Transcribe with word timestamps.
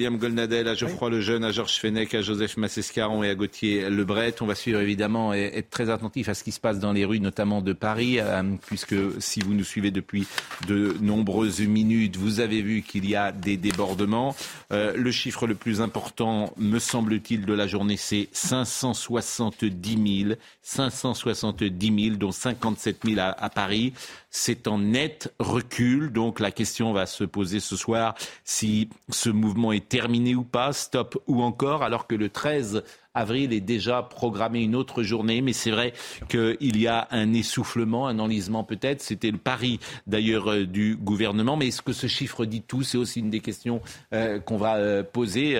William 0.00 0.16
Golnadel, 0.16 0.66
à 0.66 0.74
Geoffroy 0.74 1.10
Lejeune, 1.10 1.44
à 1.44 1.52
Georges 1.52 1.78
Fenech, 1.78 2.14
à 2.14 2.22
Joseph 2.22 2.56
Massescaron 2.56 3.22
et 3.22 3.28
à 3.28 3.34
Gauthier 3.34 3.90
Lebret. 3.90 4.34
On 4.40 4.46
va 4.46 4.54
suivre 4.54 4.80
évidemment 4.80 5.34
et 5.34 5.50
être 5.54 5.68
très 5.68 5.90
attentif 5.90 6.30
à 6.30 6.32
ce 6.32 6.42
qui 6.42 6.52
se 6.52 6.58
passe 6.58 6.78
dans 6.78 6.94
les 6.94 7.04
rues, 7.04 7.20
notamment 7.20 7.60
de 7.60 7.74
Paris, 7.74 8.18
euh, 8.18 8.42
puisque 8.64 8.94
si 9.18 9.40
vous 9.40 9.52
nous 9.52 9.62
suivez 9.62 9.90
depuis 9.90 10.26
de 10.66 10.96
nombreuses 11.02 11.60
minutes, 11.60 12.16
vous 12.16 12.40
avez 12.40 12.62
vu 12.62 12.80
qu'il 12.80 13.06
y 13.06 13.14
a 13.14 13.30
des 13.30 13.58
débordements. 13.58 14.34
Euh, 14.72 14.94
le 14.96 15.10
chiffre 15.10 15.46
le 15.46 15.54
plus 15.54 15.82
important, 15.82 16.54
me 16.56 16.78
semble-t-il, 16.78 17.44
de 17.44 17.52
la 17.52 17.66
journée, 17.66 17.98
c'est 17.98 18.30
570 18.32 20.22
000. 20.24 20.34
570 20.62 22.04
000, 22.04 22.16
dont 22.16 22.32
57 22.32 23.00
000 23.04 23.20
à, 23.20 23.32
à 23.32 23.50
Paris. 23.50 23.92
C'est 24.30 24.66
en 24.66 24.78
net 24.78 25.30
recul. 25.38 26.10
Donc 26.10 26.40
la 26.40 26.52
question 26.52 26.94
va 26.94 27.04
se 27.04 27.24
poser 27.24 27.60
ce 27.60 27.76
soir 27.76 28.14
si 28.44 28.88
ce 29.10 29.28
mouvement 29.28 29.72
est 29.72 29.89
terminé 29.90 30.34
ou 30.34 30.44
pas, 30.44 30.72
stop 30.72 31.22
ou 31.26 31.42
encore, 31.42 31.82
alors 31.82 32.06
que 32.06 32.14
le 32.14 32.30
13 32.30 32.82
avril 33.12 33.52
est 33.52 33.60
déjà 33.60 34.02
programmé 34.02 34.62
une 34.62 34.74
autre 34.76 35.02
journée, 35.02 35.42
mais 35.42 35.52
c'est 35.52 35.72
vrai 35.72 35.92
qu'il 36.28 36.80
y 36.80 36.86
a 36.86 37.08
un 37.10 37.34
essoufflement, 37.34 38.06
un 38.06 38.18
enlisement 38.20 38.64
peut-être. 38.64 39.02
C'était 39.02 39.32
le 39.32 39.38
pari 39.38 39.80
d'ailleurs 40.06 40.50
euh, 40.50 40.64
du 40.64 40.96
gouvernement. 40.96 41.56
Mais 41.56 41.68
est-ce 41.68 41.82
que 41.82 41.92
ce 41.92 42.06
chiffre 42.06 42.46
dit 42.46 42.62
tout? 42.62 42.84
C'est 42.84 42.98
aussi 42.98 43.18
une 43.20 43.30
des 43.30 43.40
questions 43.40 43.82
euh, 44.14 44.38
qu'on 44.38 44.56
va 44.56 44.76
euh, 44.76 45.02
poser, 45.02 45.58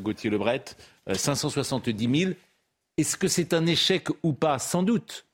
Gauthier 0.00 0.30
Lebret. 0.30 0.64
Euh, 1.10 1.14
570 1.14 2.20
000. 2.20 2.32
Est-ce 2.96 3.16
que 3.16 3.28
c'est 3.28 3.54
un 3.54 3.66
échec 3.66 4.08
ou 4.22 4.32
pas? 4.32 4.58
Sans 4.58 4.82
doute. 4.82 5.26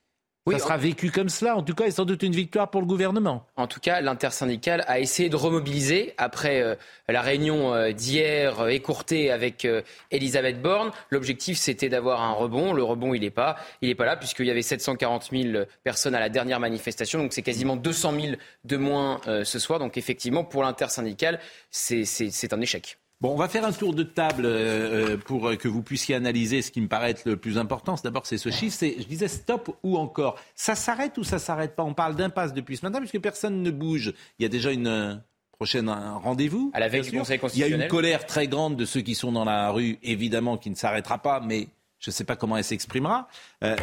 Oui, 0.47 0.55
Ça 0.55 0.61
sera 0.61 0.77
vécu 0.77 1.11
comme 1.11 1.28
cela. 1.28 1.56
En 1.56 1.62
tout 1.62 1.75
cas, 1.75 1.86
et 1.86 1.91
sans 1.91 2.05
doute 2.05 2.22
une 2.22 2.33
victoire 2.33 2.70
pour 2.70 2.80
le 2.80 2.86
gouvernement. 2.86 3.44
En 3.56 3.66
tout 3.66 3.80
cas, 3.80 4.00
l'intersyndicale 4.00 4.84
a 4.86 5.00
essayé 5.00 5.28
de 5.28 5.34
remobiliser 5.34 6.14
après 6.19 6.62
euh, 6.62 6.77
la 7.08 7.20
réunion 7.20 7.75
euh, 7.75 7.91
d'hier 7.91 8.61
euh, 8.61 8.69
écourtée 8.69 9.33
avec 9.33 9.66
Elisabeth 10.12 10.62
Borne. 10.62 10.92
L'objectif, 11.11 11.58
c'était 11.58 11.88
d'avoir 11.88 12.22
un 12.22 12.33
rebond. 12.33 12.72
Le 12.72 12.84
rebond, 12.84 13.12
il 13.12 13.22
n'est 13.22 13.30
pas, 13.30 13.56
il 13.83 13.91
est 13.91 13.97
pas 13.97 14.05
là 14.06 14.16
puisqu'il 14.16 14.47
y 14.47 14.50
avait 14.53 14.62
740 14.62 15.30
000 15.33 15.64
personnes 15.83 16.14
à 16.14 16.20
la 16.20 16.28
dernière 16.28 16.60
manifestation. 16.60 17.19
Donc 17.19 17.33
c'est 17.33 17.42
quasiment 17.42 17.75
200 17.75 18.12
000 18.12 18.27
de 18.64 18.77
moins 18.77 19.20
ce 19.27 19.58
soir. 19.58 19.81
Donc 19.81 19.97
effectivement, 19.97 20.44
pour 20.44 20.62
l'intersyndicale, 20.62 21.41
c'est 21.70 22.53
un 22.53 22.60
échec. 22.60 22.98
Bon, 23.22 23.33
on 23.33 23.36
va 23.36 23.48
faire 23.48 23.64
un 23.64 23.72
tour 23.72 23.95
de 23.95 24.03
table 24.03 24.45
euh, 24.45 25.14
euh, 25.14 25.17
pour 25.17 25.48
euh, 25.48 25.56
que 25.56 25.69
vous 25.69 25.83
puissiez 25.83 26.14
analyser 26.14 26.61
ce 26.61 26.70
qui 26.70 26.83
me 26.83 26.86
paraît 26.89 27.11
être 27.12 27.25
le 27.25 27.39
plus 27.39 27.56
important. 27.56 27.95
D'abord, 28.05 28.27
c'est 28.27 28.36
ce 28.36 28.50
chiffre. 28.50 28.77
C'est, 28.78 28.97
je 28.98 29.06
disais 29.06 29.28
stop 29.28 29.75
ou 29.83 29.97
encore. 29.97 30.39
Ça 30.55 30.75
s'arrête 30.75 31.17
ou 31.17 31.25
ça 31.25 31.39
s'arrête 31.39 31.75
pas? 31.75 31.83
On 31.83 31.94
parle 31.94 32.14
d'impasse 32.14 32.53
depuis 32.53 32.77
ce 32.77 32.84
matin 32.84 32.98
puisque 32.98 33.19
personne 33.20 33.62
ne 33.62 33.70
bouge. 33.70 34.12
Il 34.39 34.42
y 34.42 34.47
a 34.47 34.50
déjà 34.50 34.70
une 34.70 34.87
euh, 34.87 35.14
prochaine 35.53 35.89
rendez-vous. 35.89 36.70
À 36.75 36.81
la 36.81 36.89
veille 36.89 37.09
du. 37.09 37.17
Conseil 37.19 37.37
Il 37.37 37.39
y 37.39 37.39
a 37.39 37.41
constitutionnel. 37.41 37.87
une 37.87 37.91
colère 37.91 38.27
très 38.27 38.48
grande 38.48 38.77
de 38.77 38.84
ceux 38.84 39.00
qui 39.00 39.14
sont 39.14 39.33
dans 39.33 39.47
la 39.47 39.70
rue, 39.70 39.98
évidemment, 40.03 40.59
qui 40.59 40.69
ne 40.69 40.75
s'arrêtera 40.75 41.17
pas, 41.17 41.41
mais 41.41 41.69
je 41.98 42.11
ne 42.11 42.12
sais 42.12 42.25
pas 42.25 42.37
comment 42.37 42.59
elle 42.59 42.64
s'exprimera. 42.64 43.28
Euh, 43.64 43.77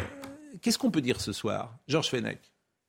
qu'est-ce 0.62 0.78
qu'on 0.78 0.92
peut 0.92 1.00
dire 1.00 1.20
ce 1.20 1.32
soir? 1.32 1.74
Georges 1.88 2.08
Fenech. 2.10 2.38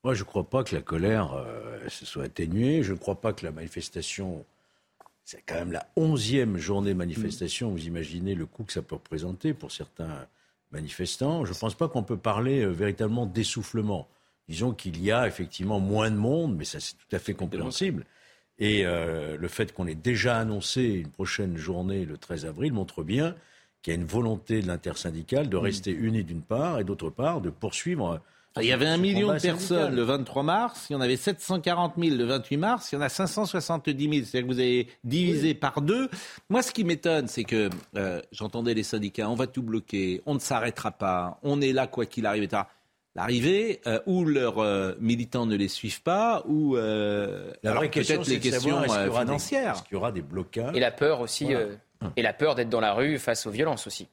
Moi, 0.03 0.13
je 0.13 0.19
ne 0.19 0.25
crois 0.25 0.47
pas 0.47 0.63
que 0.63 0.75
la 0.75 0.83
colère 0.83 1.33
euh, 1.33 1.79
se 1.89 2.05
soit 2.05 2.25
atténuée. 2.25 2.83
Je 2.83 2.93
ne 2.93 2.99
crois 2.99 3.19
pas 3.19 3.33
que 3.33 3.43
la 3.43 3.51
manifestation. 3.51 4.45
C'est 5.25 5.41
quand 5.41 5.55
même 5.55 5.71
la 5.71 5.87
onzième 5.95 6.57
journée 6.57 6.91
de 6.91 6.97
manifestation. 6.97 7.71
Vous 7.71 7.87
imaginez 7.87 8.35
le 8.35 8.45
coût 8.45 8.63
que 8.63 8.71
ça 8.71 8.83
peut 8.83 8.93
représenter 8.93 9.55
pour 9.55 9.71
certains 9.71 10.27
manifestants. 10.71 11.45
Je 11.45 11.53
ne 11.53 11.57
pense 11.57 11.73
pas 11.73 11.87
qu'on 11.87 12.03
peut 12.03 12.17
parler 12.17 12.61
euh, 12.61 12.69
véritablement 12.69 13.25
d'essoufflement. 13.25 14.07
Disons 14.47 14.71
qu'il 14.73 15.03
y 15.03 15.11
a 15.11 15.25
effectivement 15.27 15.79
moins 15.79 16.11
de 16.11 16.15
monde, 16.15 16.55
mais 16.55 16.65
ça 16.65 16.79
c'est 16.79 16.93
tout 16.93 17.15
à 17.15 17.17
fait 17.17 17.33
compréhensible. 17.33 18.05
Et 18.59 18.85
euh, 18.85 19.35
le 19.35 19.47
fait 19.47 19.73
qu'on 19.73 19.87
ait 19.87 19.95
déjà 19.95 20.37
annoncé 20.37 20.83
une 20.83 21.09
prochaine 21.09 21.57
journée 21.57 22.05
le 22.05 22.17
13 22.17 22.45
avril 22.45 22.71
montre 22.71 23.03
bien 23.03 23.35
qu'il 23.81 23.93
y 23.93 23.97
a 23.97 23.99
une 23.99 24.05
volonté 24.05 24.61
de 24.61 24.67
l'intersyndicale 24.67 25.49
de 25.49 25.57
rester 25.57 25.91
unie 25.91 26.23
d'une 26.23 26.43
part 26.43 26.79
et 26.79 26.83
d'autre 26.83 27.09
part 27.09 27.41
de 27.41 27.49
poursuivre. 27.49 28.21
Euh, 28.57 28.63
Il 28.63 28.67
y 28.67 28.71
avait 28.71 28.87
un 28.87 28.97
million 28.97 29.27
de 29.27 29.39
personnes 29.39 29.57
syndical. 29.59 29.95
le 29.95 30.03
23 30.03 30.43
mars, 30.43 30.87
il 30.89 30.93
y 30.93 30.95
en 30.95 31.01
avait 31.01 31.17
740 31.17 31.93
000 31.97 32.15
le 32.15 32.23
28 32.25 32.57
mars, 32.57 32.91
il 32.91 32.95
y 32.95 32.97
en 32.97 33.01
a 33.01 33.09
570 33.09 34.03
000. 34.09 34.25
C'est-à-dire 34.25 34.47
que 34.47 34.53
vous 34.53 34.59
avez 34.59 34.87
divisé 35.03 35.53
par 35.53 35.81
deux. 35.81 36.09
Moi, 36.49 36.61
ce 36.61 36.71
qui 36.71 36.83
m'étonne, 36.83 37.27
c'est 37.27 37.43
que 37.43 37.69
euh, 37.97 38.21
j'entendais 38.31 38.73
les 38.73 38.83
syndicats, 38.83 39.29
on 39.29 39.35
va 39.35 39.47
tout 39.47 39.63
bloquer, 39.63 40.21
on 40.25 40.33
ne 40.35 40.39
s'arrêtera 40.39 40.91
pas, 40.91 41.39
on 41.43 41.61
est 41.61 41.73
là 41.73 41.87
quoi 41.87 42.05
qu'il 42.05 42.25
arrive, 42.25 42.43
etc. 42.43 42.63
L'arrivée, 43.17 43.79
euh, 43.87 43.99
ou 44.07 44.25
leurs 44.25 44.59
euh, 44.59 44.93
militants 44.99 45.45
ne 45.45 45.55
les 45.55 45.69
suivent 45.69 46.01
pas, 46.01 46.43
ou 46.47 46.75
euh, 46.75 47.49
peut-être 47.63 48.27
les 48.27 48.39
questions 48.39 48.85
savoir, 48.87 49.21
financières. 49.21 49.75
Est-ce 49.75 49.83
qu'il 49.83 49.93
y 49.93 49.95
aura 49.95 50.11
des 50.11 50.21
blocages? 50.21 50.75
Et 50.75 50.81
la 50.81 50.91
peur 50.91 51.21
aussi, 51.21 51.45
Voilà. 51.45 51.59
euh, 51.61 51.75
et 52.17 52.21
la 52.21 52.33
peur 52.33 52.55
d'être 52.55 52.67
dans 52.67 52.81
la 52.81 52.93
rue 52.93 53.17
face 53.17 53.45
aux 53.47 53.51
violences 53.51 53.87
aussi. 53.87 54.09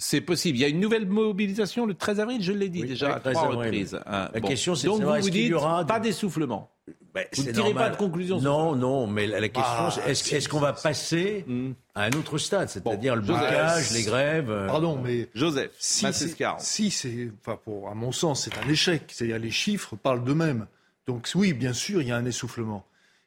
C'est 0.00 0.20
possible. 0.20 0.56
Il 0.56 0.60
y 0.60 0.64
a 0.64 0.68
une 0.68 0.80
nouvelle 0.80 1.06
mobilisation 1.06 1.84
le 1.84 1.94
13 1.94 2.20
avril, 2.20 2.40
je 2.40 2.52
l'ai 2.52 2.68
dit 2.68 2.82
Oui, 2.82 2.88
déjà 2.88 3.10
à 3.12 3.14
oui, 3.16 3.20
13 3.22 3.34
trois 3.34 3.44
avril. 3.48 3.58
reprises. 3.58 4.00
hein. 4.06 4.28
La 4.32 4.40
question, 4.40 4.74
c'est 4.74 4.86
de 4.86 4.92
Donc 4.92 5.00
savoir, 5.00 5.20
vous 5.20 5.28
y 5.28 5.30
dites 5.30 5.52
aura 5.52 5.84
pas 5.84 5.98
des- 6.00 6.08
d'essoufflement. 6.10 6.70
Ben, 7.14 7.24
Vous 7.34 7.42
ne 7.42 7.52
tirez 7.52 7.74
pas 7.74 7.90
de 7.90 7.96
conclusion. 7.96 8.40
Non, 8.40 8.76
non, 8.76 9.06
mais 9.06 9.26
la, 9.26 9.40
la 9.40 9.48
question, 9.48 9.64
Ah, 9.76 9.90
c'est 10.14 10.36
est-ce 10.36 10.48
qu'on 10.48 10.60
va 10.60 10.72
passer 10.72 11.44
Hmm. 11.48 11.72
à 11.94 12.04
un 12.04 12.10
autre 12.12 12.38
stade, 12.38 12.68
c'est-à-dire 12.68 13.16
le 13.16 13.22
Joseph. 13.22 13.40
blocage, 13.40 13.90
les 13.92 14.02
grèves 14.04 14.50
euh, 14.50 14.66
Pardon, 14.68 15.00
mais 15.02 15.28
Joseph, 15.34 15.70
si 15.78 16.06
c'est, 16.12 16.36
si 16.58 16.90
c'est, 16.90 17.30
enfin 17.40 17.58
pour, 17.64 17.88
à 17.90 17.94
mon 17.94 18.12
sens, 18.12 18.44
c'est 18.44 18.56
un 18.58 18.68
échec. 18.70 19.02
C'est-à-dire 19.08 19.38
les 19.38 19.50
chiffres 19.50 19.96
parlent 19.96 20.22
d'eux-mêmes. 20.22 20.66
Donc 21.06 21.28
oui, 21.34 21.54
bien 21.54 21.72
sûr, 21.72 22.02
il 22.02 22.08
y 22.08 22.12
a 22.12 22.16
un 22.16 22.24
essoufflement. 22.26 22.84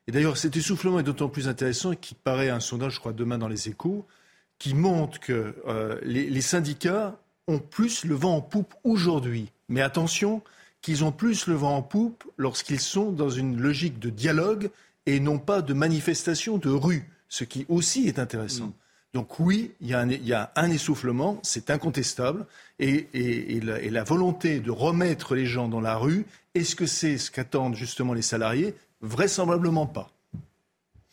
Et 0.07 0.11
d'ailleurs, 0.11 0.37
cet 0.37 0.55
essoufflement 0.55 0.99
est 0.99 1.03
d'autant 1.03 1.27
plus 1.27 1.47
intéressant 1.47 1.93
qu'il 1.95 2.15
paraît 2.17 2.49
un 2.49 2.59
sondage, 2.59 2.93
je 2.93 2.99
crois, 2.99 3.13
demain 3.13 3.37
dans 3.39 3.47
les 3.47 3.67
Échos, 3.67 4.05
qui 4.61 4.75
montre 4.75 5.19
que 5.19 5.55
euh, 5.67 5.97
les, 6.03 6.29
les 6.29 6.41
syndicats 6.41 7.17
ont 7.47 7.57
plus 7.57 8.05
le 8.05 8.13
vent 8.13 8.35
en 8.35 8.41
poupe 8.41 8.75
aujourd'hui. 8.83 9.51
Mais 9.69 9.81
attention, 9.81 10.43
qu'ils 10.83 11.03
ont 11.03 11.11
plus 11.11 11.47
le 11.47 11.55
vent 11.55 11.75
en 11.77 11.81
poupe 11.81 12.23
lorsqu'ils 12.37 12.79
sont 12.79 13.11
dans 13.11 13.31
une 13.31 13.59
logique 13.59 13.97
de 13.97 14.11
dialogue 14.11 14.69
et 15.07 15.19
non 15.19 15.39
pas 15.39 15.63
de 15.63 15.73
manifestation 15.73 16.59
de 16.59 16.69
rue, 16.69 17.09
ce 17.27 17.43
qui 17.43 17.65
aussi 17.69 18.07
est 18.07 18.19
intéressant. 18.19 18.71
Donc 19.15 19.39
oui, 19.39 19.71
il 19.81 19.87
y, 19.87 19.95
a 19.95 19.99
un, 20.01 20.09
il 20.11 20.27
y 20.27 20.33
a 20.33 20.51
un 20.55 20.69
essoufflement, 20.69 21.39
c'est 21.41 21.71
incontestable, 21.71 22.45
et, 22.77 23.07
et- 23.15 23.55
et 23.57 23.61
la, 23.61 23.81
et 23.81 23.89
la 23.89 24.03
volonté 24.03 24.59
de 24.59 24.69
remettre 24.69 25.33
les 25.33 25.47
gens 25.47 25.67
dans 25.69 25.81
la 25.81 25.97
rue, 25.97 26.23
est-ce 26.53 26.75
que 26.75 26.85
c'est 26.85 27.17
ce 27.17 27.31
qu'attendent 27.31 27.75
justement 27.75 28.13
les 28.13 28.21
salariés? 28.21 28.75
Vraisemblablement 29.01 29.87
pas. 29.87 30.11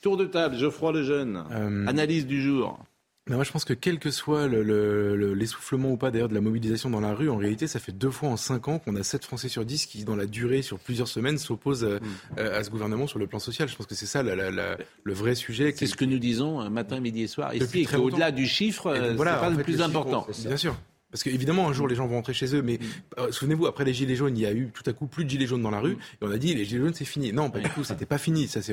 Tour 0.02 0.18
de 0.18 0.26
table, 0.26 0.56
Geoffroy 0.58 0.92
Lejeune. 0.92 1.42
Euh, 1.50 1.86
Analyse 1.86 2.26
du 2.26 2.42
jour. 2.42 2.78
Mais 3.28 3.34
moi, 3.34 3.44
je 3.44 3.50
pense 3.52 3.64
que 3.64 3.74
quel 3.74 3.98
que 3.98 4.10
soit 4.10 4.46
le- 4.46 4.62
le- 4.62 5.14
le- 5.16 5.34
l'essoufflement 5.34 5.90
ou 5.90 5.96
pas 5.96 6.10
d'ailleurs 6.10 6.28
de 6.30 6.34
la 6.34 6.40
mobilisation 6.40 6.88
dans 6.88 7.00
la 7.00 7.12
rue, 7.14 7.28
en 7.28 7.36
réalité, 7.36 7.66
ça 7.66 7.78
fait 7.78 7.92
deux 7.92 8.10
fois 8.10 8.30
en 8.30 8.36
cinq 8.36 8.68
ans 8.68 8.78
qu'on 8.78 8.96
a 8.96 9.02
7 9.02 9.24
Français 9.24 9.48
sur 9.48 9.64
10 9.64 9.86
qui, 9.86 10.04
dans 10.04 10.16
la 10.16 10.26
durée, 10.26 10.62
sur 10.62 10.78
plusieurs 10.78 11.08
semaines, 11.08 11.36
s'opposent 11.38 11.84
euh, 11.84 11.98
Hmm. 12.00 12.38
euh, 12.38 12.58
à 12.58 12.64
ce 12.64 12.70
gouvernement 12.70 13.06
sur 13.06 13.18
le 13.18 13.26
plan 13.26 13.38
social. 13.38 13.68
Je 13.68 13.76
pense 13.76 13.86
que 13.86 13.94
c'est 13.94 14.06
ça 14.06 14.22
la- 14.22 14.34
la- 14.34 14.50
la- 14.50 14.78
le 15.04 15.12
vrai 15.12 15.34
sujet. 15.34 15.74
C'est 15.76 15.86
ce 15.86 15.96
que 15.96 16.04
nous 16.06 16.18
disons 16.18 16.62
euh, 16.62 16.70
matin, 16.70 17.00
midi 17.00 17.22
et 17.22 17.26
soir. 17.26 17.54
Ici, 17.54 17.80
et 17.80 17.96
longtemps. 17.96 18.30
du 18.34 18.46
chiffre, 18.46 18.94
donc 18.96 19.16
voilà, 19.16 19.34
c'est 19.34 19.40
pas 19.40 19.50
le 19.50 19.56
fait, 19.56 19.62
plus 19.64 19.72
chiffre, 19.74 19.84
important. 19.84 20.26
Bien 20.46 20.56
sûr. 20.56 20.76
Parce 21.10 21.22
qu'évidemment, 21.22 21.68
un 21.68 21.72
jour, 21.72 21.88
les 21.88 21.94
gens 21.94 22.06
vont 22.06 22.16
rentrer 22.16 22.34
chez 22.34 22.54
eux, 22.54 22.60
mais 22.60 22.78
euh, 23.18 23.32
souvenez-vous, 23.32 23.66
après 23.66 23.84
les 23.84 23.94
Gilets 23.94 24.14
jaunes, 24.16 24.36
il 24.36 24.42
y 24.42 24.46
a 24.46 24.52
eu 24.52 24.70
tout 24.74 24.82
à 24.88 24.92
coup 24.92 25.06
plus 25.06 25.24
de 25.24 25.30
Gilets 25.30 25.46
jaunes 25.46 25.62
dans 25.62 25.70
la 25.70 25.80
rue, 25.80 25.92
et 25.92 25.96
on 26.22 26.30
a 26.30 26.36
dit 26.36 26.54
les 26.54 26.64
Gilets 26.66 26.82
jaunes, 26.84 26.94
c'est 26.94 27.04
fini. 27.06 27.32
Non, 27.32 27.48
pas 27.50 27.60
du 27.60 27.70
tout, 27.70 27.82
c'était 27.82 28.04
pas 28.06 28.18
fini. 28.18 28.46
Ça 28.46 28.60
s'est 28.60 28.72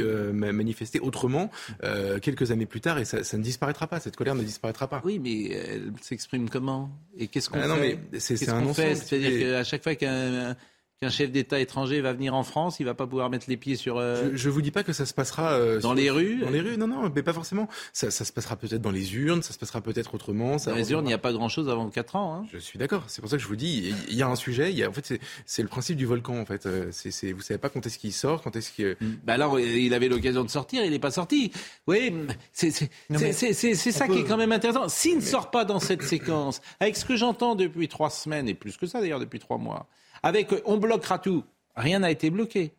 euh, 0.00 0.32
ma- 0.32 0.52
manifesté 0.52 0.98
autrement 0.98 1.50
euh, 1.84 2.18
quelques 2.18 2.50
années 2.50 2.66
plus 2.66 2.80
tard, 2.80 2.98
et 2.98 3.04
ça, 3.04 3.22
ça 3.22 3.36
ne 3.38 3.42
disparaîtra 3.42 3.86
pas. 3.86 4.00
Cette 4.00 4.16
colère 4.16 4.34
ne 4.34 4.42
disparaîtra 4.42 4.88
pas. 4.88 5.00
Oui, 5.04 5.18
mais 5.20 5.50
elle 5.52 5.92
s'exprime 6.02 6.50
comment? 6.50 6.90
Et 7.16 7.28
qu'est-ce 7.28 7.48
qu'on 7.48 7.60
Ah 7.62 7.68
non, 7.68 7.76
fait? 7.76 7.98
mais 8.12 8.18
c'est- 8.18 8.48
un 8.48 8.72
fait? 8.74 8.94
C'est-à-dire 8.96 9.38
qu'à 9.38 9.62
chaque 9.64 9.82
fois 9.84 9.94
qu'un 9.94 10.56
qu'un 11.00 11.10
chef 11.10 11.30
d'État 11.30 11.60
étranger 11.60 12.00
va 12.00 12.14
venir 12.14 12.34
en 12.34 12.42
France, 12.42 12.80
il 12.80 12.86
va 12.86 12.94
pas 12.94 13.06
pouvoir 13.06 13.28
mettre 13.28 13.46
les 13.48 13.58
pieds 13.58 13.76
sur. 13.76 13.98
Euh, 13.98 14.30
je, 14.32 14.36
je 14.36 14.50
vous 14.50 14.62
dis 14.62 14.70
pas 14.70 14.82
que 14.82 14.94
ça 14.94 15.04
se 15.04 15.12
passera 15.12 15.52
euh, 15.52 15.78
dans 15.80 15.92
les 15.92 16.10
rues. 16.10 16.38
Dans 16.40 16.50
les 16.50 16.60
rues, 16.60 16.78
non, 16.78 16.86
non, 16.86 17.12
mais 17.14 17.22
pas 17.22 17.34
forcément. 17.34 17.68
Ça, 17.92 18.10
ça 18.10 18.24
se 18.24 18.32
passera 18.32 18.56
peut-être 18.56 18.80
dans 18.80 18.90
les 18.90 19.14
urnes, 19.14 19.42
ça 19.42 19.52
se 19.52 19.58
passera 19.58 19.82
peut-être 19.82 20.14
autrement. 20.14 20.58
Ça 20.58 20.70
dans 20.70 20.76
les 20.76 20.92
urnes, 20.92 21.04
il 21.04 21.08
n'y 21.08 21.14
a 21.14 21.18
pas 21.18 21.32
grand-chose 21.32 21.68
avant 21.68 21.90
4 21.90 22.16
ans. 22.16 22.34
Hein. 22.34 22.46
Je 22.50 22.58
suis 22.58 22.78
d'accord. 22.78 23.04
C'est 23.08 23.20
pour 23.20 23.28
ça 23.28 23.36
que 23.36 23.42
je 23.42 23.48
vous 23.48 23.56
dis, 23.56 23.94
il 24.08 24.14
y 24.14 24.22
a 24.22 24.28
un 24.28 24.36
sujet. 24.36 24.70
Il 24.72 24.78
y 24.78 24.84
a, 24.84 24.88
en 24.88 24.92
fait, 24.92 25.20
c'est 25.44 25.62
le 25.62 25.68
principe 25.68 25.98
du 25.98 26.06
volcan. 26.06 26.40
En 26.40 26.46
fait, 26.46 26.64
euh, 26.64 26.88
c'est, 26.92 27.32
vous 27.32 27.42
savez 27.42 27.58
pas 27.58 27.68
quand 27.68 27.84
est-ce 27.84 27.98
qu'il 27.98 28.12
sort, 28.12 28.40
quand 28.42 28.56
est-ce 28.56 28.72
qu'il. 28.72 28.96
Mm. 28.98 29.16
Bah 29.24 29.36
là, 29.36 29.50
il 29.58 29.92
avait 29.92 30.08
l'occasion 30.08 30.44
de 30.44 30.50
sortir, 30.50 30.82
il 30.82 30.92
n'est 30.92 30.98
pas 30.98 31.10
sorti. 31.10 31.52
Oui, 31.86 32.14
c'est 32.52 32.70
ça 32.70 34.08
qui 34.08 34.18
est 34.18 34.24
quand 34.24 34.38
même 34.38 34.52
intéressant. 34.52 34.88
S'il 34.88 35.16
ne 35.16 35.20
sort 35.20 35.50
pas 35.50 35.66
dans 35.66 35.80
cette 35.80 36.02
séquence, 36.02 36.62
avec 36.80 36.96
ce 36.96 37.04
que 37.04 37.16
j'entends 37.16 37.54
depuis 37.54 37.88
trois 37.88 38.08
semaines 38.08 38.48
et 38.48 38.54
plus 38.54 38.78
que 38.78 38.86
ça 38.86 39.00
d'ailleurs 39.00 39.20
depuis 39.20 39.38
trois 39.38 39.58
mois, 39.58 39.88
avec 40.22 40.54
on 40.64 40.76
bloquera 40.76 41.18
tout. 41.18 41.44
Rien 41.76 42.00
n'a 42.00 42.10
été 42.10 42.30
bloqué. 42.30 42.72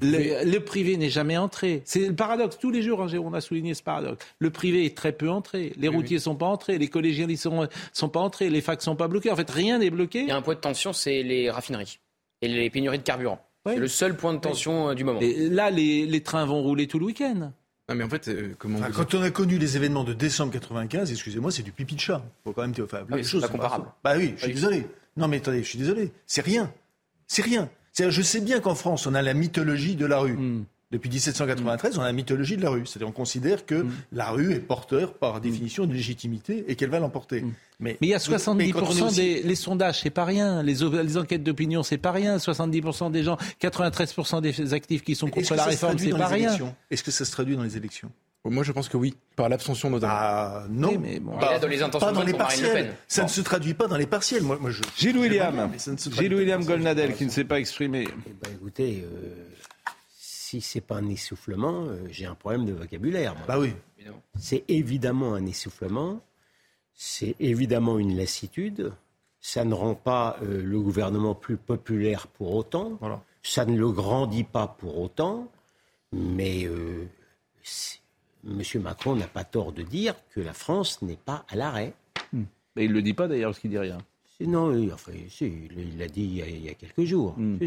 Le, 0.00 0.58
privé 0.58 0.96
n'est 0.96 1.10
jamais 1.10 1.36
entré. 1.36 1.82
C'est 1.84 2.08
le 2.08 2.14
paradoxe. 2.14 2.58
Tous 2.58 2.70
les 2.70 2.82
jours, 2.82 3.02
hein, 3.02 3.08
on 3.22 3.32
a 3.34 3.40
souligné 3.40 3.74
ce 3.74 3.82
paradoxe. 3.82 4.24
Le 4.38 4.50
privé 4.50 4.84
est 4.84 4.96
très 4.96 5.12
peu 5.12 5.30
entré. 5.30 5.72
Les 5.76 5.88
routiers 5.88 6.16
ne 6.16 6.22
sont 6.22 6.34
pas 6.34 6.46
entrés. 6.46 6.76
Les 6.78 6.88
collégiens 6.88 7.26
ne 7.26 7.36
sont, 7.36 7.68
sont 7.92 8.08
pas 8.08 8.20
entrés. 8.20 8.50
Les 8.50 8.60
facs 8.60 8.80
ne 8.80 8.84
sont 8.84 8.96
pas 8.96 9.08
bloqués. 9.08 9.30
En 9.30 9.36
fait, 9.36 9.48
rien 9.48 9.78
n'est 9.78 9.90
bloqué. 9.90 10.22
Il 10.22 10.28
y 10.28 10.32
a 10.32 10.36
un 10.36 10.42
point 10.42 10.54
de 10.54 10.60
tension, 10.60 10.92
c'est 10.92 11.22
les 11.22 11.50
raffineries 11.50 12.00
et 12.42 12.48
les 12.48 12.68
pénuries 12.68 12.98
de 12.98 13.04
carburant. 13.04 13.40
C'est 13.64 13.76
le 13.76 13.88
seul 13.88 14.16
point 14.16 14.32
de 14.34 14.38
tension 14.38 14.90
euh, 14.90 14.94
du 14.94 15.04
moment. 15.04 15.20
Et 15.20 15.48
là, 15.48 15.70
les, 15.70 16.22
trains 16.22 16.46
vont 16.46 16.62
rouler 16.62 16.86
tout 16.86 16.98
le 16.98 17.06
week-end. 17.06 17.52
Non, 17.88 17.94
mais 17.94 18.04
en 18.04 18.08
fait, 18.08 18.28
euh, 18.28 18.54
comment 18.58 18.80
quand 18.92 19.14
on 19.14 19.22
a 19.22 19.30
connu 19.30 19.58
les 19.58 19.76
événements 19.76 20.04
de 20.04 20.12
décembre 20.12 20.52
95, 20.52 21.10
excusez-moi, 21.10 21.52
c'est 21.52 21.62
du 21.62 21.72
pipi 21.72 21.94
de 21.94 22.00
chat. 22.00 22.22
Faut 22.44 22.52
quand 22.52 22.62
même 22.62 22.74
enfin, 22.82 23.06
ah, 23.10 23.22
choses. 23.22 23.42
Pas 23.42 23.48
comparable. 23.48 23.86
Bah 24.02 24.14
oui, 24.16 24.34
je 24.36 24.44
suis 24.44 24.54
désolé. 24.54 24.86
Non, 25.16 25.28
mais 25.28 25.38
attendez, 25.38 25.62
je 25.62 25.68
suis 25.68 25.78
désolé. 25.78 26.12
C'est 26.26 26.44
rien. 26.44 26.72
C'est 27.26 27.42
rien 27.42 27.68
je 28.08 28.22
sais 28.22 28.40
bien 28.40 28.60
qu'en 28.60 28.74
France, 28.74 29.06
on 29.06 29.14
a 29.14 29.22
la 29.22 29.34
mythologie 29.34 29.96
de 29.96 30.06
la 30.06 30.18
rue. 30.18 30.36
Hmm. 30.36 30.64
Depuis 30.92 31.10
1793, 31.10 31.98
on 31.98 32.02
a 32.02 32.04
la 32.04 32.12
mythologie 32.12 32.56
de 32.56 32.62
la 32.62 32.70
rue. 32.70 32.86
C'est-à-dire 32.86 33.08
qu'on 33.08 33.12
considère 33.12 33.66
que 33.66 33.74
hmm. 33.74 33.90
la 34.12 34.30
rue 34.30 34.52
est 34.52 34.60
porteur, 34.60 35.14
par 35.14 35.36
hmm. 35.36 35.40
définition, 35.40 35.86
de 35.86 35.92
légitimité 35.92 36.64
et 36.68 36.76
qu'elle 36.76 36.90
va 36.90 37.00
l'emporter. 37.00 37.44
Mais, 37.80 37.96
il 38.00 38.08
y 38.08 38.14
a 38.14 38.18
70% 38.18 39.14
des 39.14 39.42
les 39.42 39.54
sondages, 39.54 40.00
c'est 40.02 40.10
pas 40.10 40.24
rien. 40.24 40.62
Les, 40.62 40.76
les 41.02 41.16
enquêtes 41.16 41.42
d'opinion, 41.42 41.82
c'est 41.82 41.98
pas 41.98 42.12
rien. 42.12 42.36
70% 42.36 43.10
des 43.10 43.22
gens, 43.22 43.36
93% 43.60 44.40
des 44.40 44.74
actifs 44.74 45.02
qui 45.02 45.14
sont 45.14 45.28
contre 45.28 45.54
la 45.54 45.64
réforme, 45.64 45.98
c'est 45.98 46.10
pas 46.10 46.28
rien. 46.28 46.56
Est-ce 46.90 47.02
que 47.02 47.10
ça 47.10 47.24
se 47.24 47.32
traduit 47.32 47.56
dans 47.56 47.64
les 47.64 47.76
élections? 47.76 48.10
Moi, 48.50 48.64
je 48.64 48.72
pense 48.72 48.88
que 48.88 48.96
oui, 48.96 49.14
par 49.34 49.48
l'abstention 49.48 49.90
notamment. 49.90 50.12
Ah, 50.14 50.64
non, 50.68 50.98
mais 50.98 51.20
bon, 51.20 51.38
pas, 51.38 51.58
dans 51.58 51.68
les 51.68 51.82
intentions 51.82 52.08
pas 52.08 52.12
dans 52.12 52.22
les 52.22 52.34
partiels. 52.34 52.94
Ça 53.08 53.22
ne 53.22 53.28
se 53.28 53.40
traduit 53.40 53.74
pas 53.74 53.86
dans 53.86 53.96
les 53.96 54.06
partiels. 54.06 54.42
Moi, 54.42 54.58
moi 54.60 54.70
je, 54.70 54.82
Gilles 54.96 55.18
William, 55.18 55.70
Gilles 56.12 56.34
William 56.34 56.64
Golnadel, 56.64 57.14
qui 57.14 57.24
ne 57.24 57.30
s'est 57.30 57.44
pas 57.44 57.58
exprimé. 57.58 58.06
Eh 58.26 58.32
ben, 58.32 58.52
écoutez, 58.52 59.04
euh, 59.04 59.48
si 60.16 60.60
c'est 60.60 60.80
pas 60.80 60.96
un 60.96 61.08
essoufflement, 61.08 61.84
euh, 61.86 62.06
j'ai 62.10 62.26
un 62.26 62.34
problème 62.34 62.64
de 62.64 62.72
vocabulaire. 62.72 63.34
Bah 63.46 63.58
oui. 63.58 63.74
C'est 64.38 64.64
évidemment 64.68 65.34
un 65.34 65.44
essoufflement. 65.46 66.20
C'est 66.94 67.34
évidemment 67.40 67.98
une 67.98 68.16
lassitude. 68.16 68.92
Ça 69.40 69.64
ne 69.64 69.74
rend 69.74 69.94
pas 69.94 70.38
euh, 70.42 70.62
le 70.62 70.80
gouvernement 70.80 71.34
plus 71.34 71.56
populaire 71.56 72.26
pour 72.28 72.54
autant. 72.54 72.96
Voilà. 73.00 73.22
Ça 73.42 73.64
ne 73.64 73.76
le 73.76 73.90
grandit 73.90 74.44
pas 74.44 74.66
pour 74.66 75.00
autant. 75.00 75.50
Mais 76.12 76.68
M. 78.46 78.82
Macron 78.82 79.16
n'a 79.16 79.26
pas 79.26 79.44
tort 79.44 79.72
de 79.72 79.82
dire 79.82 80.14
que 80.34 80.40
la 80.40 80.52
France 80.52 81.02
n'est 81.02 81.16
pas 81.16 81.44
à 81.48 81.56
l'arrêt. 81.56 81.92
Hmm. 82.32 82.44
il 82.76 82.88
ne 82.88 82.94
le 82.94 83.02
dit 83.02 83.14
pas 83.14 83.28
d'ailleurs, 83.28 83.50
parce 83.50 83.60
qu'il 83.60 83.70
dit 83.70 83.78
rien. 83.78 83.98
Non, 84.40 84.70
enfin, 84.92 85.12
il 85.40 85.98
l'a 85.98 86.08
dit 86.08 86.42
il 86.46 86.64
y, 86.64 86.68
a, 86.68 86.74
quelques 86.74 87.04
jours. 87.04 87.34
Hmm. 87.38 87.58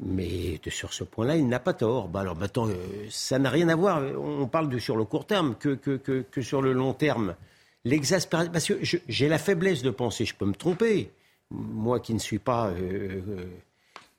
Mais 0.00 0.60
sur 0.68 0.92
ce 0.92 1.04
point-là, 1.04 1.36
il 1.36 1.46
n'a 1.46 1.60
pas 1.60 1.74
tort. 1.74 2.08
Bah 2.08 2.20
alors 2.20 2.36
maintenant, 2.36 2.68
euh, 2.68 2.74
ça 3.10 3.38
n'a 3.38 3.50
rien 3.50 3.68
à 3.68 3.76
voir. 3.76 4.02
On 4.18 4.46
parle 4.48 4.68
de 4.68 4.78
sur 4.78 4.96
le 4.96 5.04
court 5.04 5.26
terme 5.26 5.54
que, 5.56 5.74
que, 5.74 6.42
sur 6.42 6.62
le 6.62 6.72
long 6.72 6.94
terme. 6.94 7.36
L'exaspération. 7.84 8.50
Parce 8.50 8.66
que 8.66 8.74
j'ai 8.82 9.28
la 9.28 9.38
faiblesse 9.38 9.82
de 9.82 9.90
penser, 9.90 10.24
je 10.24 10.34
peux 10.34 10.46
me 10.46 10.54
tromper, 10.54 11.10
moi 11.50 12.00
qui 12.00 12.14
ne 12.14 12.18
suis 12.18 12.38
pas 12.38 12.70
euh, 12.70 13.20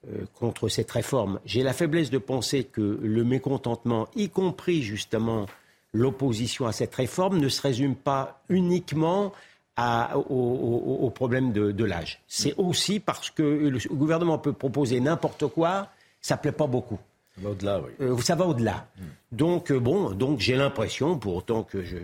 euh, 0.08 0.26
contre 0.36 0.70
cette 0.70 0.92
réforme, 0.92 1.40
j'ai 1.46 1.64
la 1.64 1.74
faiblesse 1.74 2.12
de 2.12 2.20
penser 2.20 2.64
que 2.64 3.00
le 3.02 3.24
mécontentement, 3.24 4.08
y 4.16 4.30
compris 4.30 4.84
justement 4.84 5.48
l'opposition 5.96 6.68
à 6.68 6.72
cette 6.72 6.94
réforme 6.94 7.40
ne 7.40 7.50
se 7.50 7.62
résume 7.62 7.96
pas 7.96 8.42
uniquement 8.50 9.32
au, 9.78 11.12
problème 11.14 11.52
de, 11.52 11.84
l'âge. 11.84 12.22
C'est 12.28 12.54
aussi 12.58 13.00
parce 13.00 13.30
que 13.30 13.44
le 13.44 13.80
gouvernement 13.94 14.38
peut 14.38 14.54
proposer 14.54 15.00
n'importe 15.00 15.48
quoi, 15.48 15.90
ça 16.22 16.36
ne 16.36 16.42
plaît 16.42 16.52
pas 16.52 16.68
beaucoup. 16.68 17.00
Ça 17.36 17.42
va 17.42 17.50
au-delà, 17.50 17.82
oui. 17.82 17.92
Euh, 18.00 18.18
ça 18.20 18.36
va 18.36 18.46
au-delà. 18.46 18.88
Donc, 19.34 19.70
euh, 19.70 19.78
bon, 19.78 20.12
donc 20.12 20.40
j'ai 20.40 20.56
l'impression, 20.56 21.18
pour 21.18 21.36
autant 21.36 21.64
que 21.64 21.84
je, 21.84 21.98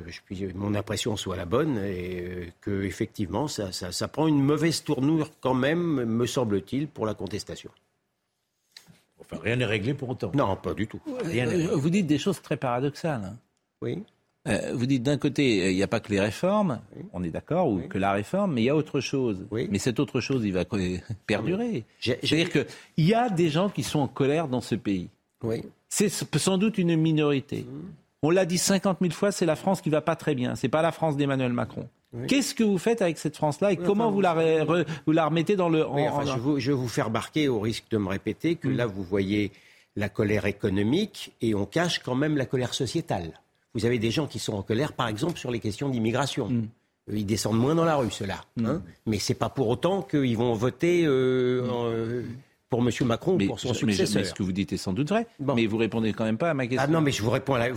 mon 0.54 0.76
impression 0.76 1.16
soit 1.16 1.38
la 1.38 1.46
bonne, 1.46 1.78
et 1.78 2.22
euh, 2.22 2.46
que 2.60 2.84
effectivement, 2.84 3.48
ça, 3.48 3.72
ça, 3.72 4.08
prend 4.10 4.28
une 4.28 4.42
mauvaise 4.42 4.84
tournure 4.84 5.30
quand 5.40 5.54
même, 5.54 6.04
me 6.04 6.26
semble-t-il, 6.26 6.90
pour 6.90 7.06
la 7.06 7.14
contestation. 7.14 7.72
Enfin, 9.22 9.38
rien 9.42 9.56
n'est 9.56 9.66
réglé 9.66 9.94
pour 9.94 10.10
autant. 10.10 10.32
Non, 10.34 10.58
pas 10.58 10.74
du 10.74 10.88
tout. 10.88 11.00
vous 11.06 11.90
dites 11.90 12.08
des 12.08 12.18
choses 12.18 12.42
très 12.42 12.58
paradoxales. 12.58 13.34
Oui. 13.82 14.04
Euh, 14.48 14.72
vous 14.74 14.88
dites 14.88 15.04
d'un 15.04 15.18
côté, 15.18 15.70
il 15.70 15.76
n'y 15.76 15.84
a 15.84 15.88
pas 15.88 16.00
que 16.00 16.12
les 16.12 16.20
réformes, 16.20 16.80
on 17.14 17.24
est 17.24 17.30
d'accord, 17.30 17.70
ou 17.70 17.82
que 17.82 18.00
la 18.00 18.12
réforme, 18.12 18.54
mais 18.54 18.62
il 18.62 18.66
y 18.66 18.70
a 18.70 18.76
autre 18.76 19.00
chose. 19.00 19.46
Mais 19.52 19.78
cette 19.78 20.00
autre 20.00 20.20
chose, 20.20 20.44
il 20.44 20.54
va 20.54 20.66
perdurer. 21.28 21.84
C'est-à-dire 22.00 22.50
qu'il 22.50 23.06
y 23.06 23.14
a 23.14 23.30
des 23.30 23.50
gens 23.50 23.70
qui 23.70 23.84
sont 23.84 24.00
en 24.00 24.08
colère 24.08 24.48
dans 24.48 24.62
ce 24.62 24.76
pays. 24.76 25.10
C'est 25.90 26.10
sans 26.10 26.58
doute 26.58 26.78
une 26.78 26.96
minorité. 26.96 27.62
Mmh. 27.62 27.82
On 28.24 28.30
l'a 28.30 28.46
dit 28.46 28.58
50 28.58 29.00
000 29.02 29.14
fois, 29.14 29.32
c'est 29.32 29.46
la 29.46 29.56
France 29.56 29.82
qui 29.82 29.90
va 29.90 30.02
pas 30.02 30.16
très 30.16 30.36
bien. 30.36 30.56
C'est 30.56 30.70
pas 30.70 30.82
la 30.82 30.92
France 30.92 31.18
d'Emmanuel 31.18 31.54
Macron. 31.54 31.88
Qu'est-ce 32.28 32.54
que 32.54 32.64
vous 32.64 32.78
faites 32.78 33.02
avec 33.02 33.18
cette 33.18 33.38
France-là 33.38 33.72
et 33.72 33.78
comment 33.78 34.12
vous, 34.12 34.20
la 34.20 34.36
vous 35.06 35.12
la 35.14 35.26
remettez 35.26 35.56
dans 35.56 35.70
le... 35.70 35.86
je, 36.60 36.72
vais 36.72 36.78
vous 36.78 36.90
faire 36.90 37.06
remarquer, 37.06 37.48
au 37.48 37.62
risque 37.62 37.86
de 37.90 37.98
me 37.98 38.10
répéter, 38.10 38.56
que 38.56 38.68
mmh. 38.68 38.76
là, 38.76 38.86
vous 38.86 39.04
voyez 39.04 39.52
la 39.96 40.10
colère 40.10 40.46
économique 40.46 41.34
et 41.42 41.56
on 41.56 41.66
cache 41.66 42.00
quand 42.00 42.16
même 42.16 42.38
la 42.38 42.46
colère 42.46 42.74
sociétale. 42.74 43.40
Vous 43.74 43.86
avez 43.86 44.00
des 44.00 44.12
gens 44.12 44.28
qui 44.28 44.40
sont 44.40 44.54
en 44.54 44.64
colère, 44.64 44.94
par 44.94 45.08
exemple, 45.08 45.40
sur 45.40 45.52
les 45.52 45.60
questions 45.60 45.90
d'immigration. 45.90 46.50
Mm. 46.50 46.68
Euh, 47.10 47.18
ils 47.18 47.26
descendent 47.26 47.60
moins 47.60 47.76
dans 47.76 47.86
la 47.86 47.96
rue, 47.96 48.12
ceux-là. 48.12 48.42
Mm. 48.58 48.66
Hein. 48.66 48.84
Mais 49.06 49.20
ce 49.20 49.32
n'est 49.32 49.40
pas 49.40 49.50
pour 49.50 49.70
autant 49.70 50.02
qu'ils 50.02 50.38
vont 50.38 50.54
voter 50.54 51.06
euh, 51.06 51.64
euh, 51.64 52.24
pour 52.70 52.80
M. 52.80 52.90
Macron 53.06 53.36
ou 53.36 53.48
pour 53.48 53.60
son 53.60 53.74
successeur. 53.74 54.22
Mais, 54.22 54.28
ce 54.28 54.34
que 54.34 54.44
vous 54.44 54.52
dites 54.52 54.74
est 54.74 54.78
sans 54.78 54.94
doute 54.94 55.10
vrai. 55.10 55.26
Mais 55.40 55.66
vous 55.68 55.78
répondez 55.78 56.14
quand 56.14 56.26
même 56.26 56.38
pas 56.38 56.50
à 56.50 56.54
ma 56.54 56.68
question. 56.68 56.84
Ah 56.84 56.92
non, 56.92 57.02
mais 57.02 57.12
je 57.12 57.22
vous 57.22 57.30
réponds 57.30 57.56
à 57.56 57.70
la... 57.70 57.76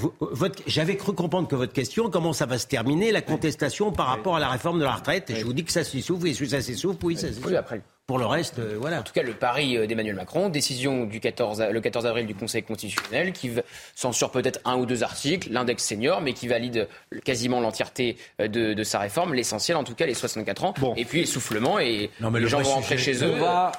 J'avais 0.66 0.96
cru 0.96 1.12
comprendre 1.12 1.48
que 1.48 1.56
votre 1.56 1.72
question, 1.72 2.10
comment 2.10 2.32
ça 2.32 2.46
va 2.46 2.58
se 2.58 2.66
terminer, 2.66 3.12
la 3.12 3.22
contestation 3.22 3.92
par 3.92 4.06
rapport 4.06 4.36
à 4.36 4.40
la 4.40 4.48
réforme 4.48 4.78
de 4.78 4.84
la 4.84 4.94
retraite. 4.94 5.30
Et 5.30 5.36
je 5.36 5.44
vous 5.44 5.52
dis 5.52 5.64
que 5.64 5.72
ça 5.72 5.84
s'essouffle, 5.84 6.26
et 6.26 6.34
ça 6.34 6.60
s'essouffle, 6.60 7.04
oui, 7.04 7.16
ça 7.16 7.28
s'essouffle. 7.28 7.56
après. 7.56 7.82
Pour 8.06 8.18
le 8.18 8.26
reste, 8.26 8.58
euh, 8.58 8.76
voilà. 8.78 9.00
En 9.00 9.02
tout 9.02 9.14
cas, 9.14 9.22
le 9.22 9.32
pari 9.32 9.78
euh, 9.78 9.86
d'Emmanuel 9.86 10.14
Macron, 10.14 10.50
décision 10.50 11.06
du 11.06 11.20
14, 11.20 11.68
le 11.70 11.80
14 11.80 12.04
avril 12.04 12.26
du 12.26 12.34
Conseil 12.34 12.62
constitutionnel, 12.62 13.32
qui 13.32 13.50
censure 13.94 14.30
peut-être 14.30 14.60
un 14.66 14.76
ou 14.76 14.84
deux 14.84 15.02
articles, 15.02 15.50
l'index 15.50 15.82
senior, 15.82 16.20
mais 16.20 16.34
qui 16.34 16.46
valide 16.46 16.86
quasiment 17.24 17.60
l'entièreté 17.60 18.18
euh, 18.42 18.48
de, 18.48 18.84
sa 18.84 18.98
réforme, 18.98 19.32
l'essentiel 19.32 19.78
en 19.78 19.84
tout 19.84 19.94
cas, 19.94 20.04
les 20.04 20.12
64 20.12 20.64
ans. 20.64 20.74
Et 20.96 21.06
puis 21.06 21.20
essoufflement, 21.20 21.78
et 21.78 22.10
les 22.20 22.46
gens 22.46 22.60
vont 22.60 22.74
rentrer 22.74 22.98
chez 22.98 23.24
eux. 23.24 23.36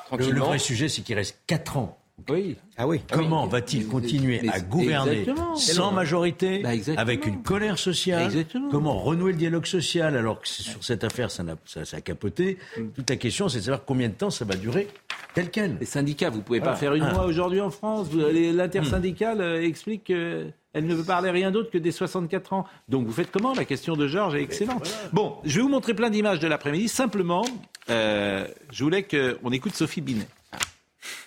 tranquillement. 0.07 0.31
Le, 0.31 0.31
le 0.31 0.41
vrai 0.41 0.59
sujet, 0.59 0.89
c'est 0.89 1.03
qu'il 1.03 1.15
reste 1.15 1.38
4 1.45 1.77
ans 1.77 1.95
oui. 2.29 2.55
Ah 2.77 2.88
oui. 2.88 3.01
Comment 3.12 3.45
va-t-il 3.45 3.88
continuer 3.88 4.48
à 4.50 4.60
gouverner 4.60 5.25
sans 5.55 5.91
majorité, 5.91 6.60
bah, 6.60 6.69
avec 6.98 7.25
une 7.25 7.43
colère 7.43 7.77
sociale? 7.77 8.31
Comment 8.72 8.98
renouer 8.98 9.31
le 9.31 9.38
dialogue 9.38 9.65
social 9.65 10.15
alors 10.15 10.41
que 10.41 10.48
sur 10.48 10.84
cette 10.84 11.03
affaire, 11.03 11.29
ça 11.29 11.43
a, 11.43 11.84
ça, 11.86 11.98
a 11.98 12.01
capoté? 12.01 12.57
Mm. 12.77 12.88
Toute 12.95 13.10
la 13.10 13.15
question, 13.17 13.50
c'est 13.50 13.60
de 13.60 13.63
savoir 13.63 13.86
combien 13.86 14.10
de 14.10 14.13
temps 14.13 14.29
ça 14.29 14.45
va 14.45 14.55
durer 14.55 14.88
tel 15.36 15.51
quel. 15.51 15.77
Les 15.79 15.86
syndicats, 15.86 16.29
vous 16.29 16.41
pouvez 16.41 16.62
pas 16.62 16.75
faire 16.75 16.95
une 16.95 17.07
loi 17.07 17.25
aujourd'hui 17.25 17.62
en 17.62 17.69
France? 17.69 18.07
L'intersyndicale 18.13 19.41
euh, 19.41 19.62
explique 19.62 20.05
qu'elle 20.05 20.53
ne 20.74 20.95
veut 20.95 21.03
parler 21.03 21.29
rien 21.29 21.51
d'autre 21.51 21.69
que 21.69 21.77
des 21.77 21.91
64 21.91 22.53
ans. 22.53 22.65
Donc 22.88 23.05
vous 23.05 23.12
faites 23.12 23.29
comment? 23.31 23.53
La 23.53 23.65
question 23.65 23.95
de 23.95 24.07
Georges 24.07 24.36
est 24.36 24.41
excellente. 24.41 24.89
Bon, 25.12 25.36
je 25.43 25.57
vais 25.57 25.62
vous 25.62 25.69
montrer 25.69 25.93
plein 25.93 26.10
d'images 26.10 26.39
de 26.39 26.48
l'après-midi. 26.48 26.88
Simplement, 26.88 27.45
euh, 27.89 28.48
je 28.72 28.84
voulais 28.84 29.03
qu'on 29.03 29.51
écoute 29.51 29.75
Sophie 29.75 30.01
Binet. 30.01 30.27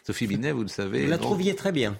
Sophie 0.08 0.26
Binet, 0.26 0.52
vous 0.52 0.62
le 0.62 0.68
savez. 0.68 1.02
Vous 1.04 1.10
la 1.10 1.18
trouviez 1.18 1.54
très 1.54 1.70
bien. 1.70 1.98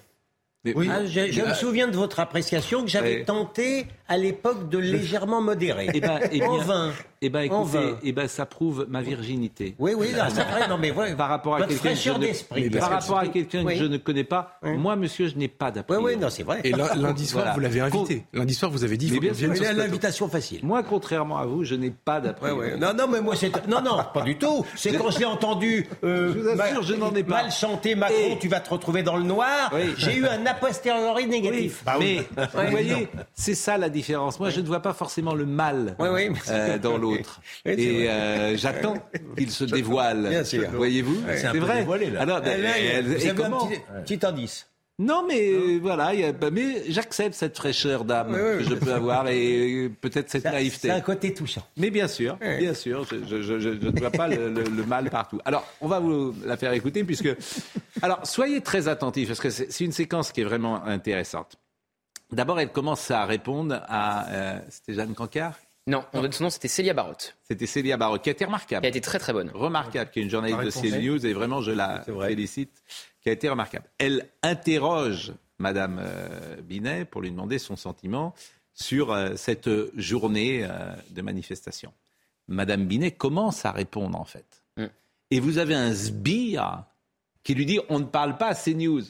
Oui. 0.64 0.88
Ah, 0.90 1.04
je, 1.04 1.30
je 1.30 1.42
me 1.42 1.52
souviens 1.52 1.88
de 1.88 1.96
votre 1.96 2.20
appréciation 2.20 2.82
que 2.82 2.88
j'avais 2.88 3.16
Ouais. 3.18 3.24
tenté 3.24 3.86
à 4.08 4.16
l'époque 4.16 4.70
de 4.70 4.78
légèrement 4.78 5.42
modérer. 5.42 5.88
Eh 5.92 6.00
ben, 6.00 6.18
eh 6.32 6.42
en 6.42 6.56
vain. 6.56 6.94
Eh 7.20 7.30
ben, 7.30 7.50
En 7.50 7.64
écoutez, 7.64 7.94
eh 8.04 8.12
ben, 8.12 8.28
ça 8.28 8.46
prouve 8.46 8.87
ma 8.88 9.02
virginité. 9.02 9.75
Oui, 9.78 9.92
oui, 9.96 10.12
là, 10.16 10.28
c'est 10.30 10.42
vrai. 10.44 10.68
Non, 10.68 10.78
mais 10.78 10.92
ouais, 10.92 11.14
Par 11.16 11.28
rapport 11.28 11.56
à 11.56 11.62
quelqu'un 11.66 11.94
que 11.94 12.18
ne- 12.18 12.70
par 12.70 12.88
que 12.88 12.94
rapport 12.94 13.18
à 13.18 13.26
quelqu'un 13.26 13.64
oui. 13.64 13.75
que 13.75 13.80
je 13.80 13.84
ne 13.87 13.96
connais 13.96 14.25
pas, 14.25 14.58
Oui. 14.62 14.76
moi, 14.76 14.94
monsieur, 14.94 15.26
je 15.28 15.37
n'ai 15.37 15.48
pas 15.48 15.66
Oui, 15.66 15.72
d'appréhension. 15.72 16.06
oui, 16.06 16.16
non, 16.16 16.30
c'est 16.30 16.42
vrai. 16.44 16.60
Et 16.64 16.70
lundi 16.72 17.26
soir, 17.26 17.42
Voilà. 17.42 17.54
vous 17.54 17.60
l'avez 17.60 17.80
invité. 17.80 18.25
Lundi 18.32 18.54
soir, 18.54 18.70
vous 18.70 18.84
avez 18.84 18.96
dit, 18.96 19.10
Mais 19.12 19.18
bien 19.18 19.34
sûr, 19.34 19.52
l'invitation 19.75 20.28
facile. 20.28 20.60
Moi, 20.62 20.82
contrairement 20.82 21.38
à 21.38 21.46
vous, 21.46 21.64
je 21.64 21.75
n'ai 21.75 21.90
pas 21.90 22.16
Ouais, 22.16 22.22
d'appréhension. 22.22 22.58
ouais. 22.60 22.76
Non, 22.76 22.92
non, 22.94 23.08
mais 23.08 23.20
moi, 23.20 23.34
c'est. 23.34 23.50
Non, 23.66 23.80
non, 23.82 23.98
pas 24.14 24.22
du 24.22 24.37
tout. 24.38 24.64
C'est 24.76 24.92
quand 24.92 25.10
je 25.10 25.18
l'ai 25.18 25.25
entendu. 25.25 25.88
euh, 26.04 26.32
Je 26.32 26.38
vous 26.38 26.48
assure, 26.48 26.56
mal- 26.75 26.82
je 26.84 26.94
n'en 26.94 27.14
ai 27.14 27.25
pas. 27.25 27.42
Mal 27.42 27.50
chanter 27.50 27.94
Macron, 27.94 28.14
Et- 28.32 28.38
tu 28.38 28.48
vas 28.48 28.60
te 28.60 28.70
retrouver 28.70 29.02
dans 29.02 29.16
le 29.16 29.22
noir. 29.25 29.70
Oui. 29.75 29.94
J'ai 29.96 30.16
eu 30.16 30.26
un 30.26 30.44
a 30.46 30.54
posteriori 30.54 31.25
Oui, 31.25 31.28
négatif. 31.30 31.82
Bah 31.84 31.96
mais 31.98 32.18
oui. 32.37 32.44
vous 32.64 32.70
voyez, 32.70 33.08
c'est 33.34 33.54
ça 33.54 33.76
la 33.78 33.88
différence. 33.88 34.38
Moi, 34.38 34.50
je 34.50 34.60
ne 34.60 34.66
vois 34.66 34.80
pas 34.80 34.92
forcément 34.92 35.34
le 35.34 35.46
mal 35.46 35.96
Oui, 35.98 36.08
oui. 36.12 36.28
euh, 36.50 36.78
dans 36.78 36.96
l'autre. 36.96 37.07
Oui, 37.66 37.72
c'est 37.76 37.80
Et 37.80 38.10
euh, 38.10 38.56
j'attends 38.56 38.94
qu'il 39.36 39.50
se 39.50 39.64
dévoile. 39.64 40.28
Bien 40.28 40.44
sûr. 40.44 40.68
Voyez-vous 40.70 41.20
C'est 41.36 41.46
un 41.46 41.52
peu 41.52 41.58
vrai. 41.58 41.78
dévoilé, 41.80 42.10
là. 42.10 42.22
Alors, 42.22 42.40
Eh, 42.44 42.60
là, 42.60 42.78
elle- 42.78 43.06
vous 43.06 43.12
et 43.12 43.16
avez 43.16 43.30
un 43.30 43.34
comment 43.34 43.66
petit, 43.66 43.80
petit 44.16 44.26
indice. 44.26 44.66
Non, 45.00 45.24
mais 45.28 45.52
euh, 45.52 45.78
voilà, 45.80 46.12
il 46.12 46.20
y 46.20 46.24
a- 46.24 46.32
bah, 46.32 46.48
mais 46.50 46.82
j'accepte 46.90 47.32
cette 47.36 47.56
fraîcheur 47.56 48.04
d'âme 48.04 48.32
Oui, 48.34 48.40
oui, 48.42 48.64
que 48.64 48.70
je 48.70 48.74
peux 48.74 48.92
avoir 48.92 49.28
et 49.28 49.72
euh, 49.84 49.88
peut-être 50.00 50.28
cette 50.28 50.42
Ça- 50.42 50.50
naïveté. 50.50 50.88
C'est 50.88 50.90
un 50.90 51.00
côté 51.00 51.32
touchant. 51.32 51.64
Mais 51.76 51.90
bien 51.90 52.08
sûr, 52.08 52.36
Ouais. 52.40 52.58
bien 52.58 52.74
sûr, 52.74 53.04
je, 53.04 53.14
ne 53.86 53.96
vois 54.00 54.10
pas 54.10 54.26
le, 54.26 54.50
le- 54.52 54.64
le 54.64 54.82
mal 54.84 55.08
partout. 55.08 55.38
Alors, 55.44 55.64
on 55.80 55.86
va 55.86 56.00
vous 56.00 56.34
la 56.44 56.56
faire 56.56 56.72
écouter 56.72 57.04
puisque... 57.04 57.28
Alors, 58.02 58.26
soyez 58.26 58.60
très 58.60 58.88
attentifs 58.88 59.28
parce 59.28 59.38
que 59.40 59.50
c'est 59.50 59.70
c'est 59.70 59.84
une 59.84 59.92
séquence 59.92 60.32
qui 60.32 60.40
est 60.40 60.44
vraiment 60.44 60.84
intéressante. 60.84 61.54
D'abord, 62.32 62.58
elle 62.58 62.70
commence 62.72 63.08
à 63.12 63.24
répondre 63.24 63.80
à... 63.88 64.28
euh, 64.30 64.58
C'était 64.68 64.94
Jeanne 64.94 65.14
Cancard 65.14 65.54
Non, 65.88 66.04
on 66.12 66.21
donne 66.21 66.33
son 66.33 66.45
nom, 66.45 66.50
c'était 66.50 66.68
Célia 66.68 66.92
Barotte, 66.92 67.35
C'était 67.45 67.66
Célia 67.66 67.97
Barraud, 67.97 68.18
qui 68.18 68.28
a 68.28 68.33
été 68.33 68.40
qui 68.40 68.45
remarquable. 68.45 68.85
a 68.85 68.88
été 68.90 69.00
très 69.00 69.18
très 69.18 69.33
bonne. 69.33 69.50
remarquable, 69.54 70.11
qui 70.11 70.21
est 70.21 70.23
une 70.23 70.28
journaliste 70.28 70.61
de. 70.61 70.71
CNews, 70.71 71.26
et 71.26 71.33
vraiment, 71.33 71.62
je 71.62 71.71
la 71.71 72.02
félicite, 72.02 72.83
qui 73.23 73.30
a 73.30 73.33
été 73.33 73.49
remarquable. 73.49 73.87
Elle 73.97 74.28
interroge 74.42 75.33
Madame 75.59 75.99
euh, 75.99 76.61
Binet 76.61 77.07
pour 77.07 77.23
lui 77.23 77.30
demander 77.30 77.59
son 77.59 77.75
sentiment 77.75 78.35
sur 78.75 79.12
euh, 79.12 79.35
cette 79.37 79.71
journée 79.97 80.62
euh, 80.62 80.95
de 81.09 81.23
manifestation. 81.23 81.95
Madame 82.49 82.85
Binet 82.85 83.12
commence 83.12 83.64
à 83.64 83.73
répondre, 83.73 84.21
en 84.21 84.26
fait. 84.26 84.62
Mm. 84.76 84.87
Et 85.30 85.40
vous 85.40 85.57
avez 85.57 85.75
un 85.75 85.95
sbire 85.95 86.85
qui 87.42 87.54
lui 87.54 87.64
dit 87.64 87.80
on 87.88 87.99
ne 87.99 88.04
parle 88.04 88.37
pas 88.37 88.49
à 88.49 88.54
CNews. 88.54 89.04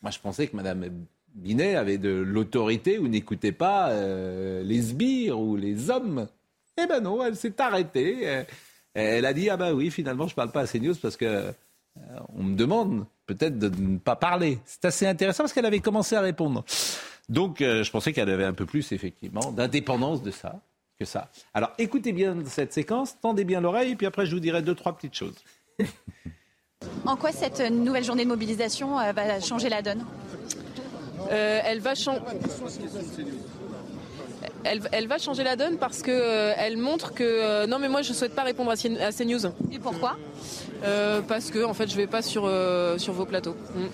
Moi, 0.00 0.12
je 0.12 0.20
pensais 0.20 0.46
que 0.46 0.54
Madame 0.54 0.88
Binet 1.34 1.76
avait 1.76 1.98
de 1.98 2.10
l'autorité 2.10 2.98
ou 2.98 3.08
n'écoutait 3.08 3.52
pas 3.52 3.90
euh, 3.90 4.62
les 4.62 4.82
sbires 4.82 5.38
ou 5.38 5.56
les 5.56 5.90
hommes. 5.90 6.26
Eh 6.80 6.86
ben 6.86 7.00
non, 7.00 7.24
elle 7.24 7.36
s'est 7.36 7.60
arrêtée. 7.60 8.28
Euh, 8.28 8.44
Elle 8.94 9.24
a 9.26 9.32
dit 9.32 9.48
ah 9.50 9.56
ben 9.56 9.72
oui, 9.72 9.90
finalement, 9.90 10.26
je 10.26 10.34
parle 10.34 10.50
pas 10.50 10.62
à 10.62 10.66
CNews 10.66 10.94
parce 11.00 11.16
que 11.16 11.24
euh, 11.24 11.52
on 12.36 12.42
me 12.42 12.56
demande 12.56 13.06
peut-être 13.26 13.58
de 13.58 13.68
ne 13.68 13.98
pas 13.98 14.16
parler. 14.16 14.58
C'est 14.64 14.84
assez 14.84 15.06
intéressant 15.06 15.44
parce 15.44 15.52
qu'elle 15.52 15.66
avait 15.66 15.80
commencé 15.80 16.16
à 16.16 16.20
répondre. 16.20 16.64
Donc, 17.28 17.58
je 17.60 17.88
pensais 17.92 18.12
qu'elle 18.12 18.28
avait 18.28 18.44
un 18.44 18.52
peu 18.52 18.66
plus, 18.66 18.90
effectivement, 18.90 19.52
d'indépendance 19.52 20.20
de 20.20 20.32
ça 20.32 20.60
que 20.98 21.04
ça. 21.04 21.30
Alors, 21.54 21.70
écoutez 21.78 22.12
bien 22.12 22.36
cette 22.46 22.72
séquence, 22.72 23.16
tendez 23.20 23.44
bien 23.44 23.60
l'oreille, 23.60 23.94
puis 23.94 24.06
après, 24.06 24.26
je 24.26 24.34
vous 24.34 24.40
dirai 24.40 24.62
deux, 24.62 24.74
trois 24.74 24.96
petites 24.96 25.14
choses. 25.14 25.36
En 27.04 27.14
quoi 27.14 27.30
cette 27.30 27.60
nouvelle 27.60 28.02
journée 28.02 28.24
de 28.24 28.28
mobilisation 28.28 28.96
va 28.96 29.40
changer 29.40 29.68
la 29.68 29.80
donne? 29.80 30.04
Euh, 31.30 31.60
elle 31.64 31.80
va 31.80 31.94
changer. 31.94 32.20
Elle, 34.64 34.80
elle 34.92 35.06
va 35.06 35.18
changer 35.18 35.42
la 35.42 35.56
donne 35.56 35.78
parce 35.78 36.02
que 36.02 36.10
euh, 36.10 36.52
elle 36.56 36.76
montre 36.76 37.12
que 37.14 37.24
euh, 37.24 37.66
non 37.66 37.78
mais 37.78 37.88
moi 37.88 38.02
je 38.02 38.12
souhaite 38.12 38.34
pas 38.34 38.42
répondre 38.42 38.70
à, 38.70 38.76
CN 38.76 38.96
à 38.98 39.10
CNews 39.12 39.46
Et 39.72 39.78
pourquoi? 39.78 40.16
Euh, 40.84 41.20
parce 41.26 41.50
que 41.50 41.64
en 41.64 41.72
fait 41.74 41.90
je 41.90 41.96
vais 41.96 42.06
pas 42.06 42.20
sur 42.22 42.50
sur 42.98 43.12
vos 43.14 43.24
plateaux. 43.26 43.54
Mm. 43.74 43.86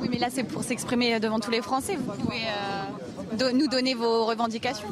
Oui, 0.00 0.08
mais 0.10 0.18
là 0.18 0.28
c'est 0.30 0.44
pour 0.44 0.62
s'exprimer 0.64 1.18
devant 1.20 1.38
tous 1.40 1.50
les 1.50 1.60
Français. 1.62 1.96
Vous 1.96 2.12
pouvez 2.12 2.40
do- 3.38 3.52
nous 3.52 3.68
donner 3.68 3.94
vos 3.94 4.24
revendications. 4.26 4.88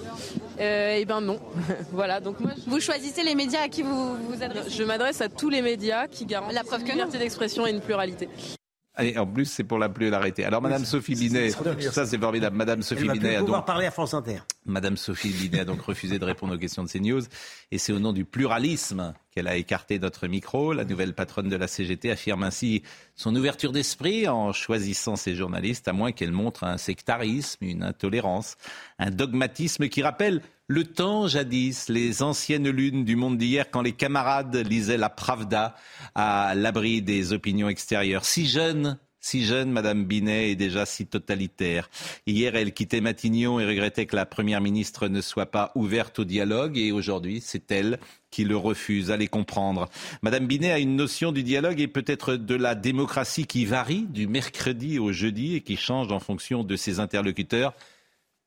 Et 0.58 1.04
ben 1.06 1.20
non, 1.20 1.38
voilà 1.92 2.20
donc 2.20 2.38
moi 2.40 2.50
je, 2.56 2.70
Vous 2.70 2.80
choisissez 2.80 3.22
les 3.22 3.34
médias 3.34 3.62
à 3.62 3.68
qui 3.68 3.82
vous 3.82 4.14
vous 4.28 4.42
adressez. 4.42 4.70
je 4.70 4.82
m'adresse 4.84 5.20
à 5.20 5.28
tous 5.28 5.48
les 5.48 5.62
médias 5.62 6.06
qui 6.06 6.26
garantissent 6.26 6.56
La 6.56 6.64
preuve 6.64 6.80
une 6.82 6.86
que 6.86 6.92
liberté 6.92 7.18
d'expression 7.18 7.66
et 7.66 7.70
une 7.70 7.80
pluralité. 7.80 8.28
Allez, 9.00 9.18
en 9.18 9.26
plus, 9.26 9.46
c'est 9.46 9.64
pour 9.64 9.78
la 9.78 9.88
plus 9.88 10.10
l'arrêter. 10.10 10.44
Alors, 10.44 10.60
Madame 10.60 10.84
Sophie 10.84 11.14
Binet, 11.14 11.50
ça 11.90 12.06
c'est 12.06 12.18
formidable. 12.18 12.56
Madame 12.56 12.82
Sophie 12.82 13.08
Binet 13.08 13.36
a 13.36 13.40
pouvoir 13.40 13.60
donc 13.60 13.66
parler 13.66 13.86
à 13.86 13.90
France 13.90 14.14
Inter. 14.14 14.40
Madame 14.70 14.96
Sophie 14.96 15.30
Binet 15.30 15.60
a 15.60 15.64
donc 15.64 15.82
refusé 15.82 16.18
de 16.18 16.24
répondre 16.24 16.54
aux 16.54 16.58
questions 16.58 16.84
de 16.84 16.88
CNews 16.88 17.22
et 17.70 17.78
c'est 17.78 17.92
au 17.92 17.98
nom 17.98 18.12
du 18.12 18.24
pluralisme 18.24 19.14
qu'elle 19.30 19.48
a 19.48 19.56
écarté 19.56 19.98
notre 19.98 20.26
micro. 20.26 20.72
La 20.72 20.84
nouvelle 20.84 21.14
patronne 21.14 21.48
de 21.48 21.56
la 21.56 21.66
CGT 21.66 22.10
affirme 22.10 22.42
ainsi 22.42 22.82
son 23.14 23.34
ouverture 23.36 23.72
d'esprit 23.72 24.28
en 24.28 24.52
choisissant 24.52 25.16
ses 25.16 25.34
journalistes, 25.34 25.88
à 25.88 25.92
moins 25.92 26.12
qu'elle 26.12 26.32
montre 26.32 26.64
un 26.64 26.78
sectarisme, 26.78 27.64
une 27.64 27.82
intolérance, 27.82 28.56
un 28.98 29.10
dogmatisme 29.10 29.88
qui 29.88 30.02
rappelle 30.02 30.40
le 30.66 30.84
temps 30.84 31.26
jadis, 31.26 31.88
les 31.88 32.22
anciennes 32.22 32.68
lunes 32.68 33.04
du 33.04 33.16
monde 33.16 33.38
d'hier 33.38 33.70
quand 33.70 33.82
les 33.82 33.92
camarades 33.92 34.54
lisaient 34.54 34.96
la 34.96 35.10
Pravda 35.10 35.74
à 36.14 36.54
l'abri 36.54 37.02
des 37.02 37.32
opinions 37.32 37.68
extérieures. 37.68 38.24
Si 38.24 38.46
jeune, 38.46 38.98
si 39.20 39.44
jeune, 39.44 39.70
Madame 39.70 40.06
Binet 40.06 40.50
est 40.50 40.56
déjà 40.56 40.86
si 40.86 41.06
totalitaire. 41.06 41.90
Hier, 42.26 42.56
elle 42.56 42.72
quittait 42.72 43.02
Matignon 43.02 43.60
et 43.60 43.66
regrettait 43.66 44.06
que 44.06 44.16
la 44.16 44.24
Première 44.24 44.62
ministre 44.62 45.08
ne 45.08 45.20
soit 45.20 45.50
pas 45.50 45.72
ouverte 45.74 46.20
au 46.20 46.24
dialogue. 46.24 46.78
Et 46.78 46.90
aujourd'hui, 46.90 47.42
c'est 47.44 47.70
elle 47.70 48.00
qui 48.30 48.44
le 48.44 48.56
refuse. 48.56 49.10
Allez 49.10 49.28
comprendre. 49.28 49.90
Madame 50.22 50.46
Binet 50.46 50.72
a 50.72 50.78
une 50.78 50.96
notion 50.96 51.32
du 51.32 51.42
dialogue 51.42 51.80
et 51.80 51.86
peut-être 51.86 52.36
de 52.36 52.54
la 52.54 52.74
démocratie 52.74 53.46
qui 53.46 53.66
varie 53.66 54.06
du 54.08 54.26
mercredi 54.26 54.98
au 54.98 55.12
jeudi 55.12 55.56
et 55.56 55.60
qui 55.60 55.76
change 55.76 56.10
en 56.10 56.20
fonction 56.20 56.64
de 56.64 56.76
ses 56.76 56.98
interlocuteurs. 56.98 57.74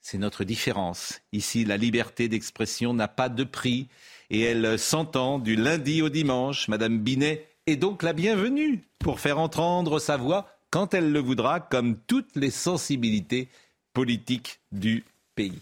C'est 0.01 0.17
notre 0.17 0.43
différence. 0.43 1.21
Ici, 1.33 1.65
la 1.65 1.77
liberté 1.77 2.27
d'expression 2.27 2.95
n'a 2.95 3.07
pas 3.07 3.29
de 3.29 3.43
prix 3.43 3.89
et 4.31 4.41
elle 4.41 4.79
s'entend 4.79 5.37
du 5.37 5.55
lundi 5.55 6.01
au 6.01 6.09
dimanche. 6.09 6.67
Madame 6.67 6.97
Binet 6.97 7.47
est 7.67 7.75
donc 7.75 8.01
la 8.01 8.13
bienvenue 8.13 8.83
pour 8.99 9.19
faire 9.19 9.37
entendre 9.37 9.99
sa 9.99 10.17
voix 10.17 10.52
quand 10.73 10.95
elle 10.95 11.11
le 11.11 11.19
voudra, 11.19 11.59
comme 11.59 11.97
toutes 12.07 12.35
les 12.35 12.49
sensibilités 12.49 13.47
politiques 13.93 14.59
du 14.71 15.03
pays. 15.35 15.59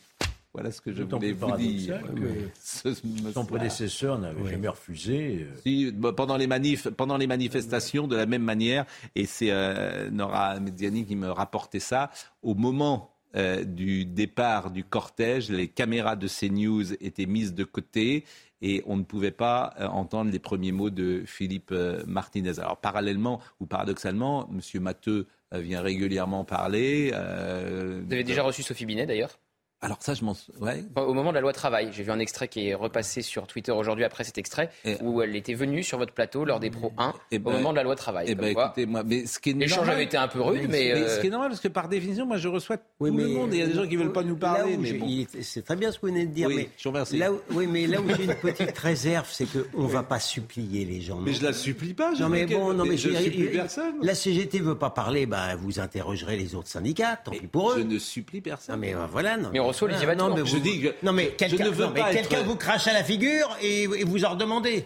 Voilà 0.54 0.72
ce 0.72 0.80
que 0.80 0.94
je 0.94 1.04
voulais 1.04 1.34
vous 1.34 1.52
dire. 1.58 2.02
que 2.02 3.34
Son 3.34 3.46
prédécesseur 3.46 4.18
n'avait 4.18 4.50
jamais 4.50 4.70
refusé. 4.70 5.40
euh, 5.42 5.60
si, 5.64 5.92
bah, 5.92 6.14
pendant 6.14 6.38
les 6.38 6.48
manifs, 6.48 6.88
pendant 6.92 7.18
les 7.18 7.28
manifestations, 7.28 8.08
de 8.08 8.16
la 8.16 8.26
même 8.26 8.44
manière, 8.44 8.86
et 9.16 9.26
c'est 9.26 9.52
euh, 9.52 10.10
Nora 10.12 10.62
Mediani 10.62 11.06
qui 11.06 11.18
me 11.18 11.30
rapportait 11.30 11.82
ça, 11.82 12.10
au 12.42 12.56
moment 12.56 13.14
euh, 13.36 13.64
du 13.64 14.06
départ 14.06 14.72
du 14.72 14.84
cortège, 14.84 15.50
les 15.50 15.68
caméras 15.68 16.16
de 16.16 16.28
CNews 16.28 16.94
étaient 17.02 17.26
mises 17.26 17.54
de 17.54 17.64
côté 17.64 18.26
et 18.62 18.84
on 18.86 18.98
ne 18.98 19.04
pouvait 19.04 19.32
pas 19.32 19.74
euh, 19.80 19.88
entendre 19.88 20.32
les 20.32 20.40
premiers 20.40 20.72
mots 20.72 20.90
de 20.90 21.24
Philippe 21.26 21.72
euh, 21.72 22.04
Martinez. 22.06 22.60
Alors 22.60 22.78
parallèlement 22.78 23.40
ou 23.60 23.66
paradoxalement, 23.66 24.50
M. 24.50 24.82
Matteux 24.82 25.28
vient 25.54 25.82
régulièrement 25.82 26.46
parler. 26.46 27.12
Vous 27.12 28.14
avez 28.14 28.24
déjà 28.24 28.42
reçu 28.42 28.64
Sophie 28.64 28.86
Binet 28.86 29.06
d'ailleurs? 29.06 29.38
Alors 29.84 29.98
ça, 30.00 30.14
je 30.14 30.24
m'en... 30.24 30.36
Ouais. 30.60 30.84
Au 30.96 31.14
moment 31.16 31.32
de 31.32 31.36
la 31.36 31.42
loi 31.42 31.54
travail, 31.54 31.90
j'ai 31.92 32.04
vu 32.04 32.12
un 32.12 32.20
extrait 32.20 32.48
qui 32.48 32.68
est 32.68 32.76
repassé 32.76 33.24
sur 33.24 33.48
Twitter 33.48 33.72
aujourd'hui 33.72 34.04
après 34.04 34.24
cet 34.24 34.38
extrait, 34.38 34.70
Et- 34.86 34.98
où 35.02 35.24
elle 35.24 35.36
était 35.36 35.56
venue 35.56 35.82
sur 35.82 35.98
votre 35.98 36.14
plateau 36.14 36.46
lors 36.46 36.60
des 36.60 36.70
Pro 36.70 36.94
1 37.00 37.14
Eh 37.32 37.38
au 37.38 37.40
ben- 37.42 37.54
moment 37.54 37.72
de 37.72 37.78
la 37.78 37.84
loi 37.84 37.96
travail. 37.96 38.28
Eh 38.30 38.36
Comme 38.36 38.46
ben, 38.46 38.52
écoutez, 38.52 38.86
moi, 38.86 39.02
mais 39.04 39.26
ce 39.26 39.40
qui 39.40 39.50
est 39.50 39.54
L'échange 39.54 39.78
normal- 39.80 39.96
avait 39.96 40.04
été 40.04 40.18
un 40.18 40.28
peu 40.28 40.40
rude, 40.40 40.62
mais, 40.64 40.68
mais 40.68 40.92
euh, 40.94 41.16
ce 41.16 41.20
qui 41.22 41.28
est 41.28 41.30
normal, 41.32 41.50
parce 41.50 41.62
que 41.62 41.68
par 41.68 41.90
définition, 41.90 42.28
moi, 42.28 42.38
je 42.38 42.48
reçois 42.48 42.78
Oui, 43.00 43.10
tout 43.10 43.18
le 43.18 43.24
mais- 43.28 43.34
monde. 43.34 43.54
et 43.54 43.58
Il 43.58 43.60
y 43.60 43.64
a 43.64 43.68
des 43.68 43.74
gens 43.74 43.88
qui 43.88 43.96
veulent 43.96 44.14
pas 44.14 44.22
nous 44.24 44.36
parler, 44.38 44.72
Là 44.74 44.78
où 44.78 44.82
mais 44.82 44.94
bon. 44.94 45.08
C'est 45.42 45.64
très 45.66 45.76
bien 45.76 45.92
ce 45.92 45.98
que 45.98 46.06
vous 46.06 46.14
venez 46.14 46.28
de 46.28 46.32
dire, 46.34 46.48
Oui, 46.50 46.56
mais 46.58 46.70
je 46.78 46.84
vous 46.84 46.90
remercie. 46.94 47.18
là 47.18 47.32
où, 47.34 47.40
oui, 47.52 47.66
mais 47.66 47.88
là 47.88 48.02
où 48.02 48.08
j'ai 48.16 48.26
une 48.26 48.36
petite 48.42 48.78
réserve, 48.78 49.28
c'est 49.32 49.48
qu'on 49.48 49.82
ne 49.84 49.88
va 49.92 50.04
pas 50.04 50.20
supplier 50.20 50.86
les 50.86 51.02
gens. 51.02 51.18
Mais 51.18 51.34
je 51.34 51.44
la 51.44 51.54
supplie 51.54 51.96
pas. 51.96 52.14
Je 52.14 52.22
Non 52.22 52.30
mais 52.30 52.46
bon, 52.46 52.72
non 52.74 52.86
mais 52.86 52.98
je 52.98 53.10
supplie 53.10 53.48
personne. 53.48 53.96
La 54.04 54.14
CGT 54.14 54.60
veut 54.60 54.78
pas 54.78 54.92
parler, 54.92 55.26
bah 55.26 55.56
vous 55.58 55.80
interrogerez 55.80 56.38
les 56.38 56.54
autres 56.54 56.68
syndicats, 56.68 57.16
tant 57.16 57.32
pis 57.32 57.48
pour 57.48 57.72
eux. 57.72 57.80
Je 57.80 57.84
ne 57.84 57.98
supplie 57.98 58.42
personne. 58.42 58.76
Non 58.76 58.80
mais 58.80 58.94
euh, 58.94 59.08
voilà. 59.12 59.38
Non, 59.38 59.71
Batour. 60.06 60.30
non, 60.30 60.36
mais 60.36 60.46
Je 60.46 60.56
vous- 60.56 60.62
dis 60.62 60.82
que 60.82 60.88
non 61.04 61.14
mais 61.14 61.34
je 61.40 61.56
veux 61.72 61.86
non, 61.86 61.92
mais 61.94 62.02
quelqu'un 62.14 62.44
vous 62.44 62.56
crache 62.56 62.88
à 62.88 62.94
la 62.94 63.04
figure 63.04 63.48
et, 63.62 63.84
et 63.84 64.04
vous 64.04 64.24
en 64.26 64.32
redemandez. 64.32 64.86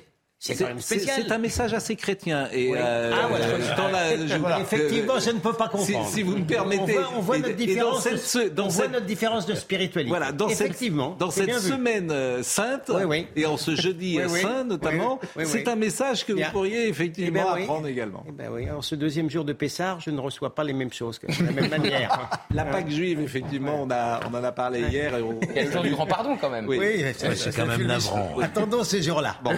C'est 0.53 0.55
quand 0.55 0.67
même 0.67 0.79
spécial. 0.81 1.23
C'est 1.25 1.31
un 1.31 1.37
message 1.37 1.73
assez 1.73 1.95
chrétien. 1.95 2.47
Et 2.53 2.69
Oui. 2.71 2.77
euh, 2.79 3.11
Ah, 3.13 3.27
voilà. 3.29 3.45
dans 3.77 3.87
la- 3.89 4.27
je- 4.27 4.35
Voilà. 4.37 4.59
Effectivement, 4.59 5.19
je 5.19 5.31
ne 5.31 5.39
peux 5.39 5.53
pas 5.53 5.67
comprendre. 5.69 6.07
Si, 6.07 6.21
vous 6.21 6.37
me 6.37 6.45
permettez. 6.45 6.81
On 6.81 7.01
voit, 7.01 7.11
on 7.17 7.21
voit 7.21 7.37
notre 7.37 7.49
et 7.49 7.53
dans 7.53 7.57
différence, 7.57 8.03
cette 8.19 8.53
dans 8.53 8.65
on 8.65 8.67
voit 8.67 8.83
cette- 8.83 8.91
notre 8.93 9.05
différence 9.05 9.45
de 9.47 9.55
spiritualité. 9.55 10.09
Voilà, 10.09 10.31
dans 10.31 10.49
cette, 10.49 10.61
Effectivement, 10.61 11.15
dans 11.17 11.31
cette 11.31 11.47
bien 11.47 11.57
vu. 11.59 11.69
semaine 11.69 12.11
euh, 12.11 12.43
sainte, 12.43 12.91
Oui, 12.93 13.03
oui. 13.05 13.27
et 13.35 13.45
en 13.47 13.57
ce 13.57 13.75
jeudi 13.75 14.17
Oui, 14.19 14.23
oui. 14.29 14.41
saint 14.41 14.63
notamment, 14.63 15.19
Oui, 15.21 15.27
oui, 15.37 15.43
oui. 15.45 15.49
c'est 15.51 15.67
un 15.67 15.75
message 15.75 16.25
que 16.25 16.33
vous 16.33 16.41
pourriez 16.51 16.87
effectivement 16.89 17.41
Eh 17.41 17.43
ben 17.43 17.53
oui. 17.55 17.61
apprendre 17.63 17.87
également. 17.87 18.23
Eh 18.27 18.31
ben 18.31 18.49
oui, 18.51 18.67
alors 18.69 18.83
ce 18.83 18.93
deuxième 18.95 19.29
jour 19.29 19.45
de 19.45 19.53
Pessard, 19.53 19.99
je 19.99 20.11
ne 20.11 20.19
reçois 20.19 20.53
pas 20.53 20.63
les 20.63 20.73
mêmes 20.73 20.93
choses, 20.93 21.17
que- 21.17 21.25
de 21.27 21.45
la 21.45 21.51
même 21.51 21.69
manière. 21.69 22.29
La 22.53 22.65
Pâque 22.65 22.89
juive, 22.89 23.19
effectivement, 23.21 23.81
on, 23.81 23.89
a, 23.91 24.19
on 24.31 24.33
en 24.35 24.43
a 24.43 24.51
parlé 24.51 24.81
hier. 24.81 25.15
Et 25.17 25.21
on, 25.21 25.39
Il 25.41 25.55
y 25.55 25.59
a 25.59 25.63
le 25.63 25.71
jour 25.71 25.81
du 25.81 25.89
grand 25.91 26.05
pardon 26.05 26.37
quand 26.39 26.49
même. 26.49 26.67
Oui. 26.67 26.77
c'est 27.17 27.35
c'est 27.35 27.55
quand 27.55 27.65
même 27.65 27.83
navrant. 27.87 28.35
Attendons 28.41 28.83
ces 28.83 29.01
jours-là. 29.01 29.35
Bon, 29.43 29.51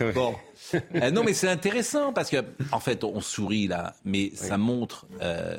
bon. 0.32 0.80
Euh, 0.96 1.10
non, 1.10 1.24
mais 1.24 1.34
c'est 1.34 1.48
intéressant 1.48 2.12
parce 2.12 2.30
que, 2.30 2.44
en 2.70 2.80
fait, 2.80 3.04
on 3.04 3.20
sourit 3.20 3.66
là, 3.66 3.94
mais 4.04 4.30
ça 4.34 4.58
montre, 4.58 5.06
euh, 5.20 5.58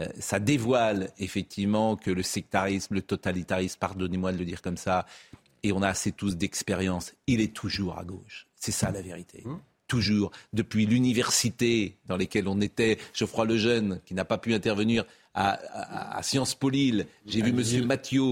euh, 0.00 0.06
ça 0.18 0.38
dévoile 0.38 1.10
effectivement 1.18 1.96
que 1.96 2.10
le 2.10 2.22
sectarisme, 2.22 2.94
le 2.94 3.02
totalitarisme, 3.02 3.78
pardonnez-moi 3.78 4.32
de 4.32 4.38
le 4.38 4.44
dire 4.44 4.62
comme 4.62 4.76
ça, 4.76 5.06
et 5.62 5.72
on 5.72 5.82
a 5.82 5.88
assez 5.88 6.12
tous 6.12 6.36
d'expérience, 6.36 7.14
il 7.26 7.40
est 7.40 7.52
toujours 7.52 7.98
à 7.98 8.04
gauche. 8.04 8.46
C'est 8.54 8.72
ça 8.72 8.90
la 8.90 9.02
vérité. 9.02 9.44
Toujours, 9.88 10.32
depuis 10.52 10.86
l'université 10.86 11.96
dans 12.06 12.16
laquelle 12.16 12.48
on 12.48 12.60
était, 12.60 12.98
Geoffroy 13.14 13.44
Lejeune, 13.44 14.00
qui 14.04 14.14
n'a 14.14 14.24
pas 14.24 14.38
pu 14.38 14.54
intervenir 14.54 15.04
à, 15.36 15.50
à- 15.50 16.18
à 16.18 16.22
Sciences 16.22 16.54
Po 16.54 16.70
Lille, 16.70 17.06
j'ai 17.26 17.42
vu 17.42 17.52
Monsieur 17.52 17.84
Mathieu 17.84 18.22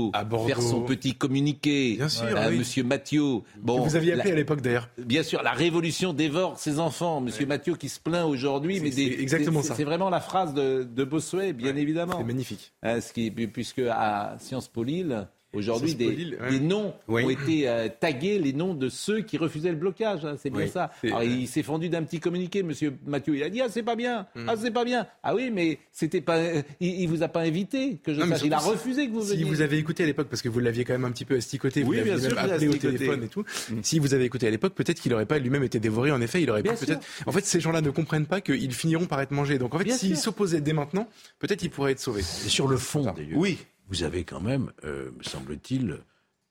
faire 0.46 0.62
son 0.62 0.82
petit 0.82 1.14
communiqué. 1.14 1.96
Bien 1.96 2.08
sûr, 2.08 2.24
Euh, 2.24 2.48
oui. 2.50 2.58
Monsieur 2.58 2.82
Mathieu. 2.82 3.22
Bon, 3.60 3.80
vous 3.80 3.94
aviez 3.94 4.12
appelé 4.14 4.30
la- 4.30 4.34
à 4.34 4.38
l'époque 4.38 4.62
d'ailleurs. 4.62 4.88
Bien 4.98 5.22
sûr, 5.22 5.42
la 5.42 5.52
révolution 5.52 6.12
dévore 6.14 6.58
ses 6.58 6.78
enfants. 6.80 7.20
Monsieur 7.20 7.46
Mathieu 7.46 7.76
qui 7.76 7.88
se 7.88 8.00
plaint 8.00 8.26
aujourd'hui, 8.26 8.80
mais 8.80 8.90
des- 8.90 9.20
exactement 9.20 9.62
ça. 9.62 9.74
C'est 9.74 9.84
vraiment 9.84 10.08
la 10.10 10.20
phrase 10.20 10.54
de, 10.54 10.82
de 10.90 11.04
Bossuet, 11.04 11.52
bien 11.52 11.76
évidemment. 11.76 12.16
C'est 12.18 12.24
magnifique. 12.24 12.72
Ce 12.82 13.12
qui, 13.12 13.30
puisque 13.30 13.80
à 13.90 14.36
Sciences 14.40 14.68
Po 14.68 14.82
Lille, 14.82 15.26
aujourd'hui, 15.54 15.92
Po 15.92 15.98
des, 15.98 16.10
Lille, 16.10 16.38
ouais. 16.40 16.50
des 16.50 16.60
noms 16.60 16.94
Oui. 17.08 17.24
ont 17.24 17.30
été 17.30 17.68
euh, 17.68 17.88
tagués, 17.88 18.38
les 18.38 18.52
noms 18.52 18.74
de 18.74 18.88
ceux 18.88 19.20
qui 19.22 19.36
refusaient 19.38 19.70
le 19.70 19.76
blocage. 19.76 20.24
hein, 20.24 20.36
c'est 20.38 20.50
bien 20.50 20.62
Oui. 20.64 20.68
ça. 20.68 20.90
Alors, 21.04 21.22
il 21.22 21.46
s'est 21.48 21.62
fendu 21.62 21.88
d'un 21.88 22.02
petit 22.02 22.20
communiqué, 22.20 22.62
Monsieur 22.62 22.94
Mathieu. 23.06 23.36
Il 23.36 23.42
a 23.42 23.48
dit 23.50 23.60
ah 23.60 23.66
c'est 23.70 23.82
pas 23.82 23.96
bien, 23.96 24.26
ah 24.46 24.54
c'est 24.60 24.70
pas 24.70 24.84
bien. 24.84 25.06
Ah 25.22 25.34
oui, 25.34 25.50
mais 25.52 25.78
c'était 25.92 26.20
pas, 26.20 26.36
euh, 26.38 26.62
il, 26.80 27.00
il 27.02 27.06
vous 27.08 27.22
a 27.22 27.28
pas 27.28 27.40
invité 27.40 27.98
que 28.02 28.12
je 28.14 28.20
Non, 28.20 28.26
mais 28.26 28.36
sache. 28.36 28.44
Il 28.46 28.52
a 28.52 28.58
refusé 28.58 29.06
que 29.08 29.12
vous 29.12 29.22
veniez. 29.22 29.42
Si 29.42 29.44
vous 29.44 29.60
avez 29.60 29.78
écouté 29.78 30.02
à 30.02 30.06
l'époque, 30.06 30.28
parce 30.28 30.42
que 30.42 30.48
vous 30.48 30.60
l'aviez 30.60 30.84
quand 30.84 30.92
même 30.94 31.04
un 31.04 31.10
petit 31.12 31.24
peu 31.24 31.36
asticoté, 31.36 31.82
vous 31.82 31.90
Oui, 31.90 31.96
l'aviez 31.98 32.18
sûr, 32.18 32.34
même 32.34 32.50
appelé 32.50 32.68
au 32.68 32.74
téléphone 32.74 33.22
et 33.24 33.28
tout. 33.28 33.44
Si 33.82 33.98
vous 33.98 34.14
avez 34.14 34.24
écouté 34.24 34.46
à 34.46 34.50
l'époque, 34.50 34.74
peut-être 34.74 35.00
qu'il 35.00 35.12
n'aurait 35.12 35.26
pas 35.26 35.38
lui-même 35.38 35.62
été 35.64 35.80
dévoré. 35.80 36.10
En 36.12 36.20
effet, 36.20 36.42
il 36.42 36.50
aurait 36.50 36.62
peut-être. 36.62 37.00
En 37.26 37.32
fait, 37.32 37.44
ces 37.44 37.60
gens-là 37.60 37.80
ne 37.80 37.90
comprennent 37.90 38.26
pas 38.26 38.40
qu'ils 38.40 38.72
finiront 38.74 39.06
par 39.06 39.20
être 39.20 39.30
mangés. 39.30 39.58
Donc 39.58 39.74
en 39.74 39.78
fait, 39.78 39.90
s'ils 39.90 40.16
s'opposaient 40.16 40.60
dès 40.60 40.72
maintenant, 40.72 41.08
peut-être 41.38 41.62
ils 41.62 41.70
pourraient 41.70 41.92
être 41.92 42.00
sauvés. 42.00 42.20
Et 42.22 42.48
sur 42.48 42.68
le 42.68 42.76
fond, 42.76 43.14
Oui. 43.34 43.58
Vous 43.88 44.02
avez 44.02 44.24
quand 44.24 44.40
même, 44.40 44.72
euh, 44.84 45.10
me 45.16 45.22
semble-t-il, 45.22 45.98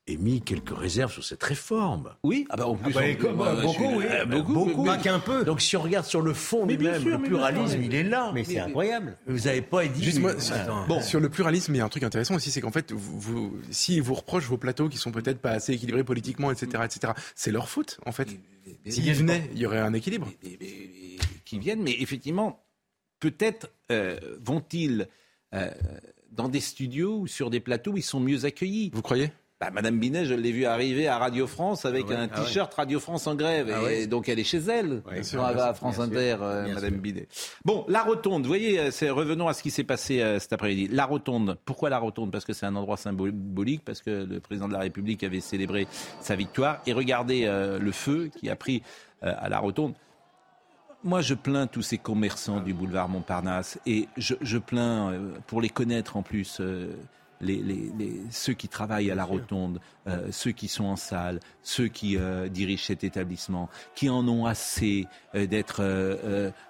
émis 0.06 0.42
quelques 0.42 0.78
réserves 0.78 1.14
sur 1.14 1.24
cette 1.24 1.42
réforme. 1.44 2.14
Oui, 2.26 2.46
ah 2.50 2.58
bah, 2.58 2.68
en 2.68 2.76
plus, 2.76 2.92
bah, 2.94 3.02
on- 3.06 3.16
comme, 3.16 3.38
bah, 3.38 3.56
euh, 3.56 3.68
suis- 3.70 3.80
beaucoup, 3.80 3.96
oui. 4.00 4.06
euh, 4.10 4.26
Bah, 4.26 4.36
beaucoup, 4.36 4.54
beaucoup. 4.54 4.84
Pas 4.84 4.98
qu'un 4.98 5.20
peu. 5.20 5.46
Donc 5.46 5.62
si 5.62 5.78
on 5.78 5.82
regarde 5.82 6.06
sur 6.06 6.22
le 6.22 6.34
fond 6.34 6.66
Mais 6.66 6.76
bien 6.76 6.90
lui-même, 6.98 7.02
sûr, 7.10 7.18
le 7.20 7.24
pluralisme, 7.24 7.82
il 7.82 7.96
est 7.96 8.04
là. 8.04 8.32
Mais 8.34 8.44
c'est 8.44 8.60
incroyable. 8.60 9.18
Vous 9.28 9.40
n'avez 9.46 9.62
pas 9.62 9.88
dit... 9.88 10.04
Juste 10.04 10.20
moi, 10.20 10.34
bon, 10.90 11.02
sur 11.02 11.22
le 11.22 11.30
pluralisme, 11.30 11.74
il 11.74 11.78
y 11.78 11.82
a 11.82 11.86
un 11.86 11.90
truc 11.90 12.04
intéressant 12.04 12.36
aussi, 12.36 12.52
c'est 12.52 12.60
qu'en 12.60 12.72
fait, 12.74 12.92
vous, 12.92 13.18
vous, 13.20 13.58
si 13.72 14.02
vous 14.02 14.14
reprochent 14.14 14.48
vos 14.48 14.58
plateaux 14.58 14.90
qui 14.90 14.98
sont 14.98 15.12
peut-être 15.14 15.40
pas 15.40 15.52
assez 15.52 15.72
équilibrés 15.72 16.04
politiquement, 16.04 16.52
etc., 16.52 16.84
etc., 16.84 17.14
c'est 17.34 17.52
leur 17.52 17.70
faute, 17.70 18.00
en 18.06 18.12
fait. 18.12 18.28
S'ils 18.86 19.14
venaient, 19.14 19.50
il 19.54 19.60
y 19.60 19.66
aurait 19.66 19.80
un 19.80 19.94
équilibre. 19.94 20.30
qui 21.46 21.60
viennent, 21.60 21.82
mais 21.84 21.96
effectivement, 22.00 22.62
peut-être 23.22 23.70
euh, 23.92 24.20
vont-ils 24.44 25.08
euh, 25.54 25.70
dans 26.36 26.50
des 26.50 26.60
studios 26.62 27.20
ou 27.20 27.28
sur 27.28 27.50
des 27.50 27.60
plateaux 27.60 27.92
où 27.92 27.98
ils 27.98 28.02
sont 28.04 28.20
mieux 28.20 28.46
accueillis. 28.46 28.92
Vous 28.94 29.02
croyez? 29.02 29.32
Bah, 29.62 29.70
Madame 29.72 29.98
Binet, 29.98 30.26
je 30.26 30.34
l'ai 30.34 30.52
vue 30.52 30.66
arriver 30.66 31.08
à 31.08 31.18
Radio 31.18 31.48
France 31.48 31.86
avec 31.86 32.04
Ah 32.08 32.10
ouais, 32.10 32.16
un 32.18 32.28
ah 32.34 32.40
ouais. 32.40 32.46
t-shirt 32.46 32.74
Radio 32.74 33.00
France 33.00 33.28
en 33.28 33.36
grève. 33.36 33.72
Ah 33.74 33.80
et 33.80 33.84
ouais. 33.86 34.08
donc 34.08 34.28
elle 34.28 34.38
est 34.40 34.44
chez 34.44 34.58
elle, 34.58 35.02
Ouais, 35.08 35.18
quand 35.18 35.24
sûr, 35.24 35.40
elle 35.48 35.56
bien 35.56 35.64
va 35.64 35.70
à 35.70 35.74
France 35.74 35.96
bien 35.96 36.06
sûr, 36.06 36.14
Inter, 36.18 36.38
euh, 36.42 36.66
bien 36.66 36.74
Madame 36.74 36.94
sûr. 36.94 37.02
Binet. 37.02 37.28
Bon, 37.64 37.86
la 37.88 38.04
rotonde, 38.04 38.42
vous 38.42 38.48
voyez, 38.50 38.78
euh, 38.80 39.14
revenons 39.14 39.48
à 39.48 39.54
ce 39.54 39.64
qui 39.64 39.72
s'est 39.72 39.86
passé 39.86 40.20
euh, 40.22 40.38
cet 40.40 40.52
après-midi. 40.52 40.90
La 40.92 41.06
rotonde, 41.06 41.58
pourquoi 41.64 41.90
la 41.90 42.00
rotonde? 42.00 42.30
Parce 42.32 42.44
que 42.44 42.52
c'est 42.52 42.66
un 42.66 42.76
endroit 42.76 42.98
symbolique, 42.98 43.84
parce 43.86 44.02
que 44.02 44.26
le 44.30 44.40
président 44.42 44.68
de 44.68 44.74
la 44.74 44.80
République 44.80 45.24
avait 45.24 45.40
célébré 45.40 45.88
sa 46.20 46.36
victoire. 46.36 46.82
Et 46.86 46.92
regardez 46.92 47.44
euh, 47.46 47.80
le 47.80 47.92
feu 47.94 48.32
qui 48.38 48.50
a 48.50 48.58
pris 48.58 48.82
euh, 49.24 49.34
à 49.38 49.48
la 49.48 49.60
rotonde. 49.60 49.94
Moi, 51.04 51.22
je 51.22 51.34
plains 51.34 51.68
tous 51.68 51.82
ces 51.82 51.98
commerçants 51.98 52.62
du 52.62 52.74
boulevard 52.74 53.10
Montparnasse 53.10 53.78
et 53.86 54.08
je, 54.16 54.36
je 54.42 54.58
plains, 54.58 55.12
euh, 55.12 55.34
pour 55.48 55.60
les 55.60 55.70
connaître 55.70 56.16
en 56.16 56.22
plus, 56.24 56.60
euh, 56.62 56.94
les, 57.42 57.58
les- 57.58 57.92
les- 58.00 58.22
ceux 58.32 58.54
qui 58.54 58.70
travaillent 58.70 59.12
à 59.12 59.16
la 59.16 59.26
rotonde, 59.26 59.82
euh, 60.08 60.30
ceux 60.32 60.52
qui 60.52 60.70
sont 60.70 60.86
en 60.86 60.96
salle, 60.96 61.42
ceux 61.62 61.90
qui 61.90 62.16
euh, 62.18 62.48
dirigent 62.48 62.86
cet 62.86 63.04
établissement, 63.04 63.70
qui 63.96 64.10
en 64.10 64.26
ont 64.30 64.46
assez 64.46 65.06
euh, 65.36 65.46
d'être 65.46 65.82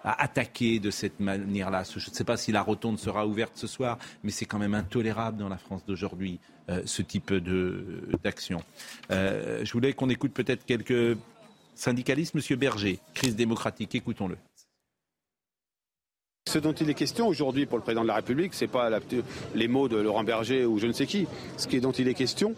attaqués 0.04 0.80
de 0.80 0.90
cette 0.90 1.20
manière-là. 1.20 1.84
Je 1.96 2.10
ne 2.10 2.16
sais 2.16 2.24
pas 2.24 2.38
si 2.38 2.52
la 2.52 2.63
rotonde 2.63 2.98
sera 2.98 3.28
ouverte 3.28 3.52
ce 3.56 3.68
soir, 3.68 4.00
mais 4.24 4.32
c'est 4.32 4.46
quand 4.46 4.58
même 4.58 4.74
intolérable 4.74 5.38
dans 5.38 5.50
la 5.50 5.60
France 5.60 5.86
d'aujourd'hui, 5.86 6.40
euh, 6.72 6.82
ce 6.86 7.04
type 7.04 7.32
d'action. 8.24 8.63
Euh, 9.12 9.63
je 9.63 9.74
voulais 9.74 9.94
qu'on 9.94 10.10
écoute 10.10 10.34
peut-être 10.34 10.66
quelques 10.66 11.18
syndicalistes. 11.75 12.36
Monsieur 12.36 12.56
Berger, 12.56 13.00
crise 13.13 13.36
démocratique, 13.36 13.96
écoutons-le. 13.96 14.38
Ce 16.50 16.60
dont 16.60 16.74
il 16.74 16.89
est 16.89 16.94
question 16.94 17.27
aujourd'hui 17.27 17.65
pour 17.65 17.77
le 17.77 17.84
président 17.84 18.03
de 18.03 18.08
la 18.08 18.15
République, 18.15 18.53
c'est 18.53 18.68
pas 18.68 18.89
la- 18.89 19.00
les 19.56 19.68
mots 19.68 19.88
de 19.88 19.98
Laurent 19.98 20.24
Berger 20.24 20.65
ou 20.65 20.77
je 20.77 20.88
ne 20.88 20.92
sais 20.92 21.06
qui. 21.08 21.25
Ce 21.58 21.68
dont 21.77 21.92
il 21.94 22.08
est 22.08 22.13
question, 22.13 22.53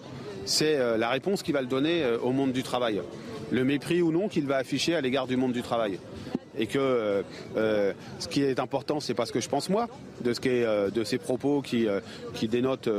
c'est 0.46 0.76
euh, 0.76 0.98
la 0.98 1.10
réponse 1.10 1.44
qu'il 1.44 1.54
va 1.54 1.62
le 1.62 1.68
donner 1.68 2.04
euh, 2.04 2.18
au 2.20 2.32
monde 2.32 2.52
du 2.52 2.64
travail. 2.64 3.02
Le 3.52 3.64
mépris 3.64 4.02
ou 4.02 4.12
non 4.12 4.28
qu'il 4.28 4.48
va 4.48 4.58
afficher 4.58 4.96
à 4.96 5.02
l'égard 5.02 5.28
du 5.28 5.38
monde 5.38 5.54
du 5.54 5.62
travail. 5.62 6.00
Et 6.58 6.68
que 6.68 6.80
euh, 7.58 7.94
ce 8.20 8.28
qui 8.28 8.42
est 8.42 8.60
important, 8.60 9.00
c'est 9.00 9.14
pas 9.14 9.26
ce 9.26 9.32
que 9.32 9.40
je 9.42 9.50
pense 9.50 9.70
moi, 9.70 9.88
de 10.24 10.34
ce 10.34 10.40
qui 10.40 10.50
de 10.50 11.04
ces 11.04 11.18
propos 11.18 11.62
qui, 11.62 11.86
dénotent 12.48 12.90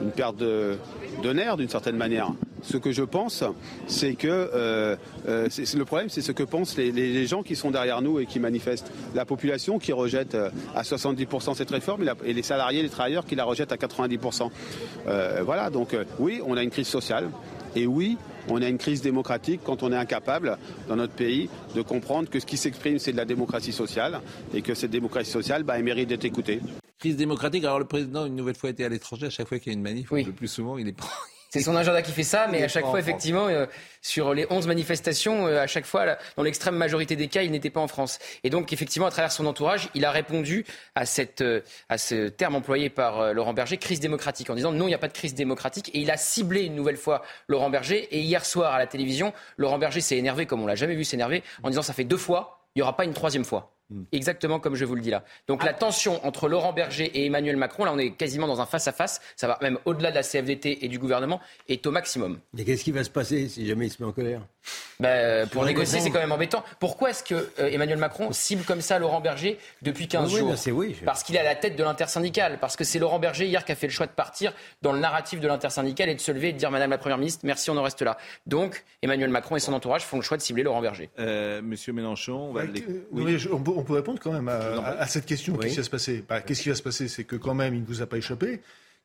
une 0.00 0.12
perte 0.12 0.36
de 0.36 0.78
nerfs 1.22 1.56
d'une 1.56 1.68
certaine 1.68 1.96
manière. 1.96 2.32
Ce 2.62 2.76
que 2.76 2.92
je 2.92 3.02
pense, 3.02 3.42
c'est 3.88 4.14
que 4.14 4.28
euh, 4.28 4.96
euh, 5.28 5.48
le 5.74 5.84
problème, 5.84 6.08
c'est 6.08 6.22
ce 6.22 6.30
que 6.32 6.44
pensent 6.44 6.76
les, 6.76 6.92
les- 6.92 7.12
les 7.12 7.26
gens 7.26 7.42
qui 7.42 7.56
sont 7.56 7.70
derrière 7.72 8.02
nous 8.02 8.20
et 8.20 8.26
qui 8.26 8.38
manifestent. 8.38 8.90
La 9.14 9.24
population 9.24 9.78
qui 9.80 9.92
rejette 9.92 10.34
euh, 10.36 10.48
à 10.74 10.82
70% 10.82 11.54
cette 11.54 11.70
réforme 11.70 12.02
et, 12.02 12.04
la- 12.06 12.16
et 12.24 12.32
les 12.32 12.42
salariés, 12.42 12.82
les 12.82 12.88
travailleurs 12.88 13.26
qui 13.26 13.34
la 13.34 13.44
rejettent 13.44 13.72
à 13.72 13.76
90%. 13.76 14.50
Euh, 15.08 15.42
voilà, 15.44 15.70
donc 15.70 15.92
euh, 15.94 16.04
oui, 16.18 16.40
on 16.46 16.56
a 16.56 16.62
une 16.62 16.70
crise 16.70 16.86
sociale 16.86 17.30
et 17.74 17.86
oui, 17.86 18.16
on 18.48 18.60
a 18.62 18.68
une 18.68 18.78
crise 18.78 19.02
démocratique 19.02 19.60
quand 19.64 19.82
on 19.82 19.92
est 19.92 19.96
incapable 19.96 20.56
dans 20.88 20.96
notre 20.96 21.14
pays 21.14 21.48
de 21.74 21.82
comprendre 21.82 22.28
que 22.30 22.38
ce 22.38 22.46
qui 22.46 22.56
s'exprime, 22.56 22.98
c'est 22.98 23.12
de 23.12 23.16
la 23.16 23.24
démocratie 23.24 23.72
sociale 23.72 24.20
et 24.54 24.62
que 24.62 24.74
cette 24.74 24.90
démocratie 24.90 25.30
sociale, 25.30 25.62
bah, 25.64 25.74
elle 25.78 25.84
mérite 25.84 26.08
d'être 26.08 26.24
écoutée. 26.24 26.60
Crise 27.00 27.16
démocratique. 27.16 27.64
Alors 27.64 27.78
le 27.80 27.86
président, 27.86 28.24
une 28.26 28.36
nouvelle 28.36 28.54
fois, 28.54 28.70
était 28.70 28.84
à 28.84 28.88
l'étranger. 28.88 29.26
À 29.26 29.30
chaque 29.30 29.48
fois 29.48 29.58
qu'il 29.58 29.72
y 29.72 29.74
a 29.74 29.76
une 29.76 29.82
manif, 29.82 30.12
Oui. 30.12 30.22
le 30.22 30.32
plus 30.32 30.46
souvent, 30.48 30.78
il 30.78 30.86
est. 30.88 30.94
C'est 31.52 31.60
son 31.60 31.76
agenda 31.76 32.00
qui 32.00 32.12
fait 32.12 32.22
ça, 32.22 32.48
mais 32.50 32.60
est 32.60 32.64
à 32.64 32.68
chaque 32.68 32.86
fois, 32.86 32.98
effectivement, 32.98 33.46
euh, 33.48 33.66
sur 34.00 34.32
les 34.32 34.46
11 34.48 34.66
manifestations, 34.66 35.46
euh, 35.46 35.60
à 35.60 35.66
chaque 35.66 35.84
fois, 35.84 36.06
là, 36.06 36.18
dans 36.38 36.42
l'extrême 36.42 36.74
majorité 36.74 37.14
des 37.14 37.28
cas, 37.28 37.42
il 37.42 37.50
n'était 37.50 37.68
pas 37.68 37.80
en 37.80 37.88
France. 37.88 38.20
Et 38.42 38.48
donc, 38.48 38.72
effectivement, 38.72 39.04
à 39.04 39.10
travers 39.10 39.30
son 39.30 39.44
entourage, 39.44 39.90
il 39.94 40.06
a 40.06 40.10
répondu 40.10 40.64
à, 40.94 41.04
cette, 41.04 41.42
euh, 41.42 41.60
à 41.90 41.98
ce 41.98 42.28
terme 42.28 42.54
employé 42.54 42.88
par 42.88 43.20
euh, 43.20 43.32
Laurent 43.34 43.52
Berger, 43.52 43.76
crise 43.76 44.00
démocratique, 44.00 44.48
en 44.48 44.54
disant 44.54 44.72
non, 44.72 44.86
il 44.86 44.92
n'y 44.92 44.94
a 44.94 44.98
pas 44.98 45.08
de 45.08 45.12
crise 45.12 45.34
démocratique. 45.34 45.90
Et 45.92 45.98
il 45.98 46.10
a 46.10 46.16
ciblé 46.16 46.62
une 46.62 46.74
nouvelle 46.74 46.96
fois 46.96 47.20
Laurent 47.48 47.68
Berger. 47.68 48.08
Et 48.10 48.20
hier 48.20 48.46
soir, 48.46 48.72
à 48.72 48.78
la 48.78 48.86
télévision, 48.86 49.34
Laurent 49.58 49.76
Berger 49.76 50.00
s'est 50.00 50.16
énervé, 50.16 50.46
comme 50.46 50.62
on 50.62 50.66
l'a 50.66 50.74
jamais 50.74 50.94
vu 50.94 51.04
s'énerver, 51.04 51.42
en 51.62 51.68
disant 51.68 51.82
ça 51.82 51.92
fait 51.92 52.04
deux 52.04 52.16
fois, 52.16 52.62
il 52.74 52.78
n'y 52.78 52.82
aura 52.82 52.96
pas 52.96 53.04
une 53.04 53.12
troisième 53.12 53.44
fois. 53.44 53.74
Exactement 54.12 54.60
comme 54.60 54.74
je 54.74 54.84
vous 54.84 54.94
le 54.94 55.00
dis 55.00 55.10
là. 55.10 55.24
Donc 55.46 55.64
la 55.64 55.72
tension 55.72 56.24
entre 56.26 56.48
Laurent 56.48 56.72
Berger 56.72 57.04
et 57.04 57.26
Emmanuel 57.26 57.56
Macron, 57.56 57.84
là 57.84 57.92
on 57.92 57.98
est 57.98 58.12
quasiment 58.12 58.46
dans 58.46 58.60
un 58.60 58.66
face-à-face, 58.66 59.20
ça 59.36 59.46
va 59.46 59.58
même 59.62 59.78
au-delà 59.84 60.10
de 60.10 60.16
la 60.16 60.22
CFDT 60.22 60.84
et 60.84 60.88
du 60.88 60.98
gouvernement, 60.98 61.40
est 61.68 61.86
au 61.86 61.90
maximum. 61.90 62.38
Et 62.56 62.64
qu'est-ce 62.64 62.84
qui 62.84 62.92
va 62.92 63.04
se 63.04 63.10
passer 63.10 63.48
si 63.48 63.66
jamais 63.66 63.86
il 63.86 63.90
se 63.90 64.02
met 64.02 64.08
en 64.08 64.12
colère? 64.12 64.42
Bah, 65.02 65.08
euh, 65.08 65.46
pour 65.46 65.64
négocier, 65.64 66.00
c'est 66.00 66.10
quand 66.10 66.20
même 66.20 66.32
embêtant. 66.32 66.62
Pourquoi 66.78 67.10
est-ce 67.10 67.24
que 67.24 67.34
euh, 67.34 67.68
Emmanuel 67.70 67.98
Macron 67.98 68.32
cible 68.32 68.62
comme 68.64 68.80
ça 68.80 68.98
Laurent 68.98 69.20
Berger 69.20 69.58
depuis 69.82 70.06
15 70.08 70.28
Oui, 70.28 70.40
oui, 70.42 70.56
jours 70.56 70.76
oui, 70.78 70.96
je- 70.98 71.04
Parce 71.04 71.22
qu'il 71.24 71.34
est 71.36 71.40
à 71.40 71.42
la 71.42 71.54
tête 71.56 71.76
de 71.76 71.82
l'intersyndicale. 71.82 72.58
Parce 72.60 72.76
que 72.76 72.84
c'est 72.84 72.98
Laurent 72.98 73.18
Berger 73.18 73.46
hier 73.46 73.64
qui 73.64 73.72
a 73.72 73.74
fait 73.74 73.88
le 73.88 73.92
choix 73.92 74.06
de 74.06 74.12
partir 74.12 74.52
dans 74.80 74.92
le 74.92 75.00
narratif 75.00 75.40
de 75.40 75.48
l'intersyndicale 75.48 76.08
et 76.08 76.14
de 76.14 76.20
se 76.20 76.30
lever 76.32 76.50
et 76.50 76.52
de 76.52 76.58
dire 76.58 76.70
Madame 76.70 76.90
la 76.90 76.98
Première 76.98 77.18
ministre, 77.18 77.40
merci, 77.44 77.68
on 77.70 77.76
en 77.76 77.82
reste 77.82 78.02
là. 78.02 78.16
Donc 78.46 78.84
Emmanuel 79.02 79.30
Macron 79.30 79.56
et 79.56 79.60
son 79.60 79.72
entourage 79.72 80.02
font 80.02 80.16
le 80.18 80.22
choix 80.22 80.36
de 80.36 80.42
cibler 80.42 80.62
Laurent 80.62 80.80
Berger. 80.80 81.10
Euh, 81.18 81.60
Monsieur 81.62 81.92
Mélenchon, 81.92 82.34
on 82.50 82.52
va 82.52 82.62
je- 82.66 83.48
on, 83.52 83.58
peut, 83.60 83.72
on 83.76 83.82
peut 83.82 83.94
répondre 83.94 84.20
quand 84.22 84.32
même 84.32 84.48
à, 84.48 84.58
à- 84.58 85.00
à 85.00 85.06
cette 85.06 85.26
question. 85.26 85.54
Oui. 85.54 85.60
Qu'est-ce 85.62 85.72
qui 85.74 85.78
va 85.80 85.84
se 85.84 85.90
passer? 85.90 86.24
Bah, 86.28 86.40
Qu'est-ce 86.40 86.62
qui 86.62 86.68
va 86.68 86.74
se 86.74 86.82
passer? 86.82 87.08
C'est 87.08 87.24
que 87.24 87.36
quand 87.36 87.54
même, 87.54 87.74
il 87.74 87.80
ne 87.82 87.86
vous 87.86 88.02
a 88.02 88.06
pas 88.06 88.18
échappé 88.18 88.60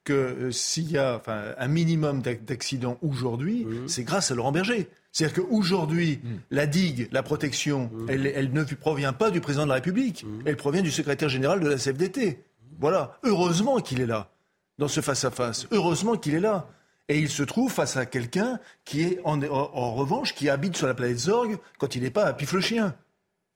que 0.08 0.14
euh, 0.14 0.52
s'il 0.52 0.90
y 0.92 0.98
a 0.98 1.16
enfin, 1.18 1.54
un 1.58 1.68
minimum 1.68 2.22
d'ac- 2.22 2.46
d'accidents 2.46 2.98
aujourd'hui, 3.02 3.66
c'est 3.88 4.04
grâce 4.04 4.32
à 4.32 4.36
Laurent 4.36 4.52
Berger. 4.52 4.88
C'est-à-dire 5.12 5.44
qu'aujourd'hui, 5.44 6.20
la 6.52 6.68
digue, 6.68 7.08
la 7.12 7.24
protection, 7.24 7.90
elle, 8.08 8.28
elle 8.28 8.52
ne 8.54 8.64
provient 8.64 9.14
pas 9.14 9.32
du 9.32 9.42
président 9.42 9.64
de 9.64 9.70
la 9.70 9.76
République. 9.76 10.26
Elle 10.46 10.58
provient 10.58 10.82
du 10.84 10.92
secrétaire 10.92 11.30
général 11.30 11.60
de 11.60 11.68
la 11.68 11.78
CFDT. 11.78 12.44
Voilà. 12.80 13.18
Heureusement 13.24 13.78
qu'il 13.80 14.00
est 14.00 14.06
là, 14.06 14.30
dans 14.78 14.88
ce 14.88 15.02
face-à-face. 15.02 15.68
Heureusement 15.72 16.16
qu'il 16.18 16.36
est 16.36 16.40
là. 16.40 16.70
Et 17.10 17.20
il 17.20 17.30
se 17.30 17.42
trouve 17.44 17.72
face 17.72 17.96
à 17.98 18.06
quelqu'un 18.06 18.60
qui 18.86 19.02
est, 19.02 19.20
en, 19.24 19.42
en- 19.42 19.72
en 19.74 19.94
revanche, 19.96 20.36
qui 20.36 20.50
habite 20.50 20.76
sur 20.78 20.88
la 20.88 20.94
planète 20.94 21.18
Zorg 21.20 21.58
quand 21.80 21.96
il 21.96 22.04
n'est 22.04 22.12
pas 22.12 22.26
à 22.26 22.34
pif-le-chien. 22.34 22.94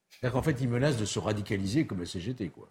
C'est-à-dire 0.09 0.33
qu'en 0.33 0.41
fait, 0.41 0.57
il 0.61 0.69
menace 0.69 0.97
de 0.97 1.05
se 1.05 1.19
radicaliser 1.19 1.85
comme 1.85 1.99
la 1.99 2.05
CGT, 2.05 2.49
quoi. 2.49 2.67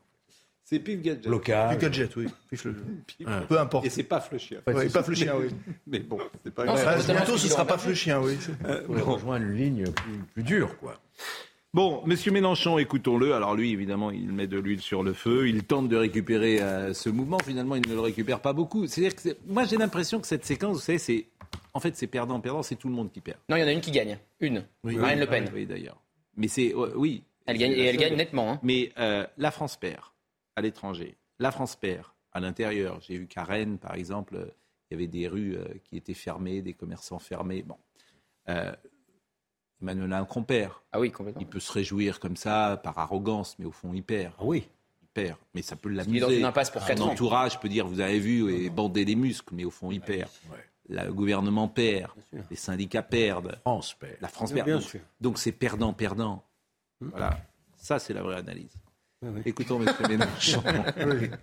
C'est 0.73 0.79
Pif 0.79 1.03
Gadget. 1.03 1.27
Blocage. 1.27 1.73
Du 1.77 1.83
gadget, 1.83 2.15
oui. 2.17 2.27
Pif-le- 2.49 2.77
Ah. 3.27 3.41
Peu 3.49 3.59
importe. 3.59 3.87
Et 3.87 3.91
c'est 3.91 4.05
pas 4.05 4.21
Flechien. 4.21 4.59
Ouais, 4.69 4.89
pas 4.89 5.05
le 5.07 5.15
chien, 5.17 5.35
oui. 5.37 5.49
Mais 5.89 5.99
bon, 5.99 6.19
c'est 6.45 6.55
pas 6.55 6.65
Non, 6.65 6.75
grave. 6.75 7.05
bientôt, 7.05 7.37
ce 7.37 7.49
sera 7.49 7.65
pas 7.67 7.77
le 7.85 7.93
chien, 7.95 8.21
oui. 8.21 8.39
Euh, 8.67 8.79
Il 8.83 8.87
faudrait 8.87 9.03
rejoindre 9.03 9.47
une 9.47 9.57
ligne 9.57 9.85
plus, 9.91 10.19
plus 10.33 10.43
dure, 10.45 10.79
quoi. 10.79 11.01
Bon, 11.75 12.03
Monsieur 12.07 12.31
Mélenchon, 12.31 12.79
écoutons-le. 12.79 13.35
Alors 13.35 13.57
lui, 13.57 13.73
évidemment, 13.73 14.13
il 14.13 14.33
met 14.33 14.47
de 14.47 14.59
l'huile 14.61 14.81
sur 14.81 15.03
le 15.03 15.13
feu. 15.13 15.49
Il 15.49 15.65
tente 15.65 15.89
de 15.89 15.97
récupérer 15.97 16.61
euh, 16.63 16.95
ce 16.95 17.09
mouvement. 17.11 17.39
Finalement, 17.45 17.75
il 17.77 17.89
ne 17.89 17.95
le 17.95 18.01
récupère 18.01 18.39
pas 18.41 18.53
beaucoup. 18.53 18.87
C'est-à-dire 18.87 19.17
que 19.17 19.37
moi, 19.49 19.65
j'ai 19.65 19.77
l'impression 19.77 20.21
que 20.21 20.27
cette 20.29 20.45
séquence, 20.45 20.77
vous 20.77 20.83
savez, 20.83 20.99
c'est 20.99 21.27
en 21.75 21.81
fait, 21.81 21.97
c'est 21.97 22.07
perdant-perdant. 22.09 22.63
C'est 22.63 22.77
tout 22.77 22.89
le 22.89 22.95
monde 22.95 23.11
qui 23.11 23.21
perd. 23.21 23.39
Non, 23.49 23.57
il 23.57 23.61
y 23.61 23.63
en 23.65 23.69
a 23.69 23.73
une 23.73 23.81
qui 23.81 23.91
gagne. 23.91 24.19
Une. 24.41 24.65
Marine 24.85 25.19
Le 25.21 25.27
Pen. 25.27 25.51
Oui, 25.53 25.67
d'ailleurs. 25.67 26.01
Mais 26.37 26.47
c'est 26.49 26.73
euh, 26.75 26.93
oui. 26.97 27.25
Elle 27.47 27.59
gagne, 27.59 27.73
et 27.73 27.87
elle 27.87 27.97
gagne 27.97 28.15
nettement. 28.17 28.53
hein. 28.53 28.61
Mais 28.63 28.93
euh, 28.99 29.27
la 29.37 29.51
France 29.51 29.77
perd 29.77 30.01
à 30.61 30.63
l'étranger. 30.63 31.17
La 31.39 31.51
France 31.51 31.75
perd 31.77 32.07
à 32.33 32.41
l'intérieur. 32.41 33.01
J'ai 33.01 33.19
vu 33.19 33.27
qu'à 33.27 33.45
Rennes, 33.45 33.79
par 33.79 33.95
exemple, 33.95 34.37
euh, 34.37 34.47
il 34.91 34.95
y 34.95 34.97
avait 34.97 35.07
des 35.09 35.27
rues 35.29 35.57
euh, 35.57 35.65
qui 35.85 35.97
étaient 35.97 36.15
fermées, 36.15 36.63
des 36.63 36.75
commerçants 36.75 37.19
fermés. 37.19 37.63
Bon. 37.63 37.77
Euh, 38.49 38.73
Emmanuel 39.83 40.09
Macron 40.09 40.43
perd. 40.43 40.73
Ah 40.93 41.01
oui, 41.01 41.11
complètement. 41.11 41.41
Il 41.41 41.47
peut 41.47 41.61
se 41.61 41.73
réjouir 41.73 42.21
comme 42.21 42.37
ça, 42.37 42.79
par 42.83 42.99
arrogance, 42.99 43.57
mais 43.59 43.65
au 43.65 43.73
fond, 43.73 43.93
il 43.95 44.03
perd. 44.03 44.35
Ah 44.39 44.43
oui. 44.45 44.69
Il 45.03 45.09
perd. 45.09 45.39
Mais 45.55 45.63
ça 45.63 45.75
peut 45.77 45.89
Il 45.91 45.95
est 45.95 45.97
l'amuser. 46.05 46.21
dans 46.21 46.31
une 46.31 46.45
impasse 46.45 46.71
pour 46.71 46.83
Son 46.83 46.89
4 46.89 47.03
ans. 47.03 47.11
entourage 47.13 47.59
peut 47.61 47.69
dire, 47.69 47.87
vous 47.87 48.01
avez 48.01 48.19
vu, 48.21 48.53
et 48.55 48.69
bander 48.71 49.05
les 49.05 49.17
muscles, 49.17 49.55
mais 49.55 49.65
au 49.65 49.71
fond, 49.71 49.91
il 49.91 50.01
perd. 50.01 50.31
Le 50.89 51.11
gouvernement 51.13 51.69
perd. 51.69 52.13
Les 52.51 52.57
syndicats 52.57 53.03
perdent. 53.03 53.57
France 53.63 53.95
perd. 53.95 54.17
La 54.21 54.29
France 54.29 54.53
perd. 54.53 54.67
bien 54.67 54.81
Donc- 55.21 55.39
c'est 55.39 55.53
perdant-perdant. 55.53 56.45
Voilà. 57.01 57.39
Ça, 57.77 57.99
c'est 57.99 58.13
la 58.13 58.23
vraie 58.23 58.37
analyse. 58.37 58.75
Écoutons 59.45 59.83
M. 59.83 59.93
Mélenchon. 60.09 60.63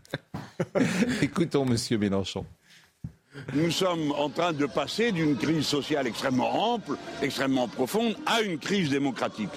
Écoutons 1.22 1.66
M. 1.66 2.00
Mélenchon. 2.00 2.46
Nous 3.54 3.72
sommes 3.72 4.12
en 4.18 4.30
train 4.30 4.54
de 4.54 4.66
passer 4.66 5.12
d'une 5.12 5.38
crise 5.38 5.66
sociale 5.66 6.08
extrêmement 6.08 6.74
ample, 6.74 6.98
extrêmement 7.22 7.68
profonde, 7.68 8.16
à 8.26 8.42
une 8.42 8.58
crise 8.58 8.90
démocratique. 8.90 9.50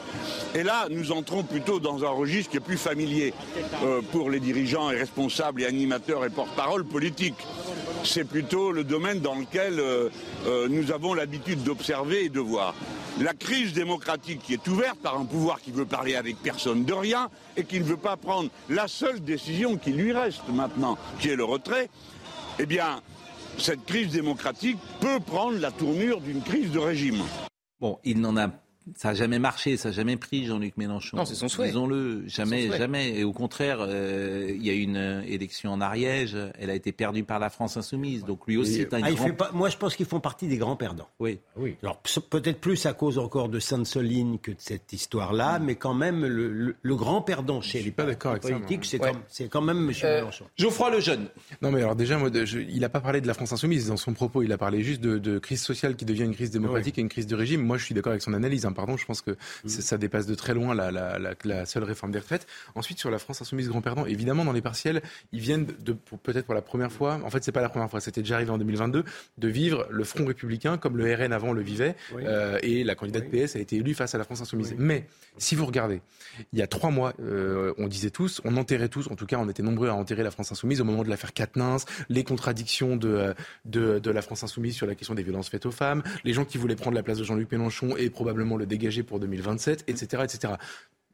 Et 0.54 0.62
là, 0.62 0.86
nous 0.90 1.12
entrons 1.12 1.42
plutôt 1.42 1.80
dans 1.80 2.04
un 2.04 2.10
registre 2.10 2.50
qui 2.50 2.56
est 2.58 2.60
plus 2.60 2.76
familier 2.76 3.34
euh, 3.82 4.00
pour 4.12 4.30
les 4.30 4.40
dirigeants 4.40 4.90
et 4.90 4.96
responsables 4.96 5.62
et 5.62 5.66
animateurs 5.66 6.24
et 6.24 6.30
porte-parole 6.30 6.84
politiques. 6.84 7.46
C'est 8.04 8.24
plutôt 8.24 8.72
le 8.72 8.84
domaine 8.84 9.20
dans 9.20 9.34
lequel 9.34 9.78
euh, 9.78 10.08
euh, 10.46 10.68
nous 10.68 10.92
avons 10.92 11.14
l'habitude 11.14 11.62
d'observer 11.62 12.24
et 12.24 12.28
de 12.28 12.40
voir. 12.40 12.74
La 13.20 13.34
crise 13.34 13.72
démocratique 13.72 14.40
qui 14.42 14.54
est 14.54 14.68
ouverte 14.68 14.98
par 14.98 15.18
un 15.18 15.24
pouvoir 15.24 15.60
qui 15.60 15.72
veut 15.72 15.84
parler 15.84 16.14
avec 16.14 16.36
personne 16.36 16.84
de 16.84 16.92
rien 16.92 17.28
et 17.56 17.64
qui 17.64 17.78
ne 17.80 17.84
veut 17.84 17.96
pas 17.96 18.16
prendre 18.16 18.50
la 18.68 18.88
seule 18.88 19.20
décision 19.20 19.76
qui 19.76 19.90
lui 19.90 20.12
reste 20.12 20.48
maintenant, 20.48 20.96
qui 21.18 21.28
est 21.28 21.36
le 21.36 21.44
retrait, 21.44 21.90
eh 22.58 22.66
bien, 22.66 23.02
cette 23.60 23.84
crise 23.84 24.12
démocratique 24.12 24.78
peut 25.00 25.20
prendre 25.20 25.58
la 25.58 25.70
tournure 25.70 26.20
d'une 26.20 26.42
crise 26.42 26.70
de 26.72 26.78
régime. 26.78 27.22
Bon, 27.78 27.98
il 28.04 28.20
n'en 28.20 28.36
a. 28.36 28.50
Ça 28.96 29.08
n'a 29.08 29.14
jamais 29.14 29.38
marché, 29.38 29.76
ça 29.76 29.90
n'a 29.90 29.94
jamais 29.94 30.16
pris 30.16 30.46
Jean-Luc 30.46 30.76
Mélenchon. 30.76 31.16
Non, 31.16 31.24
c'est 31.24 31.34
son 31.34 31.48
souhait. 31.48 31.66
Disons-le, 31.68 32.24
jamais, 32.26 32.66
souhait. 32.66 32.78
jamais. 32.78 33.10
Et 33.18 33.24
au 33.24 33.32
contraire, 33.32 33.76
euh, 33.80 34.50
il 34.54 34.66
y 34.66 34.70
a 34.70 34.72
eu 34.72 34.80
une 34.80 34.96
euh, 34.96 35.22
élection 35.28 35.70
en 35.72 35.80
Ariège, 35.80 36.36
elle 36.58 36.70
a 36.70 36.74
été 36.74 36.90
perdue 36.90 37.22
par 37.22 37.38
la 37.38 37.50
France 37.50 37.76
insoumise. 37.76 38.24
Donc 38.24 38.46
lui 38.46 38.56
aussi 38.56 38.80
est 38.80 38.92
un 38.94 39.00
Ah, 39.02 39.10
il 39.10 39.16
grand. 39.16 39.26
fait 39.26 39.32
pas- 39.34 39.50
moi, 39.52 39.68
je 39.68 39.76
pense 39.76 39.94
qu'ils 39.96 40.06
font 40.06 40.18
partie 40.18 40.48
des 40.48 40.56
grands 40.56 40.76
perdants. 40.76 41.08
Oui. 41.20 41.38
Oui. 41.56 41.76
Alors 41.82 41.98
pe- 41.98 42.20
peut-être 42.20 42.58
plus 42.60 42.84
à 42.86 42.92
cause 42.94 43.18
encore 43.18 43.48
de 43.48 43.60
Sainte-Soline 43.60 44.38
que 44.38 44.50
de 44.50 44.56
cette 44.58 44.92
histoire-là, 44.92 45.58
mais 45.58 45.74
quand 45.76 45.94
même 45.94 46.24
le, 46.24 46.48
le- 46.50 46.76
le 46.80 46.96
grand 46.96 47.20
perdant 47.22 47.60
chez 47.60 47.82
les 47.82 47.90
politiques, 47.92 48.84
c'est 48.86 49.00
Ouais. 49.00 49.12
quand, 49.50 49.60
même 49.60 49.88
M. 49.88 49.92
Euh, 50.04 50.16
Mélenchon. 50.16 50.46
Geoffroy 50.56 50.90
Lejeune. 50.90 51.26
Non, 51.62 51.70
mais 51.70 51.80
alors 51.82 51.96
déjà, 51.96 52.18
moi, 52.18 52.30
de- 52.30 52.44
je- 52.44 52.58
il 52.58 52.80
n'a 52.80 52.88
pas 52.88 53.00
parlé 53.00 53.20
de 53.20 53.26
la 53.26 53.34
France 53.34 53.52
insoumise 53.52 53.88
dans 53.88 53.96
son 53.96 54.14
propos. 54.14 54.42
Il 54.42 54.52
a 54.52 54.58
parlé 54.58 54.82
juste 54.82 55.00
de, 55.00 55.18
de 55.18 55.38
crise 55.38 55.62
sociale 55.62 55.96
qui 55.96 56.04
devient 56.06 56.24
une 56.24 56.34
crise 56.34 56.50
démocratique 56.50 56.98
et 56.98 57.02
une 57.02 57.08
crise 57.08 57.26
de 57.26 57.36
régime. 57.36 57.60
Moi, 57.62 57.76
je 57.76 57.84
suis 57.84 57.94
d'accord 57.94 58.10
avec 58.12 58.22
son 58.22 58.32
analyse. 58.32 58.66
Hein. 58.70 58.72
Pardon, 58.72 58.96
je 58.96 59.04
pense 59.04 59.20
que 59.22 59.36
c'est- 59.66 59.82
ça 59.82 59.98
dépasse 59.98 60.26
de 60.26 60.34
très 60.34 60.54
loin 60.54 60.74
la, 60.74 60.90
la- 60.90 61.18
la- 61.18 61.34
la 61.44 61.66
seule 61.66 61.84
réforme 61.84 62.12
des 62.12 62.18
retraites. 62.18 62.46
Ensuite, 62.74 62.98
sur 62.98 63.10
la 63.10 63.18
France 63.18 63.42
insoumise 63.42 63.68
grand 63.68 63.82
perdant, 63.82 64.06
évidemment, 64.06 64.44
dans 64.44 64.52
les 64.52 64.62
partiels, 64.62 65.02
ils 65.32 65.40
viennent 65.40 65.66
de, 65.66 65.92
peut-être 66.22 66.46
pour 66.46 66.54
la 66.54 66.62
première 66.62 66.92
fois. 66.92 67.20
En 67.24 67.30
fait, 67.30 67.42
c'est 67.44 67.52
pas 67.52 67.60
la 67.62 67.68
première 67.68 67.90
fois. 67.90 68.00
C'était 68.00 68.22
déjà 68.22 68.36
arrivé 68.36 68.50
en 68.50 68.58
2022 68.58 69.04
de 69.38 69.48
vivre 69.48 69.86
le 69.90 70.04
Front 70.04 70.24
républicain 70.24 70.78
comme 70.78 70.96
le 70.96 71.12
RN 71.14 71.32
avant 71.32 71.52
le 71.52 71.62
vivait. 71.62 71.94
Euh, 72.26 72.58
et 72.62 72.84
la 72.84 72.94
candidate 72.94 73.28
PS 73.30 73.56
a 73.56 73.58
été 73.58 73.76
élue 73.76 73.94
face 73.94 74.14
à 74.14 74.18
la 74.18 74.24
France 74.24 74.40
insoumise. 74.40 74.74
Mais 74.78 75.06
si 75.38 75.54
vous 75.54 75.66
regardez, 75.66 76.00
il 76.52 76.58
y 76.58 76.62
a 76.62 76.66
trois 76.66 76.90
mois, 76.90 77.12
euh, 77.20 77.74
on 77.78 77.86
disait 77.88 78.10
tous, 78.10 78.40
on 78.44 78.56
enterrait 78.56 78.88
tous, 78.88 79.08
en 79.10 79.16
tout 79.16 79.26
cas, 79.26 79.36
on 79.38 79.48
était 79.48 79.62
nombreux 79.62 79.88
à 79.88 79.94
enterrer 79.94 80.22
la 80.22 80.30
France 80.30 80.52
insoumise 80.52 80.80
au 80.80 80.84
moment 80.84 81.02
de 81.02 81.08
l'affaire 81.10 81.32
Quatennens, 81.32 81.84
les 82.08 82.24
contradictions 82.24 82.96
de, 82.96 83.08
euh, 83.08 83.34
de, 83.64 83.98
de 83.98 84.10
la 84.10 84.22
France 84.22 84.42
insoumise 84.44 84.74
sur 84.74 84.86
la 84.86 84.94
question 84.94 85.14
des 85.14 85.22
violences 85.22 85.48
faites 85.48 85.66
aux 85.66 85.70
femmes, 85.70 86.02
les 86.24 86.32
gens 86.32 86.44
qui 86.44 86.58
voulaient 86.58 86.76
prendre 86.76 86.94
la 86.96 87.02
place 87.02 87.18
de 87.18 87.24
Jean-Luc 87.24 87.50
Mélenchon 87.52 87.96
et 87.96 88.10
probablement 88.10 88.56
le 88.60 88.66
dégager 88.66 89.02
pour 89.02 89.18
2027, 89.18 89.84
etc., 89.88 90.22
etc. 90.24 90.52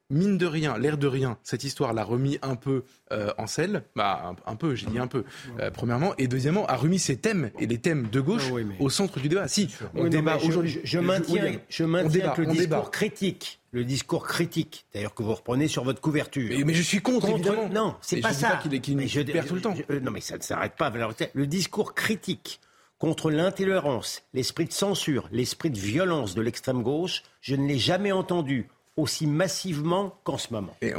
Mine 0.09 0.39
de 0.39 0.47
rien, 0.47 0.79
l'air 0.79 0.99
de 0.99 1.09
rien, 1.09 1.37
cette 1.43 1.65
histoire 1.65 1.93
l'a 1.93 2.05
remis 2.05 2.39
un 2.41 2.55
peu 2.55 2.85
euh, 3.11 3.33
en 3.39 3.49
selle, 3.49 3.83
bah, 3.97 4.37
un, 4.47 4.53
un 4.53 4.55
peu, 4.55 4.77
j'ai 4.77 4.87
dit 4.87 5.01
un 5.01 5.09
peu, 5.09 5.25
euh, 5.59 5.73
premièrement, 5.73 6.15
et 6.17 6.29
deuxièmement, 6.29 6.65
a 6.69 6.77
remis 6.77 7.01
ses 7.01 7.17
thèmes 7.17 7.51
et 7.59 7.67
les 7.67 7.79
thèmes 7.79 8.07
de 8.13 8.21
gauche 8.21 8.45
Ah 8.49 8.53
oui, 8.53 8.65
mais- 8.65 8.77
au 8.79 8.89
centre 8.89 9.19
du 9.19 9.29
débat. 9.29 9.49
Si, 9.49 9.69
on 9.97 10.05
Oui, 10.05 10.11
débat 10.11 10.37
aujourd'hui. 10.45 10.71
Je, 10.71 10.79
je 10.85 10.99
maintiens, 11.01 11.55
je 11.69 11.83
maintiens 11.83 12.09
débat, 12.21 12.29
que 12.37 12.43
le 12.43 12.47
discours 12.47 12.61
débat. 12.69 12.89
critique, 12.93 13.59
le 13.73 13.83
discours 13.83 14.25
critique, 14.29 14.87
d'ailleurs 14.95 15.13
que 15.13 15.25
vous 15.25 15.35
reprenez 15.35 15.67
sur 15.67 15.83
votre 15.83 16.01
couverture. 16.01 16.51
Mais, 16.57 16.63
mais 16.63 16.75
je 16.75 16.83
suis 16.83 17.01
contre, 17.01 17.29
évidemment. 17.31 17.69
Non, 17.69 17.97
c'est 18.01 18.21
pas 18.21 18.29
je 18.29 18.35
dis 18.35 18.41
ça. 18.43 18.51
pas 18.51 18.57
qu'il 18.59 18.75
est- 18.75 18.81
qu'il 18.81 18.97
Mais 18.97 19.09
je- 19.09 19.23
perd 19.23 19.49
tout 19.49 19.57
le 19.57 19.61
temps. 19.61 19.75
euh, 19.91 19.99
non, 19.99 20.13
mais 20.13 20.21
ça 20.21 20.37
ne 20.37 20.43
s'arrête 20.43 20.77
pas. 20.79 20.93
Le 21.35 21.49
discours 21.49 21.95
critique 21.97 22.61
contre 22.99 23.31
l'intolérance, 23.31 24.23
l'esprit 24.35 24.65
de 24.67 24.73
censure, 24.73 25.29
l'esprit 25.33 25.71
de 25.71 25.79
violence 25.79 26.35
de 26.35 26.43
l'extrême 26.43 26.83
gauche, 26.83 27.23
je 27.41 27.55
ne 27.55 27.67
l'ai 27.67 27.79
jamais 27.79 28.13
entendu 28.13 28.69
aussi 28.97 29.27
massivement 29.27 30.19
qu'en 30.25 30.39
ce 30.39 30.53
moment. 30.53 30.75
Et 30.81 30.95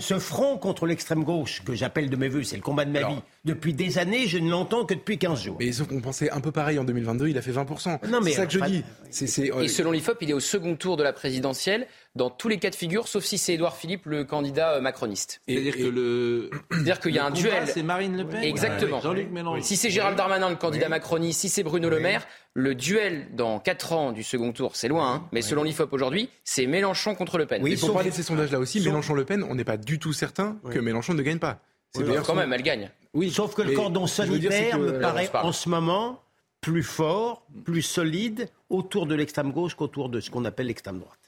Ce, 0.00 0.18
front 0.20 0.56
contre 0.56 0.86
l'extrême 0.86 1.24
gauche, 1.24 1.62
que 1.64 1.74
j'appelle 1.74 2.08
de 2.08 2.16
mes 2.16 2.28
voeux, 2.28 2.44
c'est 2.44 2.56
le 2.56 2.62
combat 2.62 2.84
de 2.84 2.90
ma 2.92 3.00
Alors- 3.00 3.14
vie. 3.16 3.22
Depuis 3.44 3.74
des 3.74 3.98
années, 3.98 4.26
je 4.26 4.38
ne 4.38 4.48
l'entends 4.50 4.86
que 4.86 4.94
depuis 4.94 5.18
15 5.18 5.42
jours. 5.42 5.56
Mais 5.60 5.70
sauf 5.70 5.86
qu'on 5.86 6.00
pensait 6.00 6.30
un 6.30 6.40
peu 6.40 6.50
pareil 6.50 6.78
en 6.78 6.84
2022, 6.84 7.28
il 7.28 7.36
a 7.36 7.42
fait 7.42 7.52
20%. 7.52 7.98
Non, 8.08 8.20
mais 8.22 8.30
c'est 8.30 8.36
ça 8.38 8.46
que 8.46 8.52
je 8.52 8.60
dis. 8.60 8.84
C'est, 9.10 9.52
euh, 9.52 9.60
Et 9.60 9.68
selon 9.68 9.90
l'IFOP, 9.92 10.16
il 10.22 10.30
est 10.30 10.34
au 10.34 10.40
second 10.40 10.76
tour 10.76 10.96
de 10.96 11.02
la 11.02 11.12
présidentielle 11.12 11.86
dans 12.16 12.30
tous 12.30 12.48
les 12.48 12.58
cas 12.58 12.70
de 12.70 12.74
figure, 12.74 13.06
sauf 13.06 13.22
si 13.22 13.36
c'est 13.36 13.52
Édouard 13.54 13.76
Philippe, 13.76 14.06
le 14.06 14.24
candidat 14.24 14.74
euh, 14.76 14.80
macroniste. 14.80 15.42
C'est-à-dire 15.46 15.76
que 15.76 15.82
le. 15.82 16.50
C'est-à-dire 16.70 17.00
qu'il 17.00 17.14
y 17.14 17.18
a 17.18 17.24
un 17.26 17.28
combat, 17.30 17.40
duel. 17.40 17.64
C'est 17.66 17.82
Marine 17.82 18.16
Le 18.16 18.26
Pen. 18.26 18.42
Exactement. 18.42 18.96
Ouais, 18.96 19.02
Jean-Luc 19.02 19.30
Mélenchon. 19.30 19.62
Si 19.62 19.76
c'est 19.76 19.90
Gérald 19.90 20.16
Darmanin, 20.16 20.48
le 20.48 20.56
candidat 20.56 20.88
macroniste, 20.88 21.40
si 21.40 21.48
c'est 21.50 21.62
Bruno 21.62 21.90
Le 21.90 22.00
Maire, 22.00 22.26
le 22.54 22.74
duel 22.74 23.26
dans 23.34 23.58
4 23.60 23.92
ans 23.92 24.12
du 24.12 24.22
second 24.22 24.52
tour, 24.52 24.74
c'est 24.74 24.88
loin, 24.88 25.12
hein, 25.16 25.28
mais 25.32 25.42
selon 25.42 25.64
l'IFOP 25.64 25.92
aujourd'hui, 25.92 26.30
c'est 26.44 26.66
Mélenchon 26.66 27.14
contre 27.14 27.36
Le 27.36 27.44
Pen. 27.44 27.62
Oui, 27.62 27.72
et 27.72 27.76
pour 27.76 27.88
sauf- 27.88 27.94
parler 27.94 28.08
de 28.10 28.14
ces 28.14 28.22
sondages-là 28.22 28.58
aussi, 28.58 28.80
Mélenchon-Le 28.80 29.24
Pen, 29.26 29.44
on 29.48 29.54
n'est 29.54 29.64
pas 29.64 29.76
du 29.76 29.98
tout 29.98 30.14
certain 30.14 30.56
que 30.70 30.78
Mélenchon 30.78 31.12
ne 31.12 31.22
gagne 31.22 31.38
pas. 31.38 31.60
C'est 31.94 32.02
Oui, 32.02 32.14
quand 32.16 32.24
son- 32.24 32.34
même, 32.36 32.52
elle 32.52 32.62
gagne. 32.62 32.90
Oui, 33.14 33.30
Sauf 33.30 33.54
que 33.54 33.62
le 33.62 33.72
cordon 33.74 34.06
sanitaire 34.06 34.78
me 34.78 34.88
alors, 34.96 35.00
paraît 35.00 35.30
en 35.34 35.52
ce 35.52 35.68
moment 35.68 36.20
plus 36.60 36.82
fort, 36.82 37.46
plus 37.64 37.82
solide 37.82 38.48
autour 38.70 39.06
de 39.06 39.14
l'extrême 39.14 39.52
gauche 39.52 39.74
qu'autour 39.74 40.08
de 40.08 40.20
ce 40.20 40.30
qu'on 40.30 40.44
appelle 40.44 40.66
l'extrême 40.66 40.98
droite. 40.98 41.18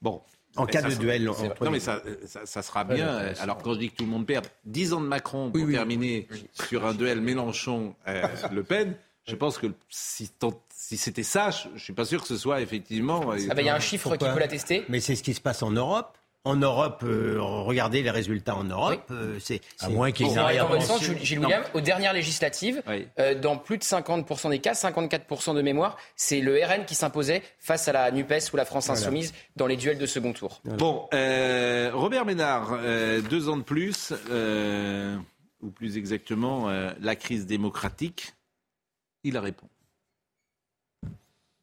Bon. 0.00 0.22
En 0.56 0.64
Mais 0.64 0.72
cas 0.72 0.82
de 0.82 0.90
sera- 0.90 1.00
duel 1.00 1.24
Non, 1.24 1.70
mais 1.70 1.78
ça, 1.78 2.02
ça, 2.26 2.44
ça 2.44 2.62
sera 2.62 2.82
bien. 2.84 3.06
Alors, 3.40 3.58
quand 3.58 3.74
je 3.74 3.78
dis 3.78 3.90
que 3.90 3.96
tout 3.96 4.04
le 4.04 4.10
monde 4.10 4.26
perd, 4.26 4.46
10 4.64 4.92
ans 4.94 5.00
de 5.00 5.06
Macron 5.06 5.50
pour 5.50 5.60
Oui, 5.60 5.64
oui. 5.66 5.74
terminer 5.74 6.26
sur 6.54 6.84
un 6.86 6.94
duel 6.94 7.20
Mélenchon-Le 7.20 8.62
Pen, 8.64 8.94
je 9.26 9.36
pense 9.36 9.58
que 9.58 9.68
si, 9.88 10.28
c'était 10.96 11.22
ça, 11.22 11.50
je 11.50 11.68
ne 11.68 11.78
suis 11.78 11.92
pas 11.92 12.04
sûr 12.04 12.20
que 12.22 12.26
ce 12.26 12.36
soit 12.36 12.60
effectivement. 12.62 13.20
Ah 13.30 13.54
ben, 13.54 13.58
il 13.62 13.66
y 13.66 13.68
a 13.68 13.76
un 13.76 13.80
chiffre 13.80 14.08
Pourquoi 14.08 14.28
qui 14.28 14.34
peut 14.34 14.40
l'attester. 14.40 14.84
Mais 14.88 14.98
c'est 15.00 15.14
ce 15.14 15.22
qui 15.22 15.34
se 15.34 15.40
passe 15.40 15.62
en 15.62 15.70
Europe. 15.70 16.16
En 16.44 16.56
Europe, 16.56 17.02
euh, 17.04 17.36
regardez 17.38 18.02
les 18.02 18.10
résultats 18.10 18.56
en 18.56 18.64
Europe. 18.64 19.04
euh, 19.10 19.38
c'est, 19.40 19.60
À 19.78 19.90
moins 19.90 20.10
qu'il 20.10 20.26
y 20.26 20.30
ait 20.30 20.32
Pour 20.34 20.42
une 20.42 20.48
aller 20.48 20.58
dans 20.58 20.68
votre 20.68 20.80
arrière-pensée. 20.80 21.12
sens, 21.14 21.22
Gilles 21.22 21.38
William, 21.40 21.62
aux 21.74 21.82
dernières 21.82 22.14
législatives, 22.14 22.82
Oui. 22.88 23.06
euh, 23.18 23.34
dans 23.34 23.58
plus 23.58 23.76
de 23.76 23.82
50% 23.82 24.48
des 24.48 24.58
cas, 24.58 24.72
54% 24.72 25.54
de 25.54 25.60
mémoire, 25.60 25.98
c'est 26.16 26.40
le 26.40 26.58
RN 26.64 26.86
qui 26.86 26.94
s'imposait 26.94 27.42
face 27.58 27.88
à 27.88 27.92
la 27.92 28.10
NUPES 28.10 28.52
ou 28.54 28.56
la 28.56 28.64
France 28.64 28.88
Insoumise 28.88 29.34
dans 29.56 29.66
les 29.66 29.76
duels 29.76 29.98
de 29.98 30.06
second 30.06 30.32
tour. 30.32 30.62
Bon, 30.64 31.08
euh, 31.12 31.90
Robert 31.92 32.24
Ménard, 32.24 32.70
euh, 32.72 33.20
deux 33.20 33.50
ans 33.50 33.58
de 33.58 33.62
plus. 33.62 34.14
euh, 34.30 35.18
ou 35.60 35.68
plus 35.70 35.98
exactement 35.98 36.70
euh, 36.70 36.90
la 37.02 37.16
crise 37.16 37.44
démocratique 37.44 38.32
Il 39.24 39.36
répond. 39.36 39.68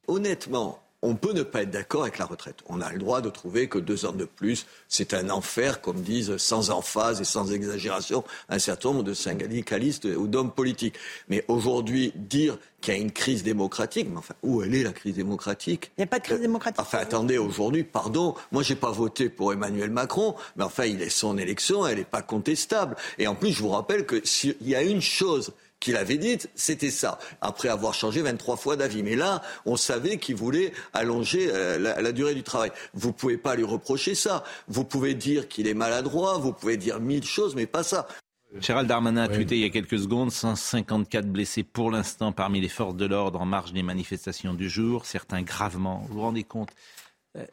Honnêtement, 0.06 0.78
on 1.02 1.14
peut 1.14 1.32
ne 1.32 1.42
pas 1.42 1.62
être 1.62 1.70
d'accord 1.70 2.02
avec 2.02 2.18
la 2.18 2.24
retraite. 2.24 2.56
On 2.66 2.80
a 2.80 2.92
le 2.92 2.98
droit 2.98 3.20
de 3.20 3.30
trouver 3.30 3.68
que 3.68 3.78
deux 3.78 4.04
ans 4.04 4.12
de 4.12 4.24
plus, 4.24 4.66
c'est 4.88 5.14
un 5.14 5.30
enfer, 5.30 5.80
comme 5.80 6.00
disent 6.00 6.36
sans 6.38 6.70
emphase 6.70 7.20
et 7.20 7.24
sans 7.24 7.52
exagération 7.52 8.24
un 8.48 8.58
certain 8.58 8.90
nombre 8.90 9.04
de 9.04 9.14
syndicalistes 9.14 10.06
ou 10.06 10.26
d'hommes 10.26 10.50
politiques. 10.50 10.96
Mais 11.28 11.44
aujourd'hui, 11.46 12.12
dire 12.16 12.58
qu'il 12.80 12.94
y 12.94 12.96
a 12.96 13.00
une 13.00 13.12
crise 13.12 13.42
démocratique, 13.42 14.08
mais 14.10 14.18
enfin, 14.18 14.34
où 14.42 14.62
elle 14.62 14.74
est 14.74 14.82
la 14.82 14.92
crise 14.92 15.14
démocratique 15.14 15.90
Il 15.96 16.00
n'y 16.00 16.04
a 16.04 16.08
pas 16.08 16.18
de 16.18 16.24
crise 16.24 16.40
démocratique. 16.40 16.80
Enfin, 16.80 16.98
attendez, 16.98 17.38
aujourd'hui, 17.38 17.84
pardon, 17.84 18.34
moi 18.52 18.62
j'ai 18.62 18.76
pas 18.76 18.90
voté 18.90 19.28
pour 19.28 19.52
Emmanuel 19.52 19.90
Macron, 19.90 20.34
mais 20.56 20.64
enfin, 20.64 20.84
il 20.84 21.02
est 21.02 21.10
son 21.10 21.38
élection, 21.38 21.86
elle 21.86 21.98
n'est 21.98 22.04
pas 22.04 22.22
contestable. 22.22 22.96
Et 23.18 23.26
en 23.26 23.34
plus, 23.34 23.52
je 23.52 23.62
vous 23.62 23.70
rappelle 23.70 24.04
que 24.06 24.20
s'il 24.24 24.56
y 24.62 24.74
a 24.74 24.82
une 24.82 25.00
chose 25.00 25.52
qu'il 25.80 25.96
avait 25.96 26.18
dite, 26.18 26.50
c'était 26.54 26.90
ça, 26.90 27.18
après 27.40 27.68
avoir 27.68 27.94
changé 27.94 28.22
23 28.22 28.56
fois 28.56 28.76
d'avis. 28.76 29.02
Mais 29.02 29.16
là, 29.16 29.42
on 29.64 29.76
savait 29.76 30.18
qu'il 30.18 30.36
voulait 30.36 30.72
allonger 30.92 31.48
euh, 31.52 31.78
la, 31.78 32.00
la, 32.00 32.12
durée 32.12 32.34
du 32.34 32.42
travail. 32.42 32.72
Vous 32.94 33.12
pouvez 33.12 33.36
pas 33.36 33.54
lui 33.54 33.64
reprocher 33.64 34.14
ça. 34.14 34.44
Vous 34.66 34.84
pouvez 34.84 35.14
dire 35.14 35.48
qu'il 35.48 35.66
est 35.66 35.74
maladroit, 35.74 36.38
vous 36.38 36.52
pouvez 36.52 36.76
dire 36.76 37.00
mille 37.00 37.24
choses, 37.24 37.54
mais 37.54 37.66
pas 37.66 37.82
ça. 37.82 38.08
Gérald 38.60 38.88
Darmanin 38.88 39.24
a 39.24 39.28
tweeté 39.28 39.56
il 39.56 39.60
y 39.60 39.64
a 39.64 39.68
quelques 39.68 39.98
secondes 39.98 40.32
154 40.32 41.26
blessés 41.26 41.62
pour 41.62 41.90
l'instant 41.90 42.32
parmi 42.32 42.60
les 42.60 42.68
forces 42.68 42.96
de 42.96 43.04
l'ordre 43.04 43.40
en 43.40 43.44
marge 43.44 43.74
des 43.74 43.82
manifestations 43.82 44.54
du 44.54 44.70
jour, 44.70 45.04
certains 45.04 45.42
gravement. 45.42 46.04
Vous 46.08 46.14
vous 46.14 46.20
rendez 46.22 46.44
compte 46.44 46.70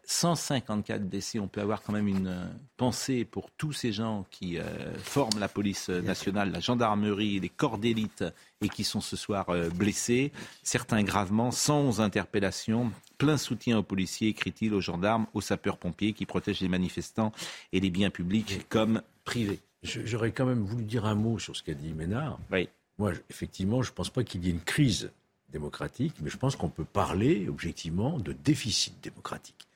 154 0.06 1.04
blessés, 1.08 1.40
on 1.40 1.48
peut 1.48 1.62
avoir 1.62 1.82
quand 1.82 1.94
même 1.94 2.08
une 2.08 2.28
euh, 2.28 2.46
pensée 2.78 3.26
pour 3.26 3.52
tous 3.52 3.74
ces 3.74 3.92
gens 3.92 4.26
qui 4.32 4.58
euh, 4.58 4.64
forment 4.98 5.40
la 5.40 5.48
police 5.48 5.90
nationale, 5.90 6.52
la 6.52 6.60
gendarmerie, 6.60 7.40
les 7.40 7.50
corps 7.50 7.78
d'élite 7.78 8.24
et 8.62 8.70
qui 8.70 8.84
sont 8.84 9.02
ce 9.02 9.16
soir 9.16 9.50
euh, 9.50 9.70
blessés, 9.70 10.32
certains 10.64 11.04
gravement, 11.04 11.52
sans 11.52 12.02
interpellation. 12.02 12.92
Plein 13.18 13.38
soutien 13.38 13.78
aux 13.78 13.84
policiers, 13.84 14.30
écrit-il, 14.30 14.74
aux 14.74 14.82
gendarmes, 14.82 15.28
aux 15.34 15.42
sapeurs-pompiers 15.42 16.14
qui 16.14 16.26
protègent 16.26 16.62
les 16.62 16.68
manifestants 16.68 17.32
et 17.72 17.80
les 17.80 17.90
biens 17.90 18.10
publics 18.10 18.68
comme 18.70 19.02
privés. 19.24 19.60
J'aurais 19.84 20.32
quand 20.32 20.46
même 20.46 20.64
voulu 20.64 20.84
dire 20.84 21.06
un 21.06 21.16
mot 21.16 21.38
sur 21.38 21.56
ce 21.56 21.62
qu'a 21.62 21.74
dit 21.74 21.94
Ménard. 21.94 22.40
Oui. 22.52 22.70
Moi, 22.98 23.12
effectivement, 23.30 23.84
je 23.84 23.92
ne 23.92 23.96
pense 23.96 24.10
pas 24.10 24.24
qu'il 24.24 24.44
y 24.46 24.48
ait 24.48 24.52
une 24.52 24.62
crise 24.62 25.12
démocratique, 25.50 26.16
mais 26.22 26.30
je 26.30 26.38
pense 26.38 26.56
qu'on 26.56 26.70
peut 26.70 26.86
parler 26.86 27.48
objectivement 27.48 28.20
de 28.20 28.34
déficit 28.34 29.02
démocratique. 29.02 29.68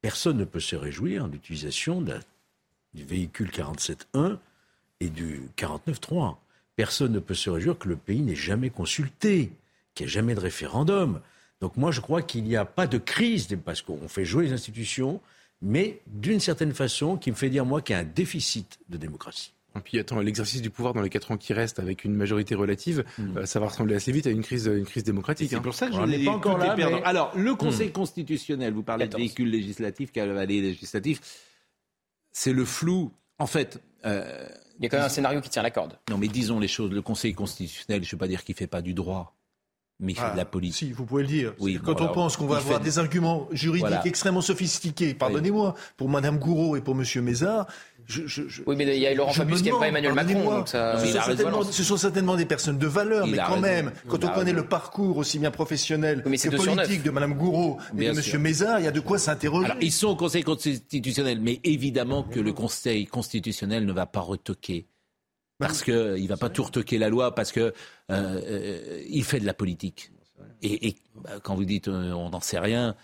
Personne 0.00 0.38
ne 0.38 0.44
peut 0.44 0.60
se 0.60 0.76
réjouir 0.76 1.26
de 1.26 1.32
l'utilisation 1.32 2.00
du 2.00 3.04
véhicule 3.04 3.50
47.1 3.50 4.38
et 5.00 5.08
du 5.08 5.42
49.3. 5.56 6.36
Personne 6.76 7.12
ne 7.12 7.18
peut 7.18 7.34
se 7.34 7.50
réjouir 7.50 7.78
que 7.78 7.88
le 7.88 7.96
pays 7.96 8.20
n'ait 8.20 8.34
jamais 8.34 8.70
consulté, 8.70 9.52
qu'il 9.94 10.06
n'y 10.06 10.10
ait 10.10 10.12
jamais 10.12 10.34
de 10.34 10.40
référendum. 10.40 11.20
Donc 11.60 11.76
moi, 11.76 11.90
je 11.90 12.00
crois 12.00 12.22
qu'il 12.22 12.44
n'y 12.44 12.56
a 12.56 12.64
pas 12.64 12.86
de 12.86 12.98
crise, 12.98 13.48
parce 13.64 13.82
qu'on 13.82 14.08
fait 14.08 14.24
jouer 14.24 14.46
les 14.46 14.52
institutions, 14.52 15.20
mais 15.62 16.00
d'une 16.06 16.40
certaine 16.40 16.74
façon 16.74 17.16
qui 17.16 17.30
me 17.30 17.36
fait 17.36 17.48
dire, 17.48 17.64
moi, 17.64 17.80
qu'il 17.80 17.94
y 17.94 17.96
a 17.96 18.02
un 18.02 18.04
déficit 18.04 18.78
de 18.90 18.98
démocratie. 18.98 19.52
Et 19.76 19.80
puis 19.80 19.98
attends, 19.98 20.20
l'exercice 20.20 20.62
du 20.62 20.70
pouvoir 20.70 20.94
dans 20.94 21.02
les 21.02 21.10
quatre 21.10 21.30
ans 21.30 21.36
qui 21.36 21.52
restent 21.52 21.78
avec 21.78 22.04
une 22.04 22.14
majorité 22.14 22.54
relative, 22.54 23.04
mm. 23.18 23.38
euh, 23.38 23.46
ça 23.46 23.60
va 23.60 23.66
ressembler 23.66 23.94
assez 23.94 24.12
vite 24.12 24.26
à 24.26 24.30
une 24.30 24.42
crise, 24.42 24.66
une 24.66 24.86
crise 24.86 25.04
démocratique. 25.04 25.50
C'est 25.50 25.56
hein. 25.56 25.62
pour 25.62 25.74
ça 25.74 25.88
que 25.88 25.94
je 25.94 26.00
n'ai 26.00 26.24
pas 26.24 26.32
encore 26.32 26.58
là. 26.58 26.74
Mais... 26.76 26.84
Alors, 27.04 27.32
le 27.36 27.54
Conseil 27.54 27.88
mm. 27.88 27.92
constitutionnel, 27.92 28.72
vous 28.72 28.82
parlez 28.82 29.04
14. 29.04 29.20
de 29.20 29.24
véhicules 29.24 29.50
législatifs, 29.50 30.12
cavaliers 30.12 30.60
législatifs, 30.60 31.20
c'est 32.32 32.52
le 32.52 32.64
flou. 32.64 33.12
En 33.38 33.46
fait. 33.46 33.82
Euh, 34.04 34.48
il 34.78 34.84
y 34.84 34.86
a 34.86 34.90
quand 34.90 34.98
même 34.98 35.06
un 35.06 35.10
scénario 35.10 35.40
qui 35.40 35.48
tient 35.48 35.62
la 35.62 35.70
corde. 35.70 35.98
Non, 36.10 36.18
mais 36.18 36.28
disons 36.28 36.60
les 36.60 36.68
choses. 36.68 36.90
Le 36.90 37.00
Conseil 37.00 37.32
constitutionnel, 37.32 38.04
je 38.04 38.08
ne 38.08 38.12
veux 38.12 38.18
pas 38.18 38.28
dire 38.28 38.44
qu'il 38.44 38.54
ne 38.54 38.58
fait 38.58 38.66
pas 38.66 38.82
du 38.82 38.92
droit 38.92 39.34
mais 39.98 40.12
il 40.12 40.18
fait 40.18 40.32
de 40.32 40.36
la 40.36 40.44
politique. 40.44 40.88
Si, 40.88 40.92
vous 40.92 41.06
pouvez 41.06 41.22
le 41.22 41.28
dire. 41.28 41.54
Oui, 41.58 41.78
Quand 41.82 42.00
on 42.00 42.08
pense 42.08 42.36
qu'on 42.36 42.46
va 42.46 42.58
avoir 42.58 42.80
des 42.80 42.98
arguments 42.98 43.48
juridiques 43.52 44.04
extrêmement 44.04 44.42
sophistiqués, 44.42 45.14
pardonnez-moi, 45.14 45.74
pour 45.96 46.08
Mme 46.08 46.38
Gouraud 46.38 46.76
et 46.76 46.80
pour 46.80 46.94
M. 46.94 47.04
Mézard, 47.22 47.66
je, 48.08 48.24
je, 48.26 48.46
je, 48.46 48.62
oui, 48.66 48.76
mais 48.76 48.84
il 48.96 49.02
y 49.02 49.06
a 49.06 49.14
Laurent 49.14 49.32
Fabius 49.32 49.62
qui 49.62 49.72
n'est 49.72 49.78
pas 49.78 49.88
Emmanuel 49.88 50.12
Macron. 50.12 50.58
Donc 50.58 50.68
ça... 50.68 50.96
ce, 50.98 51.06
sont 51.08 51.62
ce, 51.64 51.82
sont 51.82 51.96
certainement 51.96 52.36
des 52.36 52.44
personnes 52.44 52.78
de 52.78 52.86
valeur, 52.86 53.26
mais 53.26 53.38
quand 53.38 53.60
même, 53.60 53.90
quand 54.08 54.22
on 54.24 54.28
connaît 54.28 54.52
le 54.52 54.64
parcours 54.64 55.16
aussi 55.16 55.38
bien 55.38 55.50
professionnel 55.50 56.22
oui, 56.24 56.38
que 56.38 56.56
politique 56.56 57.02
de 57.02 57.10
Mme 57.10 57.34
Gouraud 57.34 57.78
et 57.94 57.96
bien 57.96 58.12
de 58.12 58.20
M. 58.20 58.40
Mézard, 58.40 58.78
il 58.78 58.84
y 58.84 58.88
a 58.88 58.92
de 58.92 59.00
quoi 59.00 59.18
s'interroger. 59.18 59.72
ils 59.80 59.92
sont 59.92 60.08
au 60.08 60.16
Conseil 60.16 60.44
constitutionnel, 60.44 61.40
mais 61.40 61.60
évidemment 61.64 62.22
que 62.22 62.38
le 62.38 62.52
Conseil 62.52 63.06
constitutionnel 63.06 63.84
ne 63.86 63.92
va 63.92 64.06
pas 64.06 64.20
retoquer 64.20 64.86
parce 65.58 65.82
qu'il 65.82 65.94
ne 65.94 66.28
va 66.28 66.36
pas 66.36 66.50
tout 66.50 66.64
retoquer 66.64 66.98
la 66.98 67.08
loi, 67.08 67.34
parce 67.34 67.52
qu'il 67.52 67.62
euh, 67.62 67.72
euh, 68.10 69.02
il 69.08 69.24
fait 69.24 69.40
de 69.40 69.46
la 69.46 69.54
politique. 69.54 70.10
Et, 70.62 70.88
et 70.88 70.96
bah, 71.14 71.30
quand 71.42 71.54
vous 71.54 71.64
dites 71.64 71.88
euh, 71.88 72.12
on 72.12 72.30
n'en 72.30 72.40
sait 72.40 72.58
rien, 72.58 72.94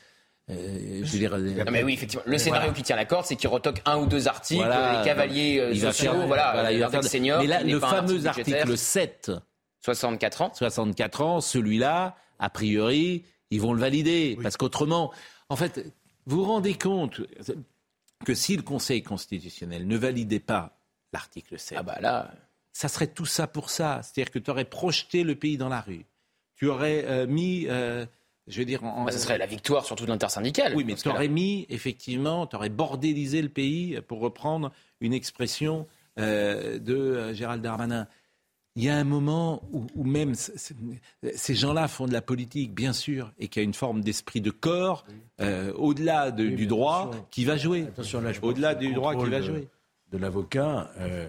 euh, 0.50 1.00
je 1.04 1.12
veux 1.12 1.18
dire, 1.18 1.38
non, 1.38 1.70
mais 1.70 1.82
oui, 1.82 1.94
effectivement. 1.94 2.24
Le 2.26 2.36
scénario 2.36 2.62
voilà. 2.62 2.76
qui 2.76 2.82
tient 2.82 2.96
la 2.96 3.04
corde, 3.04 3.24
c'est 3.24 3.36
qu'il 3.36 3.48
retoque 3.48 3.80
un 3.84 3.98
ou 3.98 4.06
deux 4.06 4.26
articles, 4.26 4.60
voilà, 4.60 4.98
les 4.98 5.04
cavaliers 5.04 5.60
euh, 5.60 5.74
sociaux, 5.74 6.12
faire, 6.12 6.26
voilà, 6.26 6.52
voilà, 6.52 6.72
il 6.72 6.80
va 6.80 6.88
faire 6.88 7.04
senior. 7.04 7.40
Mais 7.40 7.46
là, 7.46 7.62
le 7.62 7.78
fameux 7.78 8.26
article 8.26 8.76
7, 8.76 9.30
64 9.80 10.42
ans, 10.42 10.52
64 10.52 11.20
ans, 11.22 11.40
celui-là, 11.40 12.16
a 12.38 12.50
priori, 12.50 13.24
ils 13.50 13.60
vont 13.60 13.72
le 13.72 13.80
valider, 13.80 14.34
oui. 14.36 14.42
parce 14.42 14.56
qu'autrement, 14.56 15.12
en 15.48 15.56
fait, 15.56 15.92
vous 16.26 16.38
vous 16.38 16.44
rendez 16.44 16.74
compte 16.74 17.20
que 18.24 18.34
si 18.34 18.56
le 18.56 18.62
Conseil 18.62 19.02
constitutionnel 19.02 19.86
ne 19.86 19.96
validait 19.96 20.40
pas 20.40 20.76
l'article 21.12 21.58
7, 21.58 21.78
ah 21.78 21.82
bah 21.82 21.98
là, 22.00 22.32
ça 22.72 22.88
serait 22.88 23.06
tout 23.06 23.26
ça 23.26 23.46
pour 23.46 23.70
ça. 23.70 24.00
C'est-à-dire 24.02 24.30
que 24.30 24.38
tu 24.38 24.50
aurais 24.50 24.64
projeté 24.64 25.24
le 25.24 25.34
pays 25.34 25.56
dans 25.56 25.68
la 25.68 25.80
rue. 25.80 26.06
Tu 26.54 26.68
aurais 26.68 27.04
euh, 27.06 27.26
mis. 27.26 27.66
Euh, 27.68 28.06
je 28.48 28.58
veux 28.58 28.64
dire, 28.64 28.82
en, 28.84 29.04
bah, 29.04 29.12
ce 29.12 29.18
serait 29.18 29.38
la 29.38 29.46
victoire 29.46 29.84
surtout 29.84 30.04
de 30.04 30.10
l'intersyndicale. 30.10 30.74
Oui, 30.74 30.84
mais 30.84 30.94
tu 30.94 31.08
aurais 31.08 31.28
mis, 31.28 31.66
effectivement, 31.68 32.46
tu 32.46 32.56
aurais 32.56 32.70
bordélisé 32.70 33.40
le 33.40 33.48
pays, 33.48 34.00
pour 34.08 34.20
reprendre 34.20 34.72
une 35.00 35.12
expression 35.12 35.86
euh, 36.18 36.78
de 36.78 36.94
euh, 36.94 37.34
Gérald 37.34 37.62
Darmanin. 37.62 38.06
Il 38.74 38.84
y 38.84 38.88
a 38.88 38.96
un 38.96 39.04
moment 39.04 39.62
où, 39.72 39.86
où 39.94 40.04
même 40.04 40.34
ces 40.34 41.54
gens-là 41.54 41.88
font 41.88 42.06
de 42.06 42.12
la 42.12 42.22
politique, 42.22 42.74
bien 42.74 42.94
sûr, 42.94 43.32
et 43.38 43.48
qu'il 43.48 43.60
y 43.60 43.64
a 43.64 43.66
une 43.66 43.74
forme 43.74 44.00
d'esprit 44.00 44.40
de 44.40 44.50
corps, 44.50 45.04
euh, 45.40 45.72
au-delà 45.74 46.30
de, 46.30 46.44
oui, 46.44 46.54
du 46.54 46.66
droit, 46.66 47.10
qui 47.30 47.44
va 47.44 47.56
jouer. 47.56 47.86
Au-delà 48.40 48.74
du 48.74 48.94
droit 48.94 49.14
qui 49.14 49.30
va 49.30 49.42
jouer. 49.42 49.68
De, 50.12 50.18
l'avocat, 50.18 50.90
euh, 50.98 51.26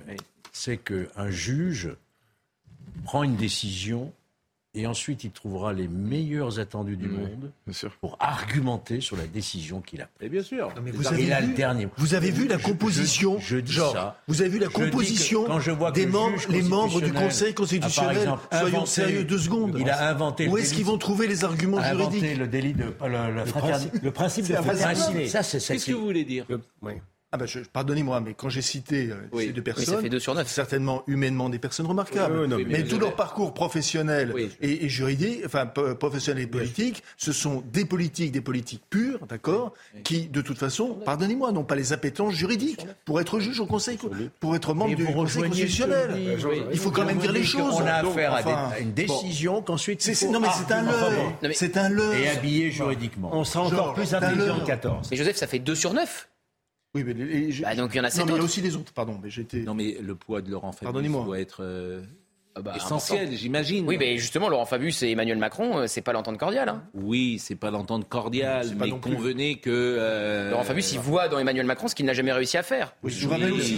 c'est 0.51 0.77
qu'un 0.77 1.29
juge 1.29 1.89
prend 3.05 3.23
une 3.23 3.35
décision 3.35 4.11
et 4.75 4.87
ensuite 4.87 5.23
il 5.23 5.31
trouvera 5.31 5.71
les 5.71 5.87
meilleurs 5.87 6.59
attendus 6.59 6.97
du 6.97 7.07
mmh, 7.07 7.11
monde 7.11 7.51
pour 8.01 8.17
argumenter 8.19 9.01
sur 9.01 9.15
la 9.15 9.27
décision 9.27 9.81
qu'il 9.81 10.01
a 10.01 10.07
prise. 10.07 10.31
bien 10.31 10.41
sûr. 10.41 10.69
Non, 10.75 10.81
mais 10.83 10.89
vous, 10.89 11.05
avez 11.07 11.25
vu, 11.25 11.47
le 11.47 11.53
dernier. 11.53 11.87
vous 11.97 12.15
avez 12.15 12.31
vu 12.31 12.47
la 12.47 12.57
composition 12.57 13.37
je, 13.39 13.57
je, 13.57 13.57
dis 13.57 13.71
genre, 13.71 13.93
ça. 13.93 14.21
Vous 14.27 14.41
avez 14.41 14.49
vu 14.49 14.57
la 14.57 14.69
composition 14.69 15.45
quand 15.45 15.59
je 15.59 15.69
vois 15.69 15.91
des 15.91 16.07
membres, 16.07 16.39
les 16.49 16.63
membres 16.63 17.01
du 17.01 17.13
Conseil 17.13 17.53
constitutionnel. 17.53 18.17
Exemple, 18.17 18.47
Soyons 18.51 18.67
inventé, 18.67 18.89
sérieux 18.89 19.23
deux 19.23 19.37
secondes. 19.37 19.77
Il 19.79 19.89
a 19.89 20.09
inventé. 20.09 20.47
Où 20.47 20.57
est-ce 20.57 20.73
qu'ils 20.73 20.85
vont 20.85 20.97
trouver 20.97 21.27
les 21.27 21.43
arguments 21.43 21.77
a 21.77 21.91
juridiques 21.91 22.23
inventé 22.23 22.35
le 22.35 22.47
délit 22.47 22.73
de 22.73 22.85
le, 22.85 23.09
le, 23.09 23.35
le 23.35 23.45
principe, 23.45 23.93
le 24.01 24.11
principe 24.11 24.47
de 24.47 24.55
fraternité. 24.55 25.27
Ça, 25.27 25.43
c'est 25.43 25.59
Qu'est-ce 25.59 25.85
que 25.85 25.91
vous 25.91 26.05
voulez 26.05 26.25
dire? 26.25 26.47
oui. 26.81 26.93
Ah 27.35 27.37
ben 27.37 27.47
pardonnez-moi, 27.73 28.21
mais 28.21 28.35
quand 28.35 28.49
j'ai 28.49 28.61
cité 28.61 29.09
euh, 29.09 29.15
oui. 29.31 29.47
ces 29.47 29.53
deux 29.53 29.63
personnes, 29.63 29.85
oui, 29.87 29.95
ça 29.95 30.01
fait 30.03 30.09
deux 30.09 30.19
sur 30.19 30.35
neuf. 30.35 30.47
certainement 30.47 31.01
humainement 31.07 31.49
des 31.49 31.57
personnes 31.57 31.87
remarquables. 31.87 32.41
Oui, 32.41 32.47
non, 32.47 32.57
mais, 32.57 32.65
mais 32.65 32.83
tout 32.83 32.99
leur 32.99 33.15
parcours 33.15 33.55
professionnel 33.55 34.35
et, 34.61 34.85
et, 34.85 34.87
juridique, 34.87 35.41
enfin 35.43 35.65
professionnel 35.65 36.43
et 36.43 36.47
politique, 36.47 37.01
ce 37.17 37.31
sont 37.31 37.63
des 37.73 37.85
politiques, 37.85 38.31
des 38.31 38.41
politiques 38.41 38.83
pures, 38.87 39.25
d'accord, 39.25 39.73
qui 40.03 40.27
de 40.27 40.41
toute 40.41 40.59
façon, 40.59 40.99
pardonnez-moi, 41.05 41.51
n'ont 41.51 41.63
pas 41.63 41.73
les 41.73 41.91
appétences 41.91 42.35
juridiques 42.35 42.85
pour 43.03 43.19
être 43.19 43.39
juge 43.39 43.59
au 43.59 43.65
Conseil, 43.65 43.97
pour 44.39 44.55
être 44.55 44.75
membre 44.75 44.95
du 44.95 45.03
Conseil 45.03 45.49
constitutionnel. 45.49 46.37
Il 46.71 46.77
faut 46.77 46.91
quand 46.91 47.05
même 47.05 47.17
dire 47.17 47.31
les 47.31 47.43
choses. 47.43 47.73
On 47.79 47.87
a 47.87 47.93
affaire 47.93 48.33
à 48.35 48.77
une 48.77 48.93
décision 48.93 49.63
qu'ensuite. 49.63 50.07
Non 50.29 50.39
mais 50.39 50.49
c'est 50.55 50.71
un 50.71 50.83
leurre. 50.83 51.53
C'est 51.53 51.77
un 51.77 51.89
leurre. 51.89 52.13
Et 52.13 52.29
habillé 52.29 52.69
juridiquement. 52.69 53.31
On 53.33 53.43
sera 53.43 53.63
encore 53.63 53.95
plus 53.95 54.13
intelligent 54.13 54.59
que 54.59 54.67
14. 54.67 55.07
Mais 55.09 55.17
Joseph, 55.17 55.37
ça 55.37 55.47
fait 55.47 55.57
deux 55.57 55.73
sur 55.73 55.95
neuf. 55.95 56.27
Oui, 56.95 57.03
mais 57.03 57.13
les, 57.13 57.51
je... 57.51 57.63
bah, 57.63 57.75
donc 57.75 57.91
il 57.93 57.97
y 57.97 57.99
en 57.99 58.03
a 58.03 58.09
sept 58.09 58.19
non, 58.19 58.25
mais 58.27 58.33
il 58.33 58.37
y 58.37 58.41
a 58.41 58.43
aussi 58.43 58.61
les 58.61 58.75
autres, 58.75 58.93
pardon. 58.93 59.19
Mais 59.21 59.29
j'étais. 59.29 59.61
Non, 59.61 59.73
mais 59.73 59.97
le 59.99 60.15
poids 60.15 60.41
de 60.41 60.51
Laurent 60.51 60.71
Fabius 60.71 61.11
doit 61.11 61.39
être 61.39 61.63
euh, 61.63 62.03
ah 62.55 62.61
bah, 62.61 62.73
essentiel, 62.75 63.35
j'imagine. 63.35 63.87
Oui, 63.87 63.97
mais 63.97 64.15
justement, 64.19 64.47
Laurent 64.47 64.65
Fabius 64.65 65.01
et 65.01 65.09
Emmanuel 65.09 65.39
Macron, 65.39 65.79
euh, 65.79 65.87
c'est 65.87 66.03
pas 66.03 66.13
l'entente 66.13 66.37
cordiale. 66.37 66.69
Hein. 66.69 66.83
Oui, 66.93 67.39
c'est 67.39 67.55
pas 67.55 67.71
l'entente 67.71 68.07
cordiale, 68.07 68.67
mais 68.77 68.91
convenez 68.91 69.55
que. 69.55 69.71
Euh... 69.71 70.51
Laurent 70.51 70.63
Fabius, 70.63 70.93
il 70.93 70.99
voit 70.99 71.27
dans 71.29 71.39
Emmanuel 71.39 71.65
Macron 71.65 71.87
ce 71.87 71.95
qu'il 71.95 72.05
n'a 72.05 72.13
jamais 72.13 72.31
réussi 72.31 72.57
à 72.57 72.63
faire. 72.63 72.93
Oui, 73.01 73.11
je 73.11 73.27
rappelle 73.27 73.53
aussi. 73.53 73.75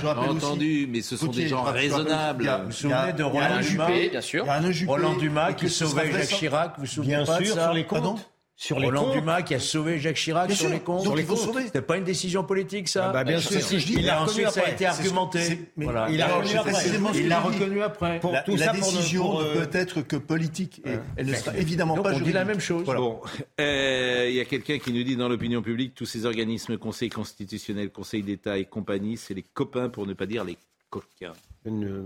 J'ai 0.00 0.08
entendu, 0.08 0.88
mais 0.90 1.00
ce 1.00 1.16
sont 1.16 1.30
des 1.30 1.46
gens 1.46 1.62
raisonnables. 1.62 2.50
Vous 2.62 2.66
vous 2.66 2.72
souvenez 2.72 3.12
de 3.12 3.22
Roland 3.22 3.62
Juppé, 3.62 4.08
bien 4.08 4.20
sûr. 4.20 4.46
Roland 4.86 5.16
Dumas 5.16 5.52
qui 5.52 5.68
sauvait 5.68 6.10
Jacques 6.10 6.26
Chirac, 6.26 6.74
vous 6.76 6.82
vous 6.82 6.86
souvenez 6.86 7.08
Bien 7.08 7.24
sûr, 7.24 7.54
sur 7.54 7.72
les 7.72 7.84
comptes. 7.84 8.28
Sur 8.60 8.80
les 8.80 8.86
Roland 8.86 9.04
comptes. 9.04 9.12
Dumas 9.20 9.42
qui 9.42 9.54
a 9.54 9.60
sauvé 9.60 10.00
Jacques 10.00 10.16
Chirac 10.16 10.48
Bien 10.48 10.56
sur 10.56 10.66
sûr. 10.66 10.74
les 10.74 10.80
comptes. 10.80 11.04
Donc, 11.04 11.14
il 11.16 11.24
faut 11.24 11.36
sauver. 11.36 11.62
C'était 11.66 11.80
pas 11.80 11.96
une 11.96 12.02
décision 12.02 12.42
politique, 12.42 12.88
ça 12.88 13.10
Ah 13.10 13.12
bah, 13.12 13.22
bien 13.22 13.38
C'est 13.40 13.60
sûr. 13.60 13.70
que 13.70 13.78
je 13.78 13.86
dis. 13.86 13.92
Il 13.92 13.98
Il 14.00 14.06
l'a 14.06 14.16
a 14.16 14.24
reconnu 14.24 14.46
ensuite, 14.46 14.50
ça 14.50 14.60
a 14.60 14.62
après. 14.64 14.72
été 14.74 14.86
argumenté. 14.86 15.70
Voilà. 15.76 16.08
Il 16.10 16.20
a 16.20 16.26
reconnu 16.26 16.56
après. 16.58 16.72
précisément 16.72 17.08
ce 17.10 17.18
que 17.18 17.22
Il 17.22 17.28
l'a 17.28 17.38
reconnu 17.38 17.82
après. 17.82 18.20
La, 18.32 18.42
Tout 18.42 18.56
la 18.56 18.64
ça 18.66 18.72
pour 18.74 18.80
ne- 18.80 18.96
décision 18.96 19.22
pour, 19.22 19.42
ne 19.44 19.64
peut 19.64 19.78
être 19.78 20.02
que 20.02 20.16
politique 20.16 20.82
et 20.84 20.90
elle 21.16 21.26
ne 21.26 21.34
sera 21.34 21.56
évidemment 21.56 21.94
Donc, 21.94 22.02
pas 22.02 22.10
on 22.10 22.12
dit 22.14 22.18
juridique. 22.18 22.34
la 22.34 22.44
même 22.44 22.58
chose. 22.60 22.82
Voilà. 22.84 23.00
Bon, 23.00 23.20
euh, 23.60 24.26
il 24.28 24.34
y 24.34 24.40
a 24.40 24.44
quelqu'un 24.44 24.78
qui 24.80 24.92
nous 24.92 25.04
dit 25.04 25.14
dans 25.16 25.28
l'opinion 25.28 25.62
publique, 25.62 25.94
tous 25.94 26.06
ces 26.06 26.26
organismes, 26.26 26.78
Conseil 26.78 27.10
constitutionnel, 27.10 27.90
Conseil 27.90 28.24
d'État 28.24 28.58
et 28.58 28.64
compagnie, 28.64 29.16
c'est 29.16 29.34
les 29.34 29.44
copains 29.54 29.88
pour 29.88 30.04
ne 30.04 30.14
pas 30.14 30.26
dire 30.26 30.42
les 30.42 30.58
coquins. 30.90 31.32
Ne, 31.64 32.02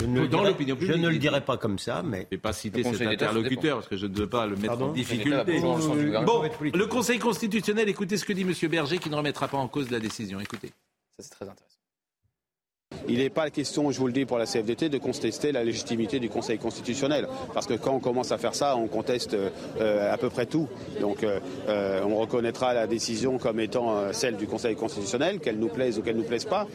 je 0.00 0.06
ne 0.06 0.20
le 0.22 0.28
Dans 0.28 0.38
dirai- 0.40 0.50
l'opinion 0.50 0.74
je 0.74 0.80
publique, 0.80 1.02
ne 1.02 1.08
le 1.08 1.14
il 1.14 1.20
dirai 1.20 1.40
pas 1.44 1.56
comme 1.56 1.78
ça, 1.78 2.02
mais 2.02 2.18
Je 2.18 2.22
ne 2.24 2.30
vais 2.32 2.38
pas 2.38 2.52
citer 2.52 2.82
cet 2.82 3.00
interlocuteur 3.02 3.76
parce 3.78 3.88
que 3.88 3.96
je 3.96 4.06
ne 4.06 4.14
veux 4.16 4.28
pas 4.28 4.46
le 4.46 4.56
mettre 4.56 4.66
Pardon 4.68 4.86
en 4.86 4.92
difficulté. 4.92 5.60
Bon, 6.24 6.42
le 6.60 6.86
Conseil 6.86 7.18
constitutionnel, 7.18 7.88
écoutez 7.88 8.16
ce 8.16 8.24
que 8.24 8.32
dit 8.32 8.42
M. 8.42 8.52
Berger 8.70 8.98
qui 8.98 9.08
ne 9.10 9.14
remettra 9.16 9.46
pas 9.48 9.58
en 9.58 9.68
cause 9.68 9.90
la 9.90 10.00
décision. 10.00 10.40
Écoutez. 10.40 10.68
Ça, 11.18 11.24
c'est 11.24 11.30
très 11.30 11.48
intéressant. 11.48 11.78
Il 13.08 13.18
n'est 13.18 13.30
pas 13.30 13.50
question, 13.50 13.90
je 13.90 13.98
vous 13.98 14.06
le 14.06 14.12
dis 14.12 14.24
pour 14.24 14.38
la 14.38 14.46
CFDT, 14.46 14.88
de 14.88 14.98
contester 14.98 15.52
la 15.52 15.64
légitimité 15.64 16.20
du 16.20 16.28
Conseil 16.28 16.58
constitutionnel. 16.58 17.28
Parce 17.52 17.66
que 17.66 17.74
quand 17.74 17.92
on 17.92 18.00
commence 18.00 18.32
à 18.32 18.38
faire 18.38 18.54
ça, 18.54 18.76
on 18.76 18.88
conteste 18.88 19.34
euh, 19.34 20.12
à 20.12 20.16
peu 20.18 20.30
près 20.30 20.46
tout. 20.46 20.68
Donc 21.00 21.22
euh, 21.22 21.40
euh, 21.68 22.02
on 22.04 22.16
reconnaîtra 22.16 22.74
la 22.74 22.86
décision 22.86 23.38
comme 23.38 23.60
étant 23.60 24.12
celle 24.12 24.36
du 24.36 24.46
Conseil 24.46 24.76
constitutionnel, 24.76 25.40
qu'elle 25.40 25.58
nous 25.58 25.68
plaise 25.68 25.98
ou 25.98 26.02
qu'elle 26.02 26.16
ne 26.16 26.22
nous 26.22 26.28
plaise 26.28 26.44
pas. 26.44 26.66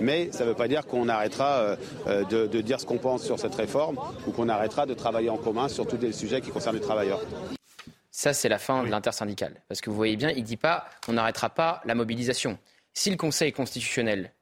Mais 0.00 0.30
ça 0.32 0.44
ne 0.44 0.50
veut 0.50 0.54
pas 0.54 0.68
dire 0.68 0.86
qu'on 0.86 1.08
arrêtera 1.08 1.76
de, 2.06 2.60
dire 2.60 2.80
ce 2.80 2.86
qu'on 2.86 2.98
pense 2.98 3.24
sur 3.24 3.38
cette 3.38 3.54
réforme 3.54 3.98
ou 4.26 4.32
qu'on 4.32 4.48
arrêtera 4.48 4.86
de 4.86 4.94
travailler 4.94 5.30
en 5.30 5.36
commun 5.36 5.68
sur 5.68 5.86
tous 5.86 5.98
les 5.98 6.12
sujets 6.12 6.40
qui 6.40 6.50
concernent 6.50 6.76
les 6.76 6.82
travailleurs. 6.82 7.20
Ça, 8.10 8.32
c'est 8.32 8.48
la 8.48 8.58
fin 8.58 8.82
de 8.82 8.88
l'intersyndicale. 8.88 9.54
Parce 9.68 9.80
que 9.80 9.88
vous 9.90 9.96
voyez 9.96 10.16
bien, 10.16 10.30
il 10.30 10.42
ne 10.42 10.46
dit 10.46 10.56
pas 10.56 10.84
on 11.08 11.14
n'arrêtera 11.14 11.50
pas 11.50 11.80
la 11.84 11.94
mobilisation. 11.94 12.58
Si 12.92 13.10
le 13.10 13.16
Conseil 13.16 13.52
constitutionnel 13.52 14.32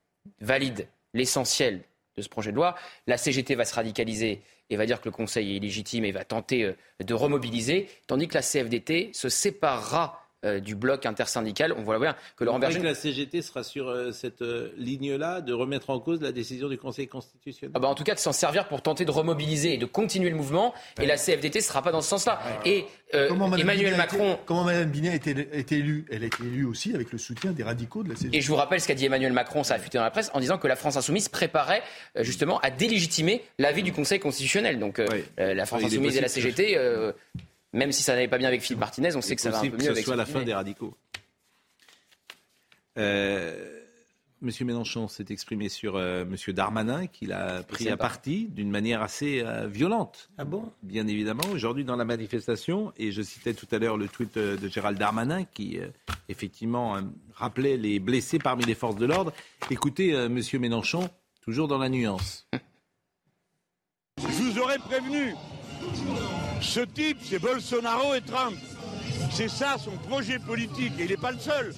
valide 0.40 0.88
l'essentiel 1.14 1.82
de 2.16 2.22
ce 2.22 2.28
projet 2.28 2.50
de 2.50 2.56
loi, 2.56 2.74
la 3.06 3.16
CGT 3.16 3.54
va 3.54 3.64
se 3.64 3.74
radicaliser 3.74 4.42
et 4.70 4.76
va 4.76 4.86
dire 4.86 5.00
que 5.00 5.08
le 5.08 5.12
Conseil 5.12 5.52
est 5.52 5.56
illégitime 5.56 6.04
et 6.04 6.12
va 6.12 6.24
tenter 6.24 6.64
euh, 6.64 6.74
de 7.00 7.14
remobiliser, 7.14 7.88
tandis 8.06 8.28
que 8.28 8.34
la 8.34 8.42
CFDT 8.42 9.10
se 9.12 9.28
séparera 9.28 10.27
euh, 10.44 10.60
du 10.60 10.74
bloc 10.74 11.04
intersyndical. 11.06 11.72
On 11.76 11.82
voit 11.82 11.98
bien 11.98 12.14
que 12.36 12.44
Laurent 12.44 12.58
Berger... 12.58 12.78
que 12.80 12.84
la 12.84 12.94
CGT 12.94 13.42
sera 13.42 13.62
sur 13.62 13.88
euh, 13.88 14.12
cette 14.12 14.42
euh, 14.42 14.70
ligne-là 14.76 15.40
de 15.40 15.52
remettre 15.52 15.90
en 15.90 15.98
cause 16.00 16.20
la 16.22 16.32
décision 16.32 16.68
du 16.68 16.78
Conseil 16.78 17.08
constitutionnel 17.08 17.72
Ah 17.74 17.80
bah 17.80 17.88
en 17.88 17.94
tout 17.94 18.04
cas, 18.04 18.14
de 18.14 18.20
s'en 18.20 18.32
servir 18.32 18.68
pour 18.68 18.82
tenter 18.82 19.04
de 19.04 19.10
remobiliser 19.10 19.74
et 19.74 19.78
de 19.78 19.86
continuer 19.86 20.30
le 20.30 20.36
mouvement. 20.36 20.74
Et 21.00 21.06
la 21.06 21.16
CFDT 21.16 21.58
ne 21.58 21.64
sera 21.64 21.82
pas 21.82 21.92
dans 21.92 22.00
ce 22.02 22.08
sens-là. 22.08 22.40
Et 22.64 22.84
euh, 23.14 23.28
Comment 23.28 23.48
Madame 23.48 23.62
Emmanuel 23.68 23.92
Binet 23.94 24.00
a 24.00 24.04
été- 24.06 24.16
Macron... 24.18 24.38
comment 24.46 24.64
Mme 24.64 24.90
Binet 24.90 25.08
a 25.10 25.14
été, 25.14 25.48
a 25.52 25.56
été 25.56 25.76
élue? 25.78 26.04
Elle 26.10 26.22
a 26.22 26.26
été 26.26 26.42
élue 26.44 26.64
aussi 26.66 26.94
avec 26.94 27.10
le 27.12 27.18
soutien 27.18 27.52
des 27.52 27.62
radicaux 27.62 28.02
de 28.02 28.10
la 28.10 28.16
CGT. 28.16 28.36
Et 28.36 28.40
je 28.40 28.48
vous 28.48 28.56
rappelle 28.56 28.80
ce 28.80 28.86
qu'a 28.88 28.94
dit 28.94 29.06
Emmanuel 29.06 29.32
Macron, 29.32 29.64
ça 29.64 29.74
a 29.74 29.78
fuité 29.78 29.98
dans 29.98 30.04
la 30.04 30.10
presse, 30.10 30.30
en 30.34 30.40
disant 30.40 30.58
que 30.58 30.68
la 30.68 30.76
France 30.76 30.96
insoumise 30.96 31.28
préparait 31.28 31.82
euh, 32.16 32.22
justement 32.22 32.58
à 32.60 32.70
délégitimer 32.70 33.42
l'avis 33.58 33.82
du 33.82 33.92
Conseil 33.92 34.20
constitutionnel. 34.20 34.78
Donc 34.78 34.98
euh, 34.98 35.06
euh, 35.40 35.54
la 35.54 35.66
France 35.66 35.82
insoumise 35.84 36.16
et 36.16 36.20
la 36.20 36.28
CGT, 36.28 36.76
euh, 36.76 37.12
même 37.72 37.92
si 37.92 38.02
ça 38.02 38.14
n'allait 38.14 38.28
pas 38.28 38.38
bien 38.38 38.48
avec 38.48 38.62
Philippe 38.62 38.80
Martinez, 38.80 39.14
on 39.16 39.20
sait 39.20 39.36
que 39.36 39.42
ça 39.42 39.50
va 39.50 39.58
un 39.58 39.62
peu 39.62 39.68
mieux 39.68 39.76
que 39.76 39.84
ce 39.84 39.90
avec 39.90 40.04
soit 40.04 40.16
la 40.16 40.26
fin 40.26 40.42
des 40.42 40.54
radicaux. 40.54 40.96
Euh, 42.96 43.74
Monsieur 44.40 44.64
Mélenchon 44.64 45.08
s'est 45.08 45.26
exprimé 45.30 45.68
sur 45.68 45.96
euh, 45.96 46.24
Monsieur 46.24 46.52
Darmanin, 46.52 47.08
qu'il 47.08 47.32
a 47.32 47.64
pris 47.64 47.88
à 47.88 47.96
pas. 47.96 48.04
partie 48.04 48.46
d'une 48.46 48.70
manière 48.70 49.02
assez 49.02 49.42
euh, 49.44 49.66
violente. 49.66 50.30
Ah 50.38 50.44
bon? 50.44 50.70
Bien 50.84 51.08
évidemment, 51.08 51.42
aujourd'hui 51.52 51.84
dans 51.84 51.96
la 51.96 52.04
manifestation, 52.04 52.92
et 52.96 53.10
je 53.10 53.20
citais 53.22 53.52
tout 53.52 53.66
à 53.72 53.78
l'heure 53.78 53.96
le 53.96 54.06
tweet 54.06 54.36
euh, 54.36 54.56
de 54.56 54.68
Gérald 54.68 54.96
Darmanin 54.96 55.44
qui 55.44 55.80
euh, 55.80 55.88
effectivement 56.28 56.96
euh, 56.96 57.00
rappelait 57.34 57.76
les 57.76 57.98
blessés 57.98 58.38
parmi 58.38 58.64
les 58.64 58.76
forces 58.76 58.96
de 58.96 59.06
l'ordre. 59.06 59.32
Écoutez, 59.70 60.14
euh, 60.14 60.28
Monsieur 60.28 60.60
Mélenchon, 60.60 61.10
toujours 61.42 61.66
dans 61.66 61.78
la 61.78 61.88
nuance. 61.88 62.48
Je 64.18 64.26
vous 64.26 64.58
aurais 64.60 64.78
prévenu. 64.78 65.34
Ce 66.60 66.80
type, 66.80 67.18
c'est 67.24 67.38
Bolsonaro 67.38 68.14
et 68.14 68.20
Trump. 68.20 68.56
C'est 69.30 69.48
ça 69.48 69.76
son 69.78 69.92
projet 70.08 70.38
politique 70.38 70.92
et 70.98 71.04
il 71.04 71.10
n'est 71.10 71.16
pas 71.16 71.32
le 71.32 71.38
seul. 71.38 71.74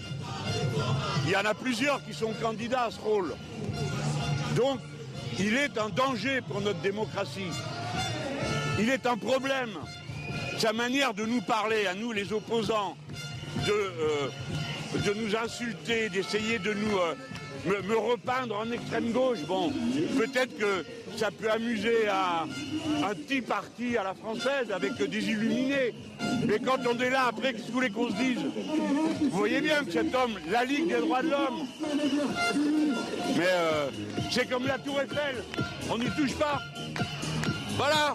Il 1.24 1.30
y 1.30 1.36
en 1.36 1.44
a 1.44 1.54
plusieurs 1.54 2.04
qui 2.04 2.14
sont 2.14 2.32
candidats 2.40 2.84
à 2.84 2.90
ce 2.90 3.00
rôle. 3.00 3.34
Donc, 4.56 4.80
il 5.38 5.56
est 5.56 5.78
un 5.78 5.88
danger 5.88 6.40
pour 6.40 6.60
notre 6.60 6.80
démocratie. 6.80 7.52
Il 8.78 8.88
est 8.88 9.06
un 9.06 9.16
problème. 9.16 9.70
Sa 10.58 10.72
manière 10.72 11.14
de 11.14 11.24
nous 11.24 11.40
parler, 11.40 11.86
à 11.86 11.94
nous 11.94 12.12
les 12.12 12.32
opposants, 12.32 12.96
de, 13.66 13.72
euh, 13.72 14.28
de 15.04 15.14
nous 15.14 15.36
insulter, 15.36 16.08
d'essayer 16.08 16.58
de 16.58 16.72
nous 16.74 16.98
euh, 16.98 17.14
me, 17.66 17.82
me 17.82 17.96
repeindre 17.96 18.56
en 18.56 18.70
extrême 18.70 19.12
gauche, 19.12 19.42
bon, 19.46 19.72
peut-être 20.16 20.56
que 20.56 20.84
ça 21.16 21.30
peut 21.30 21.50
amuser 21.50 22.08
un, 22.08 22.48
un 23.04 23.14
petit 23.14 23.42
parti 23.42 23.96
à 23.96 24.04
la 24.04 24.14
française 24.14 24.70
avec 24.72 24.94
des 24.94 25.28
illuminés. 25.28 25.94
Mais 26.46 26.58
quand 26.58 26.78
on 26.86 26.98
est 26.98 27.10
là, 27.10 27.26
après, 27.28 27.52
qu'est-ce 27.52 27.64
que 27.64 27.68
vous 27.68 27.74
voulez 27.74 27.90
qu'on 27.90 28.10
se 28.10 28.16
dise? 28.16 28.38
Vous 29.20 29.30
voyez 29.30 29.60
bien 29.60 29.84
que 29.84 29.90
cet 29.90 30.14
homme, 30.14 30.38
la 30.50 30.64
Ligue 30.64 30.88
des 30.88 31.00
droits 31.00 31.22
de 31.22 31.30
l'homme, 31.30 31.66
mais 33.36 33.46
euh, 33.46 33.88
c'est 34.30 34.48
comme 34.48 34.66
la 34.66 34.78
Tour 34.78 35.00
Eiffel, 35.00 35.36
on 35.90 35.98
n'y 35.98 36.10
touche 36.10 36.34
pas. 36.36 36.58
Voilà. 37.76 38.14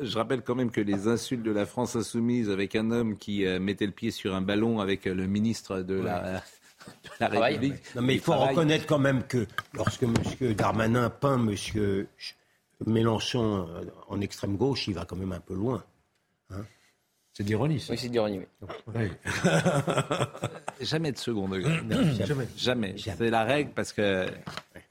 Je 0.00 0.16
rappelle 0.16 0.42
quand 0.42 0.54
même 0.54 0.70
que 0.70 0.80
les 0.80 1.08
insultes 1.08 1.42
de 1.42 1.50
la 1.50 1.66
France 1.66 1.96
insoumise 1.96 2.50
avec 2.50 2.76
un 2.76 2.90
homme 2.90 3.16
qui 3.16 3.46
euh, 3.46 3.58
mettait 3.58 3.86
le 3.86 3.92
pied 3.92 4.10
sur 4.10 4.34
un 4.34 4.42
ballon 4.42 4.80
avec 4.80 5.06
euh, 5.06 5.14
le 5.14 5.26
ministre 5.26 5.80
de 5.80 5.94
la, 5.94 6.42
de 6.86 7.10
la 7.20 7.28
Travail. 7.28 7.54
République. 7.54 7.94
Non, 7.94 8.02
mais 8.02 8.14
il 8.14 8.20
faut 8.20 8.32
Travail. 8.32 8.54
reconnaître 8.54 8.86
quand 8.86 8.98
même 8.98 9.22
que 9.24 9.46
lorsque 9.72 10.02
M. 10.02 10.14
Darmanin 10.54 11.10
peint 11.10 11.38
M. 11.38 12.06
Mélenchon 12.86 13.68
euh, 13.68 13.84
en 14.08 14.20
extrême 14.20 14.56
gauche, 14.56 14.88
il 14.88 14.94
va 14.94 15.04
quand 15.04 15.16
même 15.16 15.32
un 15.32 15.40
peu 15.40 15.54
loin. 15.54 15.82
C'est 17.36 17.42
d'ironie, 17.42 17.80
ça. 17.80 17.92
Oui, 17.92 17.98
c'est 17.98 18.08
d'ironie. 18.08 18.42
oui. 18.94 19.08
Jamais 20.80 21.10
de 21.10 21.18
second 21.18 21.48
degré. 21.48 21.80
jamais. 22.24 22.46
Jamais. 22.56 22.94
C'est 22.96 23.28
la 23.30 23.42
règle 23.42 23.72
parce 23.72 23.92
que 23.92 24.28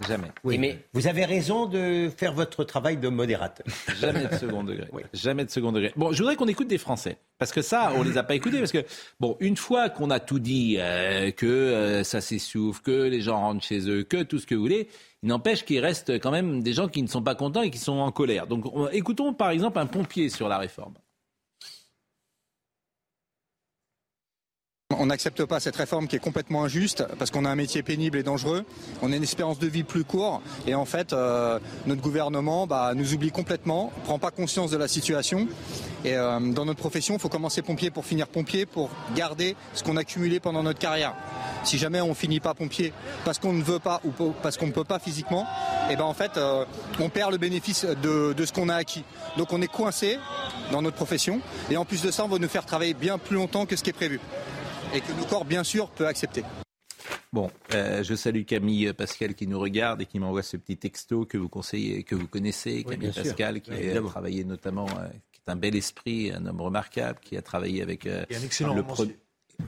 jamais. 0.07 0.27
Oui, 0.43 0.57
mais- 0.57 0.79
Vous 0.93 1.07
avez 1.07 1.25
raison 1.25 1.65
de 1.65 2.09
faire 2.15 2.33
votre 2.33 2.63
travail 2.63 2.97
de 2.97 3.07
modérateur. 3.09 3.65
Jamais 3.99 4.25
de 4.25 4.35
second 4.35 4.63
degré. 4.63 4.87
Jamais 5.13 5.45
de 5.45 5.49
second 5.49 5.71
degré. 5.71 5.91
Bon, 5.95 6.11
je 6.11 6.17
voudrais 6.19 6.35
qu'on 6.35 6.47
écoute 6.47 6.67
des 6.67 6.77
Français. 6.77 7.17
Parce 7.37 7.51
que 7.51 7.61
ça, 7.61 7.91
on 7.95 8.03
les 8.03 8.17
a 8.17 8.23
pas 8.23 8.35
écoutés. 8.35 8.59
Parce 8.59 8.71
que, 8.71 8.83
bon, 9.19 9.35
une 9.39 9.57
fois 9.57 9.89
qu'on 9.89 10.09
a 10.09 10.19
tout 10.19 10.39
dit, 10.39 10.75
euh, 10.79 11.31
que 11.31 11.45
euh, 11.45 12.03
ça 12.03 12.21
s'essouffle, 12.21 12.81
que 12.81 13.03
les 13.09 13.21
gens 13.21 13.39
rentrent 13.39 13.63
chez 13.65 13.89
eux, 13.89 14.03
que 14.03 14.23
tout 14.23 14.39
ce 14.39 14.45
que 14.45 14.55
vous 14.55 14.61
voulez, 14.61 14.87
il 15.23 15.29
n'empêche 15.29 15.63
qu'il 15.65 15.79
reste 15.79 16.19
quand 16.19 16.31
même 16.31 16.61
des 16.63 16.73
gens 16.73 16.87
qui 16.87 17.01
ne 17.01 17.07
sont 17.07 17.21
pas 17.23 17.35
contents 17.35 17.61
et 17.61 17.69
qui 17.71 17.77
sont 17.79 17.93
en 17.99 18.11
colère. 18.11 18.47
Donc, 18.47 18.65
on- 18.75 18.87
écoutons 18.89 19.33
par 19.33 19.49
exemple 19.51 19.79
un 19.79 19.85
pompier 19.85 20.29
sur 20.29 20.47
la 20.49 20.57
réforme. 20.57 20.93
On 24.99 25.07
n'accepte 25.07 25.45
pas 25.45 25.59
cette 25.59 25.75
réforme 25.75 26.07
qui 26.07 26.15
est 26.15 26.19
complètement 26.19 26.63
injuste 26.63 27.05
parce 27.17 27.31
qu'on 27.31 27.45
a 27.45 27.49
un 27.49 27.55
métier 27.55 27.83
pénible 27.83 28.17
et 28.17 28.23
dangereux. 28.23 28.65
On 29.01 29.11
a 29.11 29.15
une 29.15 29.23
espérance 29.23 29.59
de 29.59 29.67
vie 29.67 29.83
plus 29.83 30.03
courte 30.03 30.41
et 30.67 30.75
en 30.75 30.85
fait, 30.85 31.13
euh, 31.13 31.59
notre 31.85 32.01
gouvernement 32.01 32.67
bah, 32.67 32.91
nous 32.95 33.13
oublie 33.13 33.31
complètement, 33.31 33.91
prend 34.03 34.19
pas 34.19 34.31
conscience 34.31 34.71
de 34.71 34.77
la 34.77 34.87
situation. 34.87 35.47
Et 36.05 36.15
euh, 36.15 36.39
dans 36.39 36.65
notre 36.65 36.79
profession, 36.79 37.15
il 37.15 37.19
faut 37.19 37.29
commencer 37.29 37.61
pompier 37.61 37.91
pour 37.91 38.05
finir 38.05 38.27
pompier, 38.27 38.65
pour 38.65 38.89
garder 39.15 39.55
ce 39.73 39.83
qu'on 39.83 39.97
a 39.97 40.03
cumulé 40.03 40.39
pendant 40.39 40.63
notre 40.63 40.79
carrière. 40.79 41.15
Si 41.63 41.77
jamais 41.77 42.01
on 42.01 42.13
finit 42.13 42.41
pas 42.41 42.53
pompier 42.53 42.93
parce 43.23 43.39
qu'on 43.39 43.53
ne 43.53 43.63
veut 43.63 43.79
pas 43.79 44.01
ou 44.03 44.11
parce 44.41 44.57
qu'on 44.57 44.67
ne 44.67 44.73
peut 44.73 44.83
pas 44.83 44.99
physiquement, 44.99 45.47
et 45.89 45.95
ben 45.95 46.03
en 46.03 46.13
fait, 46.13 46.37
euh, 46.37 46.65
on 46.99 47.09
perd 47.09 47.31
le 47.31 47.37
bénéfice 47.37 47.85
de, 47.85 48.33
de 48.33 48.45
ce 48.45 48.51
qu'on 48.51 48.69
a 48.69 48.75
acquis. 48.75 49.05
Donc 49.37 49.53
on 49.53 49.61
est 49.61 49.71
coincé 49.71 50.19
dans 50.71 50.81
notre 50.81 50.97
profession 50.97 51.39
et 51.69 51.77
en 51.77 51.85
plus 51.85 52.01
de 52.01 52.11
ça, 52.11 52.25
on 52.25 52.27
va 52.27 52.37
nous 52.37 52.49
faire 52.49 52.65
travailler 52.65 52.93
bien 52.93 53.17
plus 53.17 53.35
longtemps 53.35 53.65
que 53.65 53.75
ce 53.75 53.83
qui 53.83 53.89
est 53.89 53.93
prévu 53.93 54.19
et 54.93 55.01
que 55.01 55.11
le 55.11 55.27
corps, 55.27 55.45
bien 55.45 55.63
sûr, 55.63 55.89
peut 55.89 56.07
accepter. 56.07 56.43
Bon, 57.31 57.49
euh, 57.73 58.03
je 58.03 58.13
salue 58.13 58.43
Camille 58.43 58.93
Pascal 58.93 59.33
qui 59.33 59.47
nous 59.47 59.59
regarde 59.59 60.01
et 60.01 60.05
qui 60.05 60.19
m'envoie 60.19 60.43
ce 60.43 60.55
petit 60.55 60.77
texto 60.77 61.25
que 61.25 61.37
vous 61.37 61.49
conseillez, 61.49 62.03
que 62.03 62.13
vous 62.13 62.27
connaissez, 62.27 62.83
Camille 62.83 63.11
sûr. 63.11 63.23
Pascal, 63.23 63.61
qui 63.61 63.71
Oui, 63.71 63.89
a 63.89 64.01
travaillé 64.01 64.43
notamment, 64.43 64.85
euh, 64.99 65.07
qui 65.31 65.41
est 65.45 65.51
un 65.51 65.55
bel 65.55 65.75
esprit, 65.75 66.31
un 66.31 66.45
homme 66.45 66.61
remarquable, 66.61 67.19
qui 67.21 67.35
a 67.35 67.41
travaillé 67.41 67.81
avec 67.81 68.05
euh, 68.05 68.23
Et 68.29 68.35
un 68.35 68.41
excellent 68.43 68.75
le 68.75 68.81
romancier. 68.81 69.17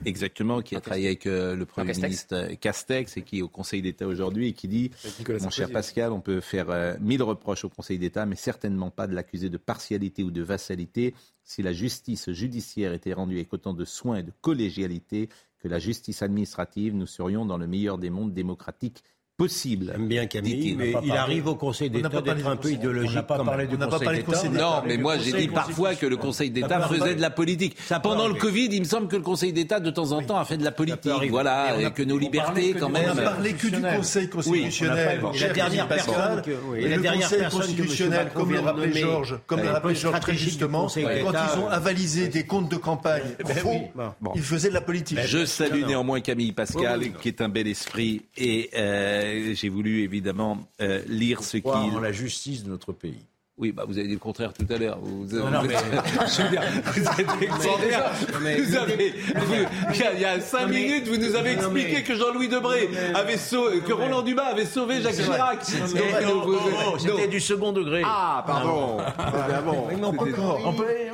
Exactement, 0.04 0.62
qui 0.62 0.76
a 0.76 0.80
travaillé 0.80 1.06
avec 1.06 1.26
euh, 1.26 1.56
le 1.56 1.64
Premier 1.66 1.88
Castex. 1.88 2.06
ministre 2.06 2.34
euh, 2.34 2.54
Castex 2.54 3.16
et 3.16 3.22
qui 3.22 3.38
est 3.38 3.42
au 3.42 3.48
Conseil 3.48 3.82
d'État 3.82 4.06
aujourd'hui 4.06 4.48
et 4.48 4.52
qui 4.52 4.68
dit 4.68 4.90
Nicolas 5.18 5.38
Mon 5.40 5.50
cher. 5.50 5.70
Pascal, 5.70 6.12
on 6.12 6.20
peut 6.20 6.40
faire 6.40 6.70
euh, 6.70 6.94
mille 7.00 7.22
reproches 7.22 7.64
au 7.64 7.68
Conseil 7.68 7.98
d'État, 7.98 8.26
mais 8.26 8.36
certainement 8.36 8.90
pas 8.90 9.06
de 9.06 9.14
l'accuser 9.14 9.48
de 9.48 9.56
partialité 9.56 10.22
ou 10.22 10.30
de 10.30 10.42
vassalité. 10.42 11.14
Si 11.44 11.62
la 11.62 11.72
justice 11.72 12.30
judiciaire 12.30 12.92
était 12.92 13.12
rendue 13.12 13.36
avec 13.36 13.52
autant 13.52 13.74
de 13.74 13.84
soin 13.84 14.16
et 14.16 14.22
de 14.22 14.32
collégialité 14.40 15.28
que 15.58 15.68
la 15.68 15.78
justice 15.78 16.22
administrative, 16.22 16.94
nous 16.94 17.06
serions 17.06 17.46
dans 17.46 17.58
le 17.58 17.66
meilleur 17.66 17.98
des 17.98 18.10
mondes 18.10 18.34
démocratiques 18.34 19.02
possible. 19.36 19.92
J'aime 19.92 20.08
bien 20.08 20.26
Camille, 20.26 20.74
mais 20.78 20.94
il 21.04 21.12
arrive 21.12 21.46
au 21.46 21.54
Conseil 21.56 21.90
d'État 21.90 22.08
d'être 22.08 22.46
un 22.46 22.56
peu 22.56 22.70
idéologique. 22.70 23.10
on 23.10 23.14
n'a 23.16 23.22
pas 23.22 23.44
parlé 23.44 23.66
du 23.66 23.74
On 23.74 23.78
n'a 23.78 23.86
pas 23.86 23.92
Conseil 23.98 24.04
parlé 24.06 24.18
de 24.22 24.24
d'État. 24.24 24.36
Conseil 24.38 24.50
d'État. 24.50 24.64
Non, 24.64 24.82
mais 24.86 24.96
moi 24.96 25.18
j'ai 25.18 25.32
dit 25.32 25.48
parfois 25.48 25.94
que 25.94 26.06
le 26.06 26.16
Conseil 26.16 26.50
d'État 26.50 26.88
faisait 26.88 27.14
de 27.14 27.20
la 27.20 27.30
politique. 27.30 27.76
Pendant 28.02 28.28
le. 28.28 28.34
Covid, 28.34 28.68
il 28.70 28.80
me 28.80 28.84
semble 28.84 29.08
que 29.08 29.16
le 29.16 29.22
Conseil 29.22 29.52
d'État 29.52 29.80
de 29.80 29.90
temps 29.90 30.12
en 30.12 30.22
temps 30.22 30.38
a 30.38 30.44
fait 30.44 30.56
de 30.56 30.64
la 30.64 30.72
politique. 30.72 31.12
Voilà, 31.30 31.80
et 31.80 31.90
que 31.90 32.02
nos 32.02 32.18
libertés 32.18 32.74
quand 32.74 32.88
même. 32.88 33.10
On 33.12 33.14
n'a 33.14 33.22
parlé 33.22 33.52
que 33.52 33.66
du. 33.68 33.80
Conseil 33.80 34.28
constitutionnel. 34.28 35.20
la 35.40 35.48
dernière 35.50 35.88
Pascal. 35.88 36.42
personne 36.42 36.66
le 36.74 37.20
Conseil 37.20 37.48
constitutionnel, 37.50 38.30
comme 38.34 38.52
le 38.52 38.60
rappelait 38.60 38.92
Georges, 38.92 39.38
comme 39.46 39.60
le 39.60 39.68
euh, 39.68 39.72
rappelait 39.72 39.94
Georges 39.94 40.20
très 40.20 40.34
justement, 40.34 40.86
quand 40.86 40.96
ils 40.96 41.58
ont 41.60 41.66
euh, 41.68 41.70
avalisé 41.70 42.28
des 42.28 42.44
comptes 42.44 42.70
de 42.70 42.76
campagne 42.76 43.22
faux, 43.46 43.90
Bon. 44.20 44.32
ils 44.34 44.42
faisaient 44.42 44.68
de 44.68 44.74
la 44.74 44.80
politique. 44.80 45.18
Je 45.24 45.44
salue 45.44 45.84
néanmoins 45.84 46.20
Camille 46.20 46.52
Pascal, 46.52 47.12
qui 47.20 47.28
est 47.28 47.40
un 47.40 47.48
bel 47.48 47.66
esprit, 47.66 48.22
et 48.36 48.70
euh, 48.76 49.25
j'ai 49.54 49.68
voulu 49.68 50.02
évidemment 50.02 50.68
euh, 50.80 51.02
lire 51.06 51.42
ce 51.42 51.56
qu'il. 51.58 51.70
en 51.70 52.00
la 52.00 52.12
justice 52.12 52.64
de 52.64 52.70
notre 52.70 52.92
pays. 52.92 53.26
Oui, 53.58 53.72
bah 53.72 53.84
vous 53.88 53.96
avez 53.96 54.06
dit 54.06 54.12
le 54.12 54.18
contraire 54.18 54.52
tout 54.52 54.66
à 54.68 54.76
l'heure. 54.76 54.98
Vous, 55.00 55.24
Non, 55.34 55.50
non, 55.50 55.60
vous- 55.62 55.68
mais- 55.68 55.74
je 56.26 56.42
veux 56.42 56.50
dire, 56.50 56.60
vous 56.84 57.00
êtes 57.08 57.42
extraordinaire. 57.42 58.12
mais- 58.42 58.60
Vous 58.60 58.76
avez- 58.76 59.14
vous- 59.34 59.54
il 59.94 59.98
y 59.98 60.02
a- 60.02 60.12
il 60.12 60.20
y 60.20 60.24
a 60.26 60.40
cinq 60.40 60.60
Non, 60.62 60.68
mais- 60.68 60.74
minutes, 60.74 61.08
vous 61.08 61.16
nous 61.16 61.34
avez 61.34 61.56
Non, 61.56 61.70
mais- 61.70 61.80
expliqué 61.80 62.02
que 62.02 62.14
Jean-Louis 62.16 62.48
Debré 62.48 62.90
avait 63.14 63.38
sauvé, 63.38 63.80
que 63.80 63.94
Roland 63.94 64.20
Dumas 64.20 64.42
avait 64.52 64.66
sauvé 64.66 65.00
Jacques 65.00 65.14
Chirac. 65.14 65.58
Vous- 65.64 66.98
C'était 66.98 67.24
non. 67.24 67.28
du 67.30 67.40
second 67.40 67.72
degré. 67.72 68.02
Ah, 68.04 68.44
pardon. 68.46 68.98
Ah, 69.16 69.62
bon. 69.64 69.88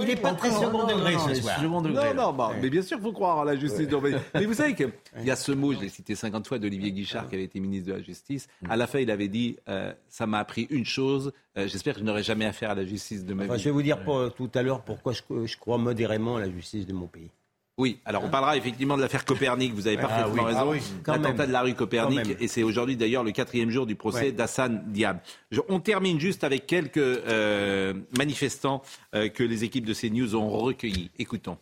Il 0.01 0.07
n'est 0.07 0.17
pas 0.17 0.33
très 0.35 0.51
second 0.51 0.85
degré 0.87 1.13
ce 1.29 1.35
soir. 1.43 1.63
Non, 1.63 2.15
non, 2.15 2.33
bah, 2.33 2.51
mais 2.61 2.71
bien 2.71 2.83
sûr, 2.83 2.99
il 2.99 3.03
faut 3.03 3.13
croire 3.13 3.39
en 3.39 3.45
la 3.45 3.57
justice. 3.57 3.89
Non, 3.89 4.01
mais, 4.01 4.13
mais 4.35 4.47
vous 4.47 4.55
savez 4.55 4.75
qu'il 4.75 4.91
y 5.25 5.31
a 5.31 5.37
ce 5.37 5.53
mot, 5.53 5.73
je 5.73 5.79
l'ai 5.81 5.89
cité 5.89 6.15
50 6.17 6.47
fois, 6.49 6.59
d'Olivier 6.59 6.91
Guichard, 6.93 7.29
qui 7.29 7.37
avait 7.37 7.45
été 7.45 7.61
ministre 7.61 7.89
de 7.89 7.93
la 7.99 8.03
Justice. 8.03 8.49
À 8.69 8.77
la 8.77 8.87
fin, 8.89 8.99
il 8.99 9.11
avait 9.13 9.29
dit 9.29 9.57
euh, 9.69 9.93
Ça 10.09 10.27
m'a 10.27 10.39
appris 10.41 10.67
une 10.71 10.85
chose, 10.85 11.33
euh, 11.57 11.69
j'espère 11.69 11.95
que 11.95 12.01
je 12.01 12.05
n'aurai 12.05 12.23
jamais 12.23 12.45
affaire 12.47 12.71
à 12.71 12.75
la 12.75 12.85
justice 12.85 13.25
de 13.25 13.35
ma 13.35 13.45
Enfin, 13.45 13.55
vie. 13.55 13.61
je 13.61 13.65
vais 13.65 13.71
vous 13.71 13.83
dire 13.83 14.03
pour- 14.03 14.33
tout 14.35 14.51
à 14.55 14.63
l'heure 14.63 14.83
pourquoi 14.83 15.13
je, 15.13 15.21
je 15.47 15.57
crois 15.59 15.79
modérément 15.79 16.37
à 16.37 16.41
la 16.41 16.51
justice 16.51 16.87
de 16.87 16.93
mon 16.93 17.07
pays. 17.07 17.31
Oui, 17.79 17.99
alors 18.05 18.23
on 18.23 18.29
parlera 18.29 18.57
effectivement 18.59 18.97
de 18.99 19.03
l'affaire 19.03 19.25
Copernic, 19.25 19.73
vous 19.73 19.87
avez 19.87 19.97
parfaitement 19.97 20.43
oui, 20.43 20.47
raison. 20.47 20.59
ah 20.61 20.67
oui. 20.69 20.81
L'attentat 21.07 21.47
de 21.47 21.53
la 21.53 21.63
rue 21.63 21.73
Copernic, 21.75 22.37
et 22.39 22.47
c'est 22.47 22.63
aujourd'hui 22.63 22.97
d'ailleurs 22.97 23.25
le 23.25 23.33
quatrième 23.33 23.71
jour 23.71 23.87
du 23.87 23.95
procès 23.97 24.27
Ouais. 24.27 24.33
d'Hassan 24.33 24.83
Diab. 24.89 25.21
Je- 25.51 25.63
on 25.71 25.81
termine 25.81 26.21
juste 26.21 26.45
avec 26.45 26.67
quelques 26.67 26.99
euh, 26.99 27.95
manifestants 28.19 28.83
euh, 29.15 29.29
que 29.31 29.43
les 29.43 29.65
équipes 29.65 29.87
de 29.87 29.95
CNews 29.95 30.35
ont 30.37 30.51
recueillis. 30.51 31.11
Écoutons. 31.19 31.57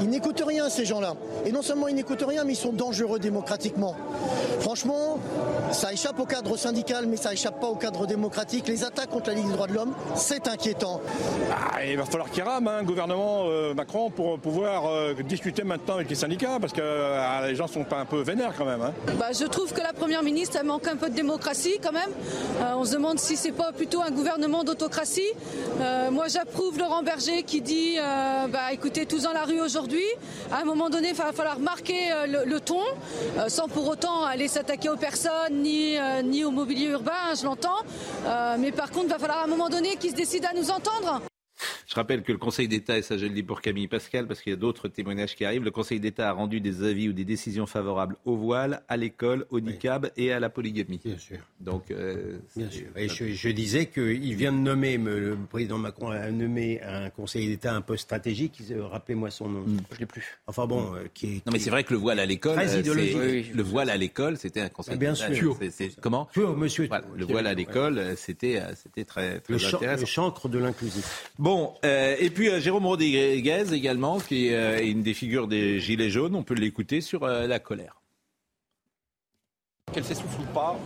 Ils 0.00 0.10
n'écoutent 0.10 0.42
rien, 0.46 0.68
ces 0.68 0.84
gens-là. 0.84 1.14
Et 1.46 1.50
non 1.50 1.62
seulement 1.62 1.88
ils 1.88 1.94
n'écoutent 1.94 2.22
rien, 2.26 2.44
mais 2.44 2.52
ils 2.52 2.56
sont 2.56 2.72
dangereux 2.72 3.18
démocratiquement. 3.18 3.96
Franchement, 4.60 5.18
ça 5.72 5.92
échappe 5.92 6.20
au 6.20 6.26
cadre 6.26 6.56
syndical, 6.58 7.06
mais 7.06 7.16
ça 7.16 7.32
échappe 7.32 7.58
pas 7.58 7.68
au 7.68 7.74
cadre 7.74 8.06
démocratique. 8.06 8.68
Les 8.68 8.84
attaques 8.84 9.08
contre 9.08 9.30
la 9.30 9.34
Ligue 9.36 9.46
des 9.46 9.52
droits 9.54 9.66
de 9.66 9.72
l'homme, 9.72 9.94
c'est 10.14 10.46
inquiétant. 10.46 11.00
Ah, 11.50 11.84
il 11.86 11.96
va 11.96 12.04
falloir 12.04 12.30
qu'il 12.30 12.42
rame, 12.42 12.68
hein, 12.68 12.82
gouvernement 12.82 13.44
euh, 13.46 13.72
Macron, 13.72 14.10
pour 14.10 14.38
pouvoir 14.38 14.86
euh, 14.86 15.14
discuter 15.14 15.64
maintenant 15.64 15.94
avec 15.94 16.10
les 16.10 16.16
syndicats, 16.16 16.58
parce 16.60 16.74
que 16.74 16.82
euh, 16.82 17.46
les 17.48 17.56
gens 17.56 17.66
sont 17.66 17.84
pas 17.84 17.96
un 17.98 18.04
peu 18.04 18.20
vénères 18.20 18.52
quand 18.58 18.66
même. 18.66 18.82
hein. 18.82 18.92
Bah, 19.18 19.32
je 19.32 19.44
trouve 19.46 19.72
que 19.72 19.80
la 19.80 19.94
Première 19.94 20.22
ministre, 20.22 20.58
elle 20.60 20.66
manque 20.66 20.86
un 20.86 20.96
peu 20.96 21.08
de 21.08 21.14
démocratie 21.14 21.78
quand 21.82 21.92
même. 21.92 22.10
Euh, 22.60 22.74
on 22.76 22.84
se 22.84 22.92
demande 22.92 23.18
si 23.18 23.36
c'est 23.36 23.52
pas 23.52 23.72
plutôt 23.72 24.02
un 24.02 24.10
gouvernement 24.10 24.64
d'autocratie. 24.64 25.22
Euh, 25.80 26.10
moi, 26.10 26.26
j'approuve 26.28 26.78
Laurent 26.78 27.02
Berger 27.02 27.42
qui 27.44 27.60
dit 27.60 27.96
euh, 27.98 28.48
bah, 28.48 28.72
écoutez, 28.72 29.06
tous 29.06 29.22
dans 29.22 29.32
la 29.32 29.44
rue 29.44 29.60
aujourd'hui. 29.60 30.04
À 30.50 30.62
un 30.62 30.64
moment 30.64 30.90
donné, 30.90 31.10
il 31.10 31.14
va 31.14 31.32
falloir 31.32 31.60
marquer 31.60 32.12
euh, 32.12 32.44
le, 32.44 32.60
ton, 32.60 32.82
sans 33.46 33.68
pour 33.68 33.88
autant 33.88 34.24
aller 34.24 34.48
s'attaquer 34.48 34.88
aux 34.88 34.96
personnes 34.96 35.62
ni, 35.62 36.44
au 36.44 36.50
mobilier 36.50 36.86
urbain, 36.86 37.12
hein, 37.30 37.34
je 37.38 37.44
l'entends. 37.44 37.78
Mais 38.58 38.72
par 38.72 38.90
contre, 38.90 39.06
il 39.06 39.12
va 39.12 39.18
falloir 39.18 39.38
à 39.38 39.44
un 39.44 39.48
moment 39.48 39.68
donné 39.68 39.96
qu'ils 39.96 40.10
se 40.10 40.16
décident 40.16 40.48
à 40.50 40.54
nous 40.54 40.70
entendre. 40.70 41.22
Je 41.98 42.00
rappelle 42.00 42.22
que 42.22 42.30
le 42.30 42.38
Conseil 42.38 42.68
d'État, 42.68 42.96
et 42.96 43.02
ça 43.02 43.18
je 43.18 43.24
le 43.26 43.32
dis 43.32 43.42
pour 43.42 43.60
Camille 43.60 43.88
Pascal, 43.88 44.28
parce 44.28 44.40
qu'il 44.40 44.50
y 44.50 44.52
a 44.52 44.56
d'autres 44.56 44.86
témoignages 44.86 45.34
qui 45.34 45.44
arrivent, 45.44 45.64
le 45.64 45.72
Conseil 45.72 45.98
d'État 45.98 46.28
a 46.28 46.32
rendu 46.32 46.60
des 46.60 46.84
avis 46.84 47.08
ou 47.08 47.12
des 47.12 47.24
décisions 47.24 47.66
favorables 47.66 48.14
au 48.24 48.36
voile, 48.36 48.82
à 48.88 48.96
l'école, 48.96 49.46
au 49.50 49.58
niqab 49.58 50.08
et 50.16 50.30
à 50.30 50.38
la 50.38 50.48
polygamie. 50.48 51.00
Bien 51.04 51.18
sûr. 51.18 51.38
Donc, 51.58 51.90
euh, 51.90 52.38
Bien 52.54 52.70
sûr. 52.70 52.86
Et 52.94 53.08
je, 53.08 53.24
je 53.32 53.48
disais 53.48 53.86
qu'il 53.86 54.36
vient 54.36 54.52
de 54.52 54.58
nommer, 54.58 54.96
me- 54.96 55.18
le 55.18 55.36
président 55.50 55.76
Macron 55.76 56.10
a 56.10 56.30
nommé 56.30 56.80
un 56.82 57.10
conseiller 57.10 57.48
d'État 57.48 57.74
un 57.74 57.80
poste 57.80 58.04
stratégique. 58.04 58.62
Rappelez-moi 58.92 59.30
son 59.32 59.48
nom. 59.48 59.64
Je 59.92 59.98
l'ai 59.98 60.06
plus. 60.06 60.38
Enfin 60.46 60.68
bon, 60.68 60.94
euh, 60.94 60.98
qui 61.12 61.26
est. 61.26 61.46
Non, 61.46 61.52
mais 61.52 61.58
c'est 61.58 61.70
vrai 61.70 61.82
que 61.82 61.92
le 61.94 61.98
voile 61.98 62.20
à 62.20 62.26
l'école, 62.26 62.54
Très 62.54 62.76
euh, 62.76 62.94
Oui, 62.94 63.12
oui. 63.18 63.50
le 63.52 63.62
voile 63.64 63.90
à 63.90 63.96
l'école, 63.96 64.36
c'était 64.36 64.60
un 64.60 64.68
conseil. 64.68 64.96
Bien 64.98 65.14
d'État. 65.14 65.34
sûr. 65.34 65.56
C'est- 65.60 65.70
c'est- 65.72 66.00
comment 66.00 66.26
Pur, 66.26 66.56
monsieur. 66.56 66.86
Voilà, 66.86 67.04
Le 67.16 67.24
voile 67.24 67.48
à 67.48 67.54
l'école, 67.54 68.14
c'était, 68.16 68.62
c'était 68.76 69.04
très, 69.04 69.40
très 69.40 69.52
Le, 69.54 69.58
chan- 69.58 69.78
intéressant. 69.78 70.00
le 70.02 70.06
chancre 70.06 70.48
de 70.48 70.58
l'inclusif. 70.60 71.32
Bon, 71.40 71.74
euh, 71.88 72.16
et 72.18 72.30
puis 72.30 72.48
euh, 72.48 72.60
Jérôme 72.60 72.86
Rodriguez 72.86 73.72
également, 73.72 74.18
qui 74.18 74.52
euh, 74.52 74.78
est 74.78 74.88
une 74.88 75.02
des 75.02 75.14
figures 75.14 75.48
des 75.48 75.80
Gilets 75.80 76.10
jaunes, 76.10 76.34
on 76.34 76.42
peut 76.42 76.54
l'écouter 76.54 77.00
sur 77.00 77.26
la 77.26 77.58
colère. 77.58 78.02
Qu'elle 79.92 80.04
s'essouffle 80.04 80.42
ou 80.42 80.52
pas, 80.52 80.78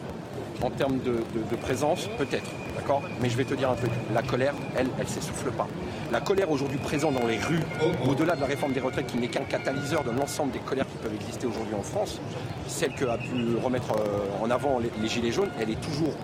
en 0.62 0.70
termes 0.70 1.00
de, 1.02 1.56
présence, 1.56 2.08
peut-être, 2.18 2.48
d'accord? 2.76 3.02
Mais 3.20 3.28
je 3.28 3.36
vais 3.36 3.44
te 3.44 3.54
dire 3.54 3.70
un 3.70 3.74
truc, 3.74 3.90
la 4.14 4.22
colère, 4.22 4.54
elle, 4.76 4.86
elle 5.00 5.08
s'essouffle 5.08 5.50
pas. 5.50 5.66
La 6.12 6.20
colère 6.20 6.50
aujourd'hui 6.52 6.78
présente 6.78 7.14
dans 7.14 7.26
les 7.26 7.38
rues, 7.38 7.64
au-delà 8.08 8.36
de 8.36 8.40
la 8.40 8.46
réforme 8.46 8.72
des 8.72 8.80
retraites, 8.80 9.08
qui 9.08 9.18
n'est 9.18 9.26
qu'un 9.26 9.42
catalyseur 9.42 10.04
de 10.04 10.12
l'ensemble 10.12 10.52
des 10.52 10.60
colères 10.60 10.86
qui 10.86 10.98
peuvent 10.98 11.14
exister 11.14 11.46
aujourd'hui 11.46 11.74
en 11.74 11.82
France, 11.82 12.20
celle 12.68 12.94
que 12.94 13.04
a 13.06 13.18
pu 13.18 13.56
remettre 13.60 13.92
en 14.40 14.48
avant 14.50 14.78
les 14.78 15.08
Gilets 15.08 15.32
jaunes, 15.32 15.50
elle 15.60 15.70
est 15.70 15.80
toujours 15.80 16.14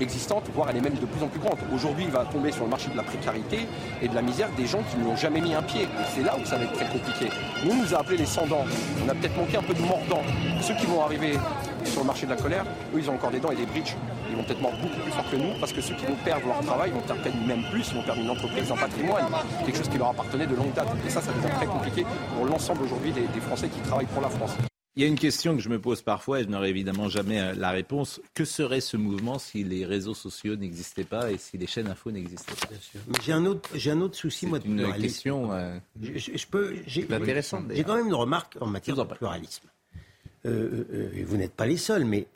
existante, 0.00 0.44
voire 0.54 0.68
elle 0.70 0.76
est 0.76 0.80
même 0.80 0.94
de 0.94 1.06
plus 1.06 1.22
en 1.22 1.28
plus 1.28 1.40
grande. 1.40 1.58
Aujourd'hui, 1.74 2.04
il 2.04 2.10
va 2.10 2.24
tomber 2.24 2.52
sur 2.52 2.64
le 2.64 2.70
marché 2.70 2.90
de 2.90 2.96
la 2.96 3.02
précarité 3.02 3.66
et 4.02 4.08
de 4.08 4.14
la 4.14 4.22
misère 4.22 4.48
des 4.56 4.66
gens 4.66 4.80
qui 4.90 4.96
n'ont 4.98 5.16
jamais 5.16 5.40
mis 5.40 5.54
un 5.54 5.62
pied. 5.62 5.82
Et 5.82 5.86
c'est 6.14 6.22
là 6.22 6.36
où 6.40 6.44
ça 6.44 6.56
va 6.56 6.64
être 6.64 6.72
très 6.72 6.86
compliqué. 6.86 7.30
Nous, 7.64 7.72
on 7.72 7.76
nous 7.76 7.94
a 7.94 7.98
appelés 7.98 8.18
les 8.18 8.26
sans-dents. 8.26 8.64
On 9.04 9.08
a 9.08 9.14
peut-être 9.14 9.36
manqué 9.36 9.56
un 9.56 9.62
peu 9.62 9.74
de 9.74 9.82
mordants. 9.82 10.22
Ceux 10.60 10.74
qui 10.74 10.86
vont 10.86 11.02
arriver 11.02 11.38
sur 11.84 12.00
le 12.00 12.06
marché 12.06 12.26
de 12.26 12.30
la 12.30 12.36
colère, 12.36 12.64
eux, 12.94 12.98
ils 12.98 13.10
ont 13.10 13.14
encore 13.14 13.30
des 13.30 13.40
dents 13.40 13.50
et 13.50 13.56
des 13.56 13.66
bridges. 13.66 13.96
Ils 14.30 14.36
vont 14.36 14.42
peut-être 14.42 14.62
mordre 14.62 14.78
beaucoup 14.78 15.00
plus 15.00 15.12
fort 15.12 15.30
que 15.30 15.36
nous, 15.36 15.58
parce 15.60 15.72
que 15.72 15.80
ceux 15.80 15.94
qui 15.94 16.06
vont 16.06 16.16
perdre 16.24 16.46
leur 16.46 16.60
travail 16.60 16.90
vont 16.90 17.00
perdre 17.00 17.22
même 17.46 17.62
plus, 17.70 17.88
ils 17.90 17.94
vont 17.94 18.02
perdre 18.02 18.20
une 18.20 18.30
entreprise, 18.30 18.70
un 18.72 18.76
patrimoine, 18.76 19.26
quelque 19.64 19.76
chose 19.76 19.88
qui 19.88 19.98
leur 19.98 20.08
appartenait 20.08 20.46
de 20.46 20.56
longue 20.56 20.72
date. 20.72 20.88
Et 21.06 21.10
ça, 21.10 21.20
ça 21.20 21.30
devient 21.32 21.54
très 21.54 21.66
compliqué 21.66 22.04
pour 22.34 22.46
l'ensemble 22.46 22.82
aujourd'hui 22.82 23.12
des 23.12 23.40
Français 23.40 23.68
qui 23.68 23.80
travaillent 23.80 24.06
pour 24.06 24.22
la 24.22 24.30
France. 24.30 24.56
Il 24.96 25.02
y 25.02 25.06
a 25.06 25.08
une 25.08 25.18
question 25.18 25.56
que 25.56 25.60
je 25.62 25.68
me 25.68 25.80
pose 25.80 26.02
parfois 26.02 26.40
et 26.40 26.44
je 26.44 26.48
n'aurai 26.48 26.68
évidemment 26.70 27.08
jamais 27.08 27.40
euh, 27.40 27.54
la 27.54 27.70
réponse. 27.72 28.20
Que 28.32 28.44
serait 28.44 28.80
ce 28.80 28.96
mouvement 28.96 29.40
si 29.40 29.64
les 29.64 29.84
réseaux 29.84 30.14
sociaux 30.14 30.54
n'existaient 30.54 31.02
pas 31.04 31.32
et 31.32 31.38
si 31.38 31.58
les 31.58 31.66
chaînes 31.66 31.88
info 31.88 32.12
n'existaient 32.12 32.54
pas? 32.54 32.68
J'ai 33.24 33.32
un 33.32 33.44
autre, 33.44 33.68
j'ai 33.74 33.90
un 33.90 34.00
autre 34.00 34.16
souci 34.16 34.46
moi 34.46 34.60
de 34.60 34.66
une 34.66 34.76
pluralisme. 34.76 35.02
question, 35.02 35.52
euh, 35.52 35.76
Je, 36.00 36.16
je- 36.18 36.36
je 36.36 36.46
peux, 36.46 36.76
j'ai, 36.86 37.06
J'ai 37.74 37.82
quand 37.84 37.96
même 37.96 38.06
une 38.06 38.14
remarque 38.14 38.56
en 38.60 38.66
matière 38.66 38.94
de 38.96 39.02
pluralisme. 39.02 39.68
Euh, 40.46 41.24
vous 41.26 41.36
n'êtes 41.38 41.54
pas 41.54 41.66
les 41.66 41.76
seuls, 41.78 42.04
mais 42.04 42.26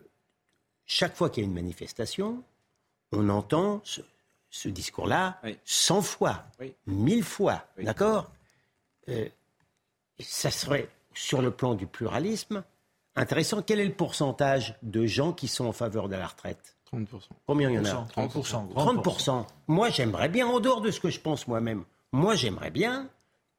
chaque 0.87 1.15
fois 1.15 1.31
qu'il 1.31 1.45
y 1.45 1.47
a 1.47 1.49
une 1.49 1.55
manifestation, 1.55 2.43
on 3.13 3.29
entend 3.29 3.83
ce, 3.85 4.01
ce 4.51 4.69
discours-là 4.69 5.41
100 5.65 6.03
fois, 6.03 6.45
Oui. 6.59 6.75
1000 6.89 7.23
fois, 7.23 7.65
d'accord? 7.79 8.33
Ça 10.21 10.51
serait, 10.51 10.89
sur 11.19 11.43
le 11.43 11.51
plan 11.51 11.75
du 11.75 11.87
pluralisme, 11.87 12.63
intéressant. 13.17 13.63
Quel 13.63 13.81
est 13.81 13.85
le 13.85 13.93
pourcentage 13.93 14.77
de 14.83 15.05
gens 15.07 15.33
qui 15.33 15.49
sont 15.49 15.67
en 15.67 15.73
faveur 15.73 16.09
de 16.09 16.17
la 16.17 16.27
retraite 16.27 16.77
30%. 16.93 17.07
Combien 17.47 17.71
il 17.71 17.75
y 17.75 17.79
en 17.79 17.85
a 17.85 18.07
30%. 18.17 18.73
30%. 18.73 19.45
Moi, 19.67 19.91
j'aimerais 19.91 20.29
bien, 20.29 20.47
en 20.47 20.61
dehors 20.61 20.81
de 20.81 20.91
ce 20.91 21.01
que 21.01 21.11
je 21.11 21.21
pense 21.21 21.47
moi-même, 21.47 21.85
moi, 22.13 22.35
j'aimerais 22.35 22.71
bien 22.71 23.11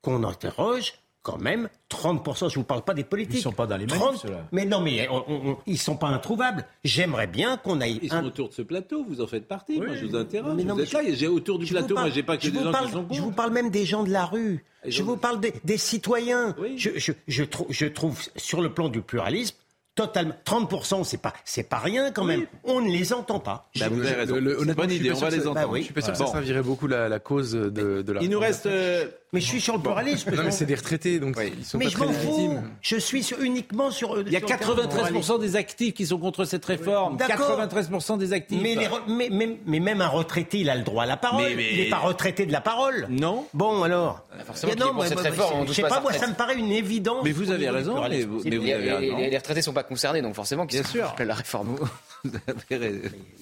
qu'on 0.01 0.23
interroge 0.23 0.93
quand 1.21 1.37
même 1.37 1.69
30%. 1.91 2.39
Je 2.39 2.45
ne 2.45 2.49
vous 2.55 2.63
parle 2.63 2.81
pas 2.83 2.93
des 2.93 3.03
politiques. 3.03 3.39
Ils 3.39 3.43
sont 3.43 3.51
pas 3.51 3.67
dans 3.67 3.77
les 3.77 3.85
manifs, 3.85 3.99
30 4.01 4.17
ceux-là. 4.17 4.47
Mais 4.51 4.65
non, 4.65 4.79
mais 4.81 5.07
on- 5.09 5.23
on- 5.27 5.49
on- 5.51 5.57
ils 5.65 5.73
ne 5.73 5.77
sont 5.77 5.97
pas 5.97 6.07
introuvables. 6.07 6.65
J'aimerais 6.83 7.27
bien 7.27 7.57
qu'on 7.57 7.81
aille... 7.81 7.99
Ils 8.01 8.09
sont 8.09 8.23
autour 8.23 8.49
de 8.49 8.53
ce 8.53 8.61
plateau, 8.61 9.03
vous 9.07 9.21
en 9.21 9.27
faites 9.27 9.47
partie. 9.47 9.77
Moi, 9.77 9.95
je 9.95 10.05
vous 10.05 10.15
interroge. 10.15 10.53
Mais 10.55 10.63
non, 10.63 10.73
vous 10.75 10.79
mais 10.81 10.85
êtes 10.87 10.93
là, 10.93 11.03
et 11.03 11.15
j'ai 11.15 11.27
autour 11.27 11.59
du 11.59 11.65
je 11.65 11.71
vous 11.73 11.79
plateau, 11.79 11.95
parle- 11.95 12.07
moi, 12.07 12.15
j'ai 12.15 12.23
pas 12.23 12.37
que 12.37 12.43
je 12.45 12.49
des 12.51 12.63
gens 12.63 12.71
parle- 12.71 12.85
qui 12.87 12.91
sont 12.93 13.05
Je 13.11 13.21
vous 13.21 13.31
parle 13.31 13.51
même 13.51 13.69
des 13.69 13.85
gens 13.85 14.03
de 14.03 14.11
la 14.11 14.25
rue. 14.25 14.63
Et 14.85 14.91
Je 14.91 15.03
vous 15.03 15.17
parle 15.17 15.39
des, 15.41 15.53
des 15.65 15.77
citoyens. 15.77 16.55
Je, 16.77 16.91
je- 16.95 17.11
je 17.27 17.43
trou- 17.43 17.67
je 17.69 17.85
trouve, 17.85 18.17
sur 18.37 18.61
le 18.61 18.73
plan 18.73 18.87
du 18.87 19.01
pluralisme, 19.01 19.55
totalement... 19.95 20.33
30%, 20.45 21.03
c'est 21.03 21.17
pas, 21.21 21.33
c'est 21.43 21.67
pas 21.67 21.79
rien 21.79 22.11
quand 22.11 22.23
même. 22.23 22.45
On 22.63 22.79
ne 22.79 22.89
les 22.89 23.11
entend 23.11 23.39
pas. 23.41 23.69
Bah, 23.77 23.89
vous 23.89 23.99
avez 23.99 24.13
raison. 24.15 24.35
Le- 24.35 24.39
le- 24.39 24.49
C'est 24.51 24.55
une 24.55 24.61
honnêtement, 24.61 24.83
bonne 24.83 24.89
je 24.91 24.95
idée, 24.95 25.11
on 25.11 25.15
va 25.15 25.29
les 25.29 25.39
entendre. 25.41 25.55
Bah 25.55 25.67
oui. 25.69 25.79
Je 25.81 25.85
suis 25.85 25.93
pas 25.93 25.99
sûr 26.01 26.13
que 26.13 26.19
Bon. 26.19 26.25
ça 26.27 26.31
servirait 26.31 26.61
beaucoup 26.63 26.87
la, 26.87 27.09
la 27.09 27.19
cause 27.19 27.51
de, 27.51 27.69
de 28.01 28.11
la. 28.13 28.21
Il 28.21 28.29
nous 28.29 28.39
reste 28.39 28.67
euh, 28.67 29.07
Mais 29.31 29.39
je 29.41 29.45
suis 29.45 29.61
sur 29.61 29.75
le 29.75 29.81
pluralisme. 29.81 30.31
Non, 30.35 30.43
mais 30.43 30.49
c'est 30.51 30.65
des 30.65 30.73
retraités, 30.73 31.19
donc 31.19 31.37
ils 31.57 31.63
sont 31.63 31.77
mais 31.77 31.85
pas 31.85 31.91
je 31.91 31.95
très 31.97 32.05
m'en 32.07 32.13
fous. 32.13 32.27
légitimes. 32.37 32.63
Je 32.81 32.95
suis 32.95 33.21
sur- 33.21 33.39
uniquement 33.41 33.91
sur. 33.91 34.19
Il 34.21 34.31
y 34.31 34.35
a 34.35 34.39
93% 34.39 35.37
des 35.39 35.55
actifs 35.55 35.93
qui 35.93 36.07
sont 36.07 36.17
contre 36.17 36.45
cette 36.45 36.65
réforme. 36.65 37.17
D'accord. 37.17 37.59
93% 37.59 38.17
des 38.17 38.33
actifs. 38.33 38.59
Mais, 38.59 38.73
les 38.73 38.87
re- 38.87 39.01
mais, 39.07 39.29
mais- 39.31 39.57
mais 39.67 39.79
même 39.79 40.01
un 40.01 40.07
retraité, 40.07 40.59
il 40.61 40.69
a 40.71 40.75
le 40.75 40.81
droit 40.83 41.03
à 41.03 41.05
la 41.05 41.15
parole. 41.17 41.43
Mais- 41.43 41.55
mais- 41.55 41.69
Il 41.73 41.77
n'est 41.83 41.89
pas 41.89 41.99
retraité 41.99 42.47
de 42.47 42.51
la 42.51 42.61
parole. 42.61 43.05
Non. 43.11 43.45
Bon, 43.53 43.83
alors. 43.83 44.23
forcément 44.45 44.71
Mais 44.71 44.75
qu'il 44.77 44.81
est 44.83 44.85
pour 44.87 44.95
moi, 44.95 45.05
cette 45.05 45.13
moi, 45.19 45.23
réforme, 45.23 45.67
je 45.67 45.73
sais 45.73 45.81
pas 45.83 46.01
moi, 46.01 46.11
ça 46.13 46.27
me 46.27 46.33
paraît 46.33 46.55
une 46.57 46.71
évidence. 46.71 47.21
Mais 47.23 47.31
vous 47.31 47.51
avez 47.51 47.69
raison, 47.69 47.91
pluralisme. 47.93 48.29
mais 48.29 48.35
vous- 48.37 48.43
C'est 48.43 48.49
mais 48.49 48.55
tout. 48.55 48.61
vous 48.61 48.67
Les, 48.67 48.73
avez 48.73 48.85
les- 48.85 48.91
raison. 48.93 49.17
les- 49.17 49.29
les 49.29 49.37
retraités 49.37 49.61
sont 49.61 49.73
pas 49.73 49.83
concernés, 49.83 50.21
donc 50.23 50.33
forcément 50.33 50.65
qu'ils 50.65 50.85
sûr. 50.87 51.13
la 51.19 51.33
réforme. 51.35 51.75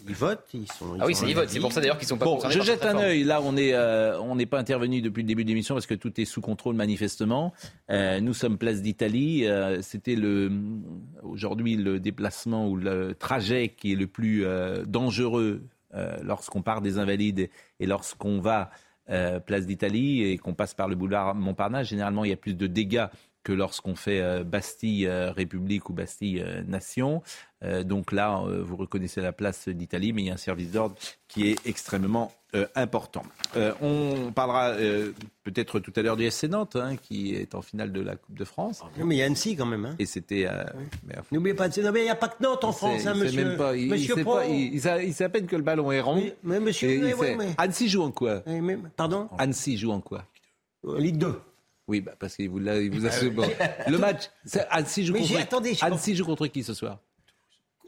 Ils 0.07 0.15
votent, 0.15 0.45
ils 0.53 0.67
sont. 0.71 0.97
Ah 0.99 1.05
oui, 1.05 1.15
c'est 1.15 1.25
ils 1.27 1.33
votent. 1.35 1.49
C'est 1.49 1.59
pour 1.59 1.71
ça 1.71 1.79
d'ailleurs 1.81 1.97
qu'ils 1.97 2.07
sont 2.07 2.17
pas 2.17 2.25
Bon, 2.25 2.35
concernés. 2.35 2.55
je 2.55 2.61
jette 2.61 2.85
un 2.85 2.97
œil. 2.97 3.23
Là, 3.23 3.41
on 3.43 3.57
est, 3.57 3.73
euh, 3.73 4.19
on 4.21 4.35
n'est 4.35 4.45
pas 4.45 4.59
intervenu 4.59 5.01
depuis 5.01 5.23
le 5.23 5.27
début 5.27 5.43
de 5.43 5.49
l'émission 5.49 5.75
parce 5.77 5.85
que 5.85 5.93
tout 5.93 6.19
est 6.19 6.25
sous 6.25 6.41
contrôle 6.41 6.75
manifestement? 6.75 7.53
Euh, 7.91 8.19
nous 8.19 8.33
sommes 8.33 8.57
place 8.57 8.81
d'Italie. 8.81 9.45
Euh, 9.45 9.79
C'était 9.83 10.17
aujourd'hui 11.21 11.75
le 11.75 11.99
déplacement 11.99 12.67
ou 12.67 12.77
le 12.77 13.13
trajet 13.13 13.69
qui 13.69 13.91
est 13.91 13.95
le 13.95 14.07
plus 14.07 14.43
euh, 14.43 14.85
dangereux 14.85 15.61
lorsqu'on 16.23 16.63
part 16.63 16.81
des 16.81 16.97
Invalides 16.97 17.49
et 17.79 17.85
lorsqu'on 17.85 18.39
va 18.39 18.71
place 19.45 19.65
d'Italie 19.65 20.23
et 20.23 20.37
qu'on 20.37 20.53
passe 20.53 20.73
par 20.73 20.87
le 20.87 20.95
boulevard 20.95 21.33
Montparnasse. 21.33 21.87
Généralement, 21.87 22.23
il 22.25 22.29
y 22.29 22.33
a 22.33 22.37
plus 22.37 22.55
de 22.55 22.67
dégâts 22.67 23.07
que 23.47 23.53
lorsqu'on 23.53 23.95
fait 23.95 24.19
euh, 24.19 24.43
Bastille 24.43 25.07
euh, 25.07 25.31
République 25.31 25.89
ou 25.89 25.93
Bastille 25.93 26.41
euh, 26.45 26.63
Nation. 26.67 27.23
Donc 27.85 28.11
là, 28.11 28.43
vous 28.61 28.75
reconnaissez 28.75 29.19
la 29.19 29.31
place 29.31 29.67
d'Italie, 29.67 30.13
mais 30.13 30.21
il 30.21 30.25
y 30.27 30.29
a 30.29 30.35
un 30.35 30.37
service 30.37 30.73
d'ordre 30.73 30.93
qui 31.27 31.47
est 31.49 31.65
extrêmement 31.65 32.31
important. 32.75 33.23
On 33.81 34.31
parlera 34.31 34.75
peut-être 35.43 35.79
tout 35.79 35.91
à 35.95 36.03
l'heure 36.03 36.17
du 36.17 36.29
SC 36.29 36.43
Nantes, 36.43 36.75
hein, 36.75 36.97
qui 36.97 37.33
est 37.33 37.55
en 37.55 37.63
finale 37.63 37.91
de 37.91 37.99
la 37.99 38.15
Coupe 38.15 38.37
de 38.37 38.45
France. 38.45 38.83
Non, 38.99 39.07
mais 39.07 39.15
il 39.15 39.17
y 39.17 39.23
a 39.23 39.25
Annecy 39.25 39.55
quand 39.55 39.65
même. 39.65 39.85
Hein. 39.85 39.95
Et 39.97 40.05
c'était. 40.05 40.47
mais- 41.07 41.15
N'oubliez 41.31 41.55
pas 41.55 41.67
de. 41.67 41.81
Non, 41.81 41.91
mais 41.91 42.01
il 42.01 42.03
n'y 42.03 42.09
a 42.11 42.15
pas 42.15 42.27
que 42.27 42.43
Nantes 42.43 42.63
en 42.63 42.71
France, 42.73 43.07
hein, 43.07 43.15
monsieur. 43.15 43.43
même 43.43 43.57
pas, 43.57 43.75
il, 43.75 43.85
il 43.85 43.89
monsieur 43.89 44.13
sait 44.13 44.21
Pro. 44.21 44.35
pas, 44.35 44.45
il, 44.45 44.75
il 44.75 44.79
sait, 44.81 45.07
il 45.07 45.13
sait 45.15 45.23
à 45.23 45.29
peine 45.29 45.47
que 45.47 45.55
le 45.55 45.63
ballon 45.63 45.91
est 45.91 45.99
rond. 46.01 46.17
Mais, 46.17 46.35
mais 46.43 46.59
monsieur. 46.59 46.91
Il 46.91 47.15
ouais, 47.15 47.35
mais- 47.35 47.55
Annecy 47.57 47.89
joue 47.89 48.03
en 48.03 48.11
quoi? 48.11 48.43
Eh, 48.45 48.61
mais- 48.61 48.77
Pardon? 48.95 49.29
Annecy 49.39 49.79
joue 49.79 49.89
en 49.93 50.01
quoi? 50.01 50.25
Ligue 50.99 51.17
2. 51.17 51.39
Oui, 51.87 52.01
bah, 52.01 52.11
parce 52.19 52.35
qu'il 52.35 52.49
vous 52.49 52.59
il 52.81 52.91
vous 52.91 53.05
a 53.05 53.11
bon. 53.29 53.47
Le 53.87 53.97
match, 53.97 54.29
Annecy 54.69 55.05
contre. 55.05 55.13
j'ai- 55.25 55.37
attendez, 55.39 55.73
je 55.73 55.85
Annecy 55.85 56.15
joue 56.15 56.25
contre 56.25 56.47
qui 56.47 56.63
ce 56.63 56.73
soir? 56.73 56.99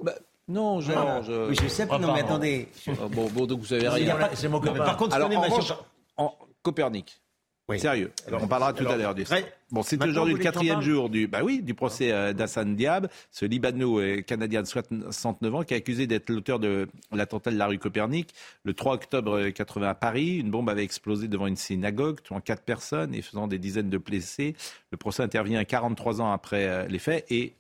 Bah, 0.02 0.16
Non, 0.48 0.80
genre. 0.80 1.22
Oui, 1.50 1.56
je 1.62 1.68
sais, 1.68 1.86
non, 1.86 2.14
mais 2.14 2.22
attendez. 2.22 2.70
Ah, 2.88 2.92
Bon, 3.12 3.28
bon, 3.30 3.46
donc 3.46 3.60
vous 3.60 3.66
savez 3.66 3.88
rien. 3.90 4.16
pas- 4.18 4.36
Non, 4.72 4.74
Par 4.86 4.98
contre, 4.98 5.12
je 5.12 5.16
Alors, 5.16 5.30
en 5.30 5.42
ma 5.42 5.48
revanche, 5.48 5.74
en 6.18 6.34
Copernic. 6.64 7.22
Oui. 7.70 7.80
Sérieux. 7.80 8.12
on 8.32 8.48
parlera 8.48 8.74
tout 8.74 8.82
alors, 8.82 8.94
à 8.94 8.98
l'heure 8.98 9.16
du 9.16 9.24
Bon, 9.72 9.84
c'est 9.84 10.04
aujourd'hui 10.04 10.34
le 10.34 10.40
quatrième 10.40 10.82
jour 10.82 11.08
du, 11.08 11.28
bah 11.28 11.42
oui, 11.44 11.62
du 11.62 11.76
procès 11.76 12.12
euh, 12.12 12.34
d'Hassan 12.34 12.76
Diab, 12.76 13.08
ce 13.30 13.46
Libano-canadien 13.46 14.64
de 14.64 14.68
69 14.68 15.54
ans 15.56 15.64
qui 15.64 15.76
est 15.76 15.78
accusé 15.78 16.08
d'être 16.08 16.32
l'auteur 16.32 16.58
de 16.58 16.88
l'attentat 17.12 17.52
de 17.52 17.58
la 17.58 17.68
rue 17.68 17.78
Copernic 17.78 18.34
le 18.64 18.74
3 18.74 18.96
octobre 18.96 19.50
80 19.50 19.88
à 19.88 19.94
Paris. 19.94 20.38
Une 20.38 20.50
bombe 20.50 20.70
avait 20.70 20.84
explosé 20.84 21.28
devant 21.28 21.46
une 21.46 21.56
synagogue, 21.56 22.22
tuant 22.24 22.42
quatre 22.42 22.64
personnes 22.64 23.14
et 23.14 23.22
faisant 23.22 23.48
des 23.48 23.60
dizaines 23.60 23.92
de 23.92 24.00
blessés. 24.00 24.56
Le 24.92 24.98
procès 24.98 25.22
intervient 25.22 25.64
43 25.64 26.22
ans 26.22 26.32
après 26.32 26.68
euh, 26.68 26.88
les 26.88 27.00
faits 27.00 27.26
et 27.30 27.54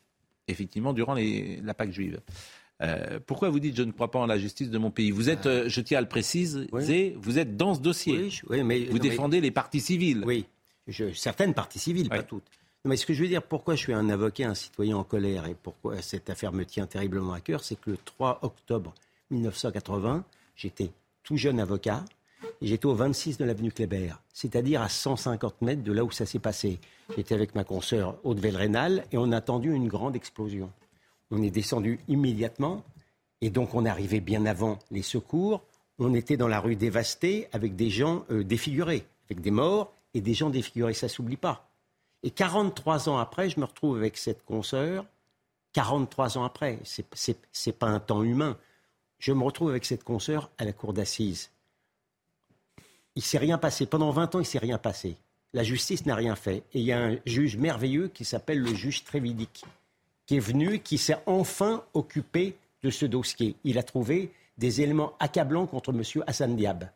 effectivement 0.47 0.93
durant 0.93 1.14
les- 1.14 1.62
la 1.64 1.76
Pâque 1.76 1.91
juive. 1.91 2.20
Euh, 2.82 3.20
pourquoi 3.26 3.50
vous 3.50 3.60
dites 3.60 3.76
je 3.76 3.84
ne 3.84 3.92
crois 3.92 4.10
pas 4.10 4.20
en 4.20 4.26
la 4.26 4.38
justice 4.38 4.70
de 4.70 4.78
mon 4.78 4.90
pays? 4.92 5.12
Vous 5.12 5.30
êtes, 5.30 5.46
euh, 5.46 5.66
je 5.68 5.82
tiens 5.82 5.98
à 5.98 6.02
le 6.02 6.08
préciser, 6.08 6.68
vous 7.22 7.38
êtes 7.38 7.58
dans 7.58 7.76
ce 7.76 7.82
dossier. 7.82 8.18
Oui, 8.18 8.30
je- 8.32 8.46
oui, 8.50 8.64
mais- 8.64 8.80
vous 8.86 8.86
non, 8.86 8.94
mais- 8.94 9.00
défendez 9.10 9.42
les 9.42 9.52
partis 9.52 9.82
civils. 9.82 10.24
Oui, 10.26 10.46
je- 10.88 11.12
certaines 11.14 11.54
parties 11.54 11.80
civiles, 11.80 12.08
pas 12.10 12.24
toutes. 12.24 12.46
Non, 12.86 12.90
mais 12.90 12.96
ce 12.98 13.06
que 13.06 13.14
je 13.14 13.22
veux 13.22 13.28
dire, 13.28 13.44
pourquoi 13.44 13.76
je 13.76 13.80
suis 13.82 13.94
un 13.94 14.10
avocat, 14.10 14.48
un 14.50 14.56
citoyen 14.56 14.96
en 14.96 15.04
colère, 15.04 15.46
et 15.48 15.56
pourquoi 15.62 16.02
cette 16.02 16.30
affaire 16.30 16.54
me 16.54 16.64
tient 16.66 16.88
terriblement 16.88 17.34
à 17.34 17.42
cœur, 17.42 17.62
c'est 17.66 17.76
que 17.80 17.92
le 17.92 17.98
3 18.06 18.40
octobre 18.44 18.94
1980, 19.30 20.24
j'étais 20.56 20.92
tout 21.24 21.36
jeune 21.36 21.60
avocat, 21.60 22.06
et 22.62 22.68
j'étais 22.68 22.86
au 22.86 22.96
26 22.96 23.38
de 23.38 23.44
l'avenue 23.44 23.72
Kléber, 23.74 24.14
c'est-à-dire 24.34 24.82
à 24.82 24.88
150 24.88 25.62
mètres 25.62 25.84
de 25.84 25.92
là 25.92 26.06
où 26.06 26.12
ça 26.12 26.26
s'est 26.26 26.40
passé. 26.40 26.80
J'étais 27.18 27.36
avec 27.36 27.56
ma 27.56 27.66
consoeur 27.66 28.18
Aude 28.24 28.40
Rénal 28.40 29.04
et 29.12 29.18
on 29.18 29.32
a 29.34 29.38
attendu 29.38 29.74
une 29.74 29.88
grande 29.90 30.16
explosion. 30.16 30.72
On 31.32 31.42
est 31.44 31.52
descendu 31.52 32.00
immédiatement, 32.08 32.84
et 33.42 33.50
donc 33.50 33.76
on 33.76 33.86
arrivé 33.86 34.20
bien 34.20 34.46
avant 34.46 34.80
les 34.92 35.02
secours. 35.02 35.64
On 36.00 36.14
était 36.14 36.38
dans 36.38 36.48
la 36.48 36.60
rue 36.60 36.76
dévastée 36.76 37.48
avec 37.52 37.76
des 37.76 37.90
gens 37.90 38.26
euh, 38.32 38.44
défigurés, 38.44 39.06
avec 39.30 39.42
des 39.42 39.52
morts 39.52 39.94
et 40.14 40.22
des 40.22 40.34
gens 40.34 40.50
défigurés, 40.50 40.94
ça 40.94 41.10
s'oublie 41.10 41.38
pas. 41.38 41.70
Et 42.24 42.32
43 42.32 43.10
ans 43.10 43.18
après, 43.18 43.50
je 43.50 43.60
me 43.60 43.66
retrouve 43.66 43.98
avec 43.98 44.18
cette 44.18 44.44
consoeur. 44.44 45.06
43 45.74 46.38
ans 46.38 46.44
après, 46.44 46.80
c'est 46.84 47.78
pas 47.78 47.88
un 47.88 48.00
temps 48.00 48.24
humain. 48.24 48.58
Je 49.20 49.32
me 49.34 49.44
retrouve 49.44 49.70
avec 49.70 49.86
cette 49.86 50.04
consoeur 50.04 50.50
à 50.58 50.66
la 50.66 50.74
cour 50.74 50.94
d'assises. 50.94 51.52
Il 53.16 53.22
s'est 53.22 53.38
rien 53.38 53.58
passé. 53.58 53.86
Pendant 53.86 54.12
20 54.12 54.36
ans, 54.36 54.40
il 54.40 54.46
s'est 54.46 54.60
rien 54.60 54.78
passé. 54.78 55.18
La 55.54 55.64
justice 55.64 56.06
n'a 56.06 56.16
rien 56.16 56.36
fait. 56.36 56.64
Et 56.74 56.80
il 56.80 56.84
y 56.84 56.92
a 56.92 57.04
un 57.04 57.18
juge 57.26 57.58
merveilleux 57.58 58.08
qui 58.08 58.26
s'appelle 58.26 58.60
le 58.60 58.74
juge 58.74 59.04
Trévidic, 59.04 59.66
qui 60.30 60.36
est 60.36 60.40
venu, 60.40 60.78
qui 60.78 61.00
s'est 61.00 61.18
enfin 61.26 61.84
occupé 61.96 62.56
de 62.84 62.92
ce 62.92 63.08
dossier. 63.08 63.56
Il 63.64 63.80
a 63.80 63.84
trouvé 63.84 64.30
des 64.60 64.82
éléments 64.82 65.14
accablants 65.20 65.66
contre 65.66 65.90
M. 65.92 66.04
Hassan 66.28 66.56
Diab. 66.56 66.88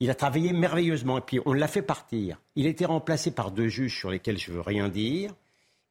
Il 0.00 0.08
a 0.08 0.14
travaillé 0.14 0.54
merveilleusement 0.54 1.18
et 1.18 1.20
puis 1.20 1.40
on 1.44 1.52
l'a 1.52 1.68
fait 1.68 1.82
partir. 1.82 2.40
Il 2.56 2.64
a 2.64 2.70
été 2.70 2.86
remplacé 2.86 3.32
par 3.32 3.50
deux 3.50 3.68
juges 3.68 3.94
sur 3.98 4.10
lesquels 4.10 4.38
je 4.38 4.50
veux 4.50 4.62
rien 4.62 4.88
dire 4.88 5.34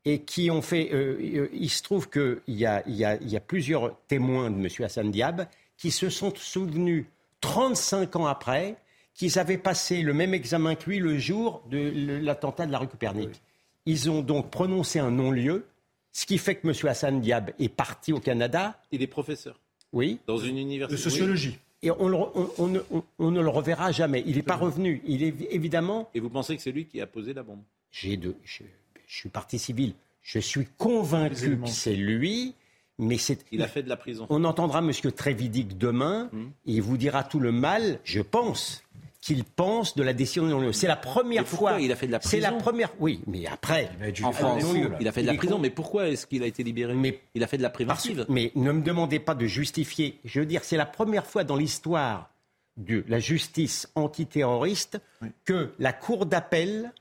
et 0.03 0.23
qui 0.23 0.49
ont 0.49 0.63
fait. 0.63 0.89
euh, 0.93 1.19
euh, 1.35 1.49
il 1.53 1.69
se 1.69 1.83
trouve 1.83 2.09
qu'il 2.09 2.41
y 2.47 2.61
y, 2.61 2.65
a, 2.65 2.81
il 2.87 3.29
y 3.29 3.37
a 3.37 3.39
plusieurs 3.39 3.95
témoins 4.07 4.49
de 4.49 4.55
M. 4.55 4.67
Hassan 4.79 5.11
Diab 5.11 5.45
qui 5.77 5.91
se 5.91 6.09
sont 6.09 6.33
souvenus 6.35 7.05
35 7.41 8.15
ans 8.15 8.25
après 8.25 8.77
qu'ils 9.13 9.37
avaient 9.37 9.59
passé 9.59 10.01
le 10.01 10.15
même 10.15 10.33
examen 10.33 10.73
que 10.73 10.89
lui 10.89 10.97
le 10.97 11.19
jour 11.19 11.61
de 11.69 11.93
l'attentat 12.19 12.65
de 12.65 12.71
la 12.71 12.79
rue 12.79 12.87
Copernic. 12.87 13.43
Ils 13.85 14.09
ont 14.09 14.23
donc 14.23 14.49
prononcé 14.49 14.97
un 14.97 15.11
non-lieu, 15.11 15.67
ce 16.13 16.25
qui 16.25 16.37
fait 16.37 16.55
que 16.55 16.67
M. 16.67 16.73
Hassan 16.87 17.19
Diab 17.19 17.51
est 17.59 17.67
parti 17.69 18.13
au 18.13 18.19
Canada. 18.21 18.79
Il 18.93 19.01
est 19.01 19.07
professeur. 19.07 19.59
Oui. 19.91 20.19
Dans 20.27 20.37
une 20.37 20.57
université. 20.57 20.95
De 20.95 21.01
sociologie. 21.01 21.57
Et 21.81 21.91
on, 21.91 22.07
le 22.07 22.15
re- 22.15 22.31
on- 22.35 22.49
on 22.59 22.67
ne- 22.67 22.79
on- 22.91 23.03
on 23.19 23.31
ne 23.31 23.41
le 23.41 23.49
reverra 23.49 23.91
jamais. 23.91 24.23
Il 24.25 24.37
n'est 24.37 24.41
pas 24.41 24.55
revenu. 24.55 25.01
Il 25.05 25.21
est 25.23 25.33
évidemment. 25.51 26.09
Et 26.13 26.21
vous 26.21 26.29
pensez 26.29 26.55
que 26.55 26.61
c'est 26.61 26.71
lui 26.71 26.85
qui 26.85 27.01
a 27.01 27.07
posé 27.07 27.33
la 27.33 27.43
bombe? 27.43 27.59
J'ai 27.91 28.15
de, 28.15 28.35
je, 28.45 28.63
je 29.05 29.15
suis 29.17 29.29
parti 29.29 29.59
civil. 29.59 29.93
Je 30.21 30.39
suis 30.39 30.65
convaincu 30.77 31.59
que 31.59 31.67
c'est 31.67 31.95
lui, 31.95 32.53
mais 32.97 33.17
c'est. 33.17 33.43
Il 33.51 33.61
a 33.61 33.67
fait 33.67 33.83
de 33.83 33.89
la 33.89 33.97
prison. 33.97 34.25
On 34.29 34.45
entendra 34.45 34.79
M. 34.79 34.91
Trévidic 35.11 35.77
demain. 35.77 36.29
Et 36.65 36.73
il 36.75 36.81
vous 36.81 36.95
dira 36.95 37.23
tout 37.25 37.39
le 37.41 37.51
mal, 37.51 37.99
je 38.05 38.21
pense, 38.21 38.83
qu'il 39.25 39.43
pense 39.45 39.95
de 39.95 40.03
la 40.03 40.11
décision 40.13 40.43
de 40.43 40.49
non-lieu. 40.49 40.73
C'est 40.73 40.87
la 40.87 40.97
première 40.97 41.43
Mais 41.43 41.47
pourquoi 41.49 41.71
fois. 41.71 41.79
il 41.81 41.91
a 41.91 41.95
fait 41.95 42.07
de 42.07 42.11
la 42.11 42.19
C'est 42.21 42.39
la 42.41 42.49
prison 42.49 42.61
première. 42.63 42.89
Oui, 42.99 43.21
mais 43.25 43.45
après. 43.47 43.89
En 44.23 44.31
France, 44.33 44.63
non-lieu. 44.63 44.91
il 44.99 45.07
a 45.07 45.11
fait 45.13 45.21
de 45.21 45.27
la 45.27 45.33
prison, 45.35 45.59
mais 45.59 45.69
pourquoi 45.69 46.09
est-ce 46.09 46.27
qu'il 46.27 46.43
a 46.43 46.45
été 46.45 46.61
libéré 46.63 46.93
Il 47.33 47.43
a 47.43 47.47
fait 47.47 47.57
de 47.57 47.61
la 47.63 47.69
parce- 47.69 47.75
préventive. 47.77 48.25
mais 48.27 48.51
ne 48.55 48.71
me 48.73 48.81
demandez 48.81 49.19
pas 49.19 49.33
de 49.35 49.45
justifier. 49.45 50.19
Je 50.25 50.41
veux 50.41 50.45
dire, 50.45 50.63
c'est 50.65 50.75
la 50.77 50.85
première 50.85 51.25
fois 51.25 51.43
dans 51.45 51.55
l'histoire 51.55 52.29
de 52.75 53.05
la 53.07 53.19
justice 53.19 53.87
antiterroriste 53.95 54.99
que 55.45 55.73
la 55.79 55.93
Cour 55.93 56.25
d'appel 56.25 56.91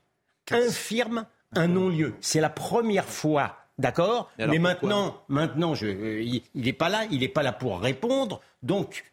infirme 0.51 1.25
un 1.55 1.67
non-lieu. 1.67 2.13
C'est 2.21 2.41
la 2.41 2.49
première 2.49 3.05
fois. 3.05 3.57
D'accord 3.79 4.29
Mais 4.37 4.59
maintenant, 4.59 5.17
maintenant 5.29 5.73
je, 5.73 5.87
euh, 5.87 6.21
il 6.21 6.43
n'est 6.55 6.73
pas 6.73 6.89
là, 6.89 7.05
il 7.11 7.19
n'est 7.21 7.27
pas 7.27 7.41
là 7.43 7.51
pour 7.51 7.79
répondre. 7.81 8.39
Donc, 8.61 9.03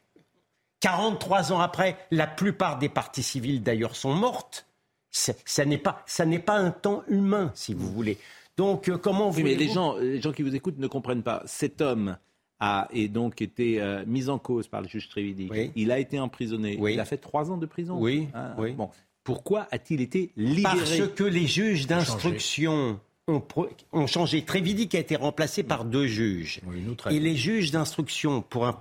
43 0.81 1.53
ans 1.53 1.61
après, 1.61 1.97
la 2.11 2.27
plupart 2.27 2.79
des 2.79 2.89
parties 2.89 3.23
civiles 3.23 3.63
d'ailleurs 3.63 3.97
sont 3.97 4.15
mortes. 4.15 4.67
Ça 5.11 5.65
n'est 5.65 5.79
pas, 5.79 6.03
ça 6.07 6.25
n'est 6.25 6.39
pas 6.39 6.57
un 6.57 6.71
temps 6.71 7.03
humain, 7.09 7.51
si 7.55 7.75
vous 7.75 7.91
voulez. 7.91 8.17
Donc, 8.57 8.89
euh, 8.89 8.97
comment 8.97 9.31
Oui, 9.31 9.43
mais 9.43 9.55
les 9.55 9.69
gens, 9.69 9.97
les 9.97 10.21
gens 10.21 10.33
qui 10.33 10.43
vous 10.43 10.55
écoutent 10.55 10.79
ne 10.79 10.87
comprennent 10.87 11.23
pas. 11.23 11.43
Cet 11.47 11.81
homme 11.81 12.17
a 12.61 12.89
et 12.93 13.09
donc 13.09 13.41
été 13.43 13.81
euh, 13.81 14.05
mis 14.07 14.29
en 14.29 14.39
cause 14.39 14.69
par 14.69 14.83
le 14.83 14.89
juge 14.89 15.09
Trévidic. 15.09 15.51
Il 15.77 15.91
a 15.91 15.99
été 15.99 16.21
emprisonné. 16.21 16.79
Il 16.81 17.01
a 17.01 17.05
fait 17.05 17.17
trois 17.17 17.51
ans 17.51 17.57
de 17.57 17.67
prison. 17.67 17.99
Oui, 17.99 18.29
Ah, 18.35 18.55
oui. 18.59 18.73
Bon. 18.73 18.91
Pourquoi 19.25 19.67
a-t-il 19.71 20.01
été 20.01 20.31
libéré? 20.37 20.77
Parce 20.79 21.09
que 21.15 21.25
les 21.25 21.47
juges 21.47 21.87
d'instruction 21.87 23.01
ont, 23.29 23.43
ont 23.93 24.07
changé. 24.07 24.45
Trévidic 24.45 24.95
a 24.95 24.99
été 24.99 25.17
remplacé 25.17 25.63
par 25.63 25.85
deux 25.85 26.07
juges. 26.07 26.61
Et 27.11 27.21
les 27.21 27.37
juges 27.37 27.71
d'instruction, 27.71 28.43
pour 28.43 28.67
un. 28.67 28.79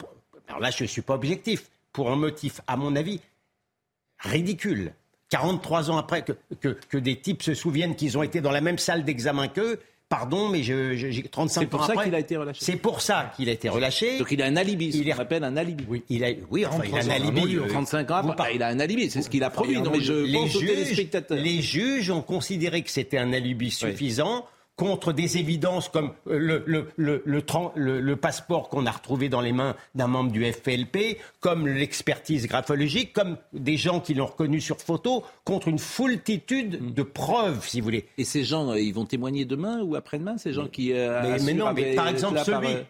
Alors 0.47 0.59
là, 0.59 0.71
je 0.71 0.83
ne 0.83 0.87
suis 0.87 1.01
pas 1.01 1.15
objectif. 1.15 1.69
Pour 1.99 2.11
un 2.11 2.15
motif, 2.15 2.61
à 2.65 2.77
mon 2.77 2.95
avis, 2.95 3.19
ridicule. 4.19 4.93
43 5.31 5.91
ans 5.91 5.97
après 5.97 6.23
que, 6.23 6.31
que, 6.61 6.69
que 6.89 6.97
des 6.97 7.17
types 7.17 7.43
se 7.43 7.53
souviennent 7.53 7.95
qu'ils 7.97 8.17
ont 8.17 8.23
été 8.23 8.39
dans 8.39 8.51
la 8.51 8.61
même 8.61 8.77
salle 8.77 9.03
d'examen 9.03 9.49
qu'eux, 9.49 9.79
pardon, 10.07 10.47
mais 10.47 10.63
je- 10.63 10.95
je- 10.95 11.09
j'ai 11.11 11.23
35 11.23 11.59
ans 11.59 11.61
C'est 11.61 11.67
pour 11.67 11.85
ça 11.85 11.91
après- 11.91 12.05
qu'il 12.05 12.15
a 12.15 12.19
été 12.19 12.37
relâché. 12.37 12.63
C'est 12.65 12.77
pour 12.77 13.01
ça 13.01 13.33
qu'il 13.35 13.49
a 13.49 13.51
été 13.51 13.67
relâché. 13.67 14.17
Donc 14.17 14.31
il 14.31 14.41
a 14.41 14.45
un 14.45 14.55
alibi, 14.55 14.93
ce 14.93 14.97
Il 14.97 15.09
est- 15.09 15.11
qu'on 15.11 15.19
appelle 15.19 15.43
un 15.43 15.57
alibi. 15.57 15.83
Oui, 15.89 16.03
il 16.07 16.23
a, 16.23 16.29
oui, 16.49 16.65
enfin, 16.65 16.83
il 16.85 16.95
a 16.95 16.97
un 16.97 17.01
33 17.01 17.11
ans, 17.11 17.15
alibi. 17.27 17.41
non, 17.41 17.47
il 17.47 17.59
a 17.59 17.63
euh, 17.63 17.67
35 17.67 18.11
ans, 18.11 18.15
après, 18.29 18.55
il 18.55 18.63
a 18.63 18.67
un 18.69 18.79
alibi, 18.79 19.09
c'est 19.11 19.21
ce 19.21 19.29
qu'il 19.29 19.43
a 19.43 19.49
promis. 19.49 19.73
Non, 19.75 19.91
mais 19.91 19.99
je 19.99 20.13
les 20.13 20.33
pense 20.33 20.55
aux 20.55 20.59
juges, 20.61 20.69
téléspectateurs. 20.69 21.37
les 21.37 21.61
juges 21.61 22.09
ont 22.11 22.21
considéré 22.21 22.81
que 22.81 22.89
c'était 22.89 23.17
un 23.17 23.33
alibi 23.33 23.69
suffisant 23.71 24.47
contre 24.79 25.11
des 25.11 25.37
évidences 25.37 25.89
comme 25.89 26.13
euh, 26.27 26.63
le, 26.65 26.87
le, 26.95 27.21
le, 27.75 28.15
passeport 28.15 28.69
qu'on 28.69 28.85
a 28.85 28.91
retrouvé 28.91 29.27
dans 29.27 29.41
les 29.41 29.51
mains 29.51 29.75
d'un 29.93 30.07
membre 30.07 30.31
du 30.31 30.49
FPLP, 30.49 31.17
comme 31.41 31.67
l'expertise 31.67 32.47
graphologique, 32.47 33.11
comme 33.11 33.35
des 33.51 33.75
gens 33.75 33.99
qui 33.99 34.13
l'ont 34.13 34.27
reconnu 34.27 34.61
sur 34.61 34.77
photo, 34.79 35.25
contre 35.43 35.67
une 35.67 35.79
foultitude 35.79 36.93
de 36.93 37.03
preuves, 37.03 37.67
si 37.67 37.81
vous 37.81 37.83
voulez. 37.83 38.05
Et 38.17 38.23
ces 38.23 38.45
gens, 38.45 38.69
euh, 38.71 38.79
ils 38.79 38.93
vont 38.93 39.03
témoigner 39.05 39.43
demain 39.43 39.81
ou 39.81 39.95
après-demain 39.95 40.37
Ces 40.37 40.53
gens 40.53 40.67
qui. 40.67 40.93
euh, 40.93 41.21
Mais- 41.23 41.43
mais 41.43 41.53
non, 41.53 41.73
mais 41.73 41.93
par 41.95 42.07
exemple, 42.07 42.35
par, 42.35 42.45
celui- 42.45 42.67
euh, 42.67 42.83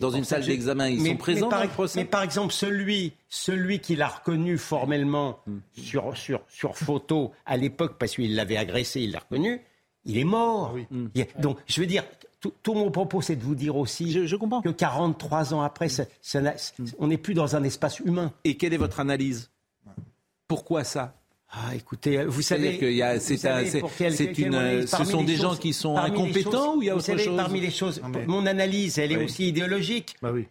Dans 0.00 0.10
une 0.10 0.22
salle 0.24 0.44
d'examen, 0.44 0.88
ils 0.88 1.00
mais- 1.02 1.10
sont 1.10 1.16
présents 1.16 1.46
mais 1.46 1.50
par, 1.50 1.58
dans 1.60 1.64
le 1.64 1.70
procès 1.70 1.98
mais 1.98 2.04
par 2.04 2.22
exemple, 2.22 2.52
celui, 2.52 3.12
celui 3.28 3.80
qui 3.80 3.96
l'a 3.96 4.06
reconnu 4.08 4.56
formellement 4.56 5.40
Hmm. 5.48 5.58
sur, 5.76 6.16
sur, 6.16 6.42
sur 6.48 6.76
photo 6.76 7.32
à 7.44 7.56
l'époque, 7.56 7.96
parce 7.98 8.14
qu'il 8.14 8.36
l'avait 8.36 8.56
agressé, 8.56 9.00
il 9.00 9.10
l'a 9.10 9.18
reconnu, 9.18 9.60
il 10.04 10.18
est 10.18 10.24
mort. 10.24 10.74
Hmm. 10.90 11.06
Il 11.14 11.20
y 11.20 11.22
a- 11.22 11.40
donc, 11.40 11.58
je 11.66 11.80
veux 11.80 11.86
dire, 11.86 12.04
tout, 12.40 12.52
tout 12.62 12.74
mon 12.74 12.90
propos, 12.90 13.22
c'est 13.22 13.36
de 13.36 13.42
vous 13.42 13.54
dire 13.54 13.76
aussi 13.76 14.12
que 14.12 14.70
43 14.70 15.54
ans 15.54 15.62
après, 15.62 15.88
ça- 15.88 16.04
ça 16.20 16.40
n'a- 16.40 16.54
on 16.98 17.06
n'est 17.08 17.16
plus 17.18 17.34
dans 17.34 17.56
un 17.56 17.62
espace 17.64 18.00
humain. 18.00 18.32
Et 18.44 18.56
quelle 18.56 18.74
est 18.74 18.78
votre 18.78 19.00
analyse? 19.00 19.50
Pourquoi 20.48 20.84
ça? 20.84 21.14
Ah, 21.50 21.74
écoutez, 21.74 22.24
vous 22.24 22.42
C'est-à-dire 22.42 22.66
savez, 22.72 22.78
qu'il 22.78 22.92
y 22.96 23.02
a- 23.02 23.14
vous 23.14 23.20
c'est 23.20 23.36
savez 23.36 23.66
un- 23.68 23.70
c'est- 23.70 23.78
pour 23.80 23.92
quel- 23.96 24.12
c'est 24.14 24.32
quel- 24.32 24.46
une, 24.48 24.52
quel- 24.52 24.88
ce 24.88 25.04
sont 25.04 25.22
des 25.22 25.36
gens 25.36 25.54
qui 25.54 25.72
sont 25.72 25.96
incompétents 25.96 26.50
choses- 26.50 26.76
ou 26.78 26.82
il 26.82 26.86
y 26.86 26.90
a 26.90 26.94
vous 26.94 26.98
autre 26.98 27.06
savez, 27.06 27.24
chose? 27.24 27.36
Parmi 27.36 27.60
les 27.60 27.70
choses, 27.70 28.00
Ah, 28.02 28.08
mais- 28.08 28.26
mon 28.26 28.44
analyse, 28.46 28.98
elle 28.98 29.12
est 29.12 29.24
aussi 29.24 29.48
idéologique. 29.48 30.16
Bah 30.20 30.30
oui. 30.32 30.48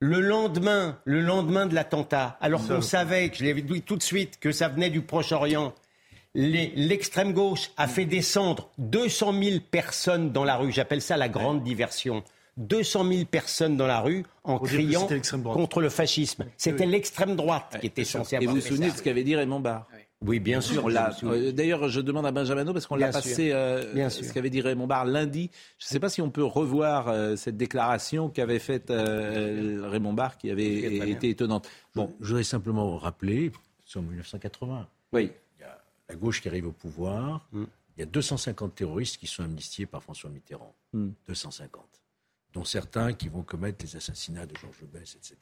Le 0.00 0.20
lendemain, 0.20 0.98
le 1.04 1.20
lendemain 1.20 1.66
de 1.66 1.74
l'attentat, 1.74 2.36
alors 2.40 2.66
qu'on 2.66 2.80
savait, 2.82 3.28
que 3.30 3.36
je 3.36 3.44
l'ai 3.44 3.54
dit 3.62 3.82
tout 3.82 3.96
de 3.96 4.02
suite, 4.02 4.38
que 4.40 4.50
ça 4.52 4.68
venait 4.68 4.90
du 4.90 5.02
Proche-Orient, 5.02 5.74
l'extrême 6.36 7.32
gauche 7.32 7.70
a 7.76 7.88
fait 7.88 8.04
descendre 8.04 8.70
200 8.78 9.42
000 9.42 9.60
personnes 9.70 10.32
dans 10.32 10.44
la 10.44 10.56
rue. 10.56 10.70
J'appelle 10.72 11.02
ça 11.02 11.16
la 11.16 11.28
grande 11.28 11.62
diversion. 11.62 12.22
200 12.58 13.04
000 13.12 13.24
personnes 13.26 13.76
dans 13.76 13.86
la 13.86 14.00
rue 14.00 14.24
en 14.44 14.58
criant 14.58 15.06
contre 15.52 15.80
le 15.80 15.90
fascisme. 15.90 16.46
C'était 16.56 16.86
Oui. 16.86 16.92
l'extrême 16.92 17.36
droite 17.36 17.76
qui 17.80 17.86
était 17.86 18.04
censée 18.04 18.36
Et 18.36 18.38
avoir 18.38 18.54
vous 18.54 18.60
vous 18.60 18.62
fait 18.62 18.68
souvenez 18.70 18.90
de 18.90 18.96
ce 18.96 19.02
qu'avait 19.02 19.24
dit 19.24 19.36
Raymond 19.36 19.60
Barre 19.60 19.86
Oui, 20.22 20.40
bien 20.40 20.62
sûr. 20.62 20.86
Euh, 20.88 21.52
D'ailleurs, 21.52 21.88
je 21.90 22.00
demande 22.00 22.24
à 22.24 22.32
Benjamin 22.32 22.64
No, 22.64 22.72
parce 22.72 22.86
qu'on 22.86 22.96
l'a 22.96 23.10
passé, 23.10 23.50
euh, 23.52 23.92
Bien 23.92 24.08
ce 24.08 24.32
qu'avait 24.32 24.48
dit 24.48 24.62
Raymond 24.62 24.86
Barre 24.86 25.04
lundi. 25.04 25.50
Je 25.78 25.84
ne 25.84 25.88
sais 25.88 26.00
pas 26.00 26.08
si 26.08 26.22
on 26.22 26.30
peut 26.30 26.44
revoir 26.44 27.08
euh, 27.08 27.36
cette 27.36 27.58
déclaration 27.58 28.30
qu'avait 28.30 28.58
faite 28.58 28.90
euh, 28.90 29.86
Raymond 29.90 30.14
Barre, 30.14 30.38
qui 30.38 30.50
avait 30.50 31.10
été 31.10 31.28
étonnante. 31.28 31.68
Bon, 31.94 32.10
je 32.20 32.28
voudrais 32.28 32.44
simplement 32.44 32.96
rappeler, 32.96 33.52
c'est 33.84 33.98
en 33.98 34.02
1980. 34.02 34.88
Oui. 35.12 35.30
La 36.08 36.14
gauche 36.14 36.40
qui 36.40 36.48
arrive 36.48 36.66
au 36.68 36.72
pouvoir. 36.72 37.48
Il 37.52 38.00
y 38.00 38.02
a 38.02 38.06
250 38.06 38.74
terroristes 38.74 39.16
qui 39.16 39.26
sont 39.26 39.42
amnistiés 39.42 39.86
par 39.86 40.02
François 40.02 40.30
Mitterrand. 40.30 40.74
Mm. 40.92 41.08
250. 41.26 41.84
Dont 42.52 42.64
certains 42.64 43.12
qui 43.12 43.28
vont 43.28 43.42
commettre 43.42 43.84
les 43.84 43.96
assassinats 43.96 44.46
de 44.46 44.54
Georges 44.56 44.84
Bess, 44.92 45.16
etc. 45.16 45.36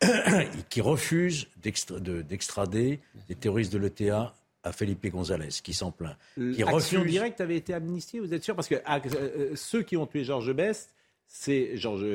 Et 0.02 0.62
qui 0.68 0.80
refusent 0.80 1.46
d'extra- 1.62 2.00
de- 2.00 2.22
d'extrader 2.22 3.00
des 3.28 3.34
terroristes 3.34 3.72
de 3.72 3.78
l'ETA 3.78 4.34
à 4.62 4.72
Felipe 4.72 5.06
González, 5.08 5.48
qui 5.62 5.72
s'en 5.74 5.92
plaint. 5.92 6.16
L'action 6.36 7.00
refuse- 7.00 7.10
directe 7.10 7.40
avait 7.40 7.56
été 7.56 7.74
amnistiée, 7.74 8.20
vous 8.20 8.32
êtes 8.34 8.42
sûr? 8.42 8.56
Parce 8.56 8.68
que 8.68 8.76
ah, 8.86 9.00
euh, 9.14 9.54
ceux 9.54 9.82
qui 9.82 9.96
ont 9.96 10.06
tué 10.06 10.24
Georges 10.24 10.52
Best, 10.52 10.94
c'est 11.36 11.76
Georges 11.76 12.06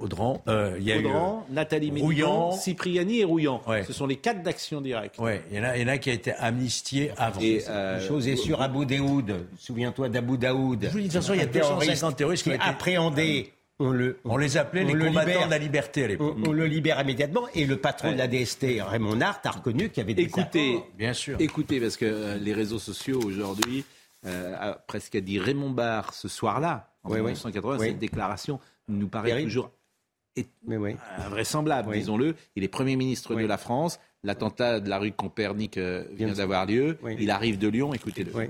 Audran, 0.00 0.42
euh, 0.48 0.76
il 0.80 0.84
y 0.84 0.92
a 0.92 0.98
Audran, 0.98 1.46
euh, 1.48 1.54
Nathalie 1.54 1.92
Rouillant. 2.00 2.50
Cipriani 2.50 3.20
et 3.20 3.24
Rouillant. 3.24 3.62
Ce 3.86 3.92
sont 3.92 4.06
les 4.06 4.16
quatre 4.16 4.42
d'actions 4.42 4.80
directes. 4.80 5.16
Ouais, 5.20 5.42
il 5.50 5.56
y, 5.58 5.60
en 5.60 5.64
a, 5.64 5.76
il 5.76 5.82
y 5.82 5.84
en 5.84 5.88
a 5.88 5.98
qui 5.98 6.10
a 6.10 6.12
été 6.12 6.32
amnistié 6.32 7.12
avant. 7.16 7.40
Et, 7.40 7.62
euh, 7.68 8.00
Une 8.00 8.06
chose 8.08 8.26
est 8.26 8.34
sûre, 8.34 8.60
Abu 8.60 8.84
Daoud, 8.84 9.46
souviens-toi 9.56 10.08
d'Abu 10.08 10.38
Daoud. 10.38 10.80
Je 10.82 10.88
vous 10.88 10.98
dis, 10.98 11.04
de 11.06 11.12
toute 11.12 11.20
façon, 11.22 11.34
il 11.34 11.38
y 11.38 11.40
a 11.40 11.44
un 11.44 11.46
terroriste 11.46 11.90
250 11.92 12.16
terroristes 12.16 12.42
qui 12.42 12.50
ont 12.50 12.54
été- 12.54 12.64
appréhendé. 12.64 13.52
On, 13.78 13.90
le, 13.90 14.18
On 14.24 14.36
les 14.36 14.56
appelait 14.56 14.82
les 14.82 14.92
le 14.92 15.04
combattants 15.06 15.28
libère. 15.28 15.46
de 15.46 15.50
la 15.52 15.58
liberté 15.58 16.02
à 16.02 16.08
l'époque. 16.08 16.34
On, 16.44 16.48
on 16.48 16.52
le 16.52 16.66
libère 16.66 17.00
immédiatement 17.00 17.42
et 17.54 17.64
le 17.64 17.76
patron 17.76 18.10
de 18.10 18.18
la 18.18 18.26
DST, 18.26 18.80
Raymond 18.82 19.20
Hart, 19.20 19.46
a 19.46 19.52
reconnu 19.52 19.88
qu'il 19.90 19.98
y 19.98 20.04
avait 20.04 20.14
des 20.14 20.22
Écoutez, 20.24 20.70
accords. 20.70 20.88
bien 20.98 21.12
sûr. 21.12 21.36
Écoutez, 21.38 21.78
parce 21.78 21.96
que 21.96 22.04
euh, 22.04 22.38
les 22.38 22.52
réseaux 22.52 22.80
sociaux 22.80 23.20
aujourd'hui, 23.24 23.84
euh, 24.28 24.54
a 24.58 24.72
presque 24.74 25.14
a 25.16 25.20
dit 25.20 25.38
Raymond 25.38 25.70
Barre 25.70 26.12
ce 26.14 26.28
soir-là, 26.28 26.90
en 27.04 27.08
Oui, 27.10 27.16
oui. 27.16 27.22
1980, 27.32 27.78
Oui. 27.78 27.86
cette 27.88 27.98
déclaration 27.98 28.60
nous 28.88 29.08
paraît 29.08 29.30
Terrible. 29.30 29.48
toujours 29.48 29.70
é- 30.36 30.46
Mais 30.66 30.76
oui. 30.76 30.96
invraisemblable, 31.18 31.88
Oui. 31.90 31.98
disons-le. 31.98 32.36
Il 32.56 32.62
est 32.64 32.68
Premier 32.68 32.96
ministre 32.96 33.34
de 33.34 33.44
la 33.46 33.58
France. 33.58 33.98
L'attentat 34.24 34.80
de 34.80 34.88
la 34.88 34.98
rue 34.98 35.12
Copernic 35.12 35.78
euh, 35.78 36.04
vient 36.12 36.32
d'avoir 36.32 36.66
lieu. 36.66 36.98
Oui. 37.02 37.16
Il 37.18 37.30
arrive 37.30 37.58
de 37.58 37.68
Lyon, 37.68 37.94
écoutez-le. 37.94 38.32
Oui. 38.34 38.44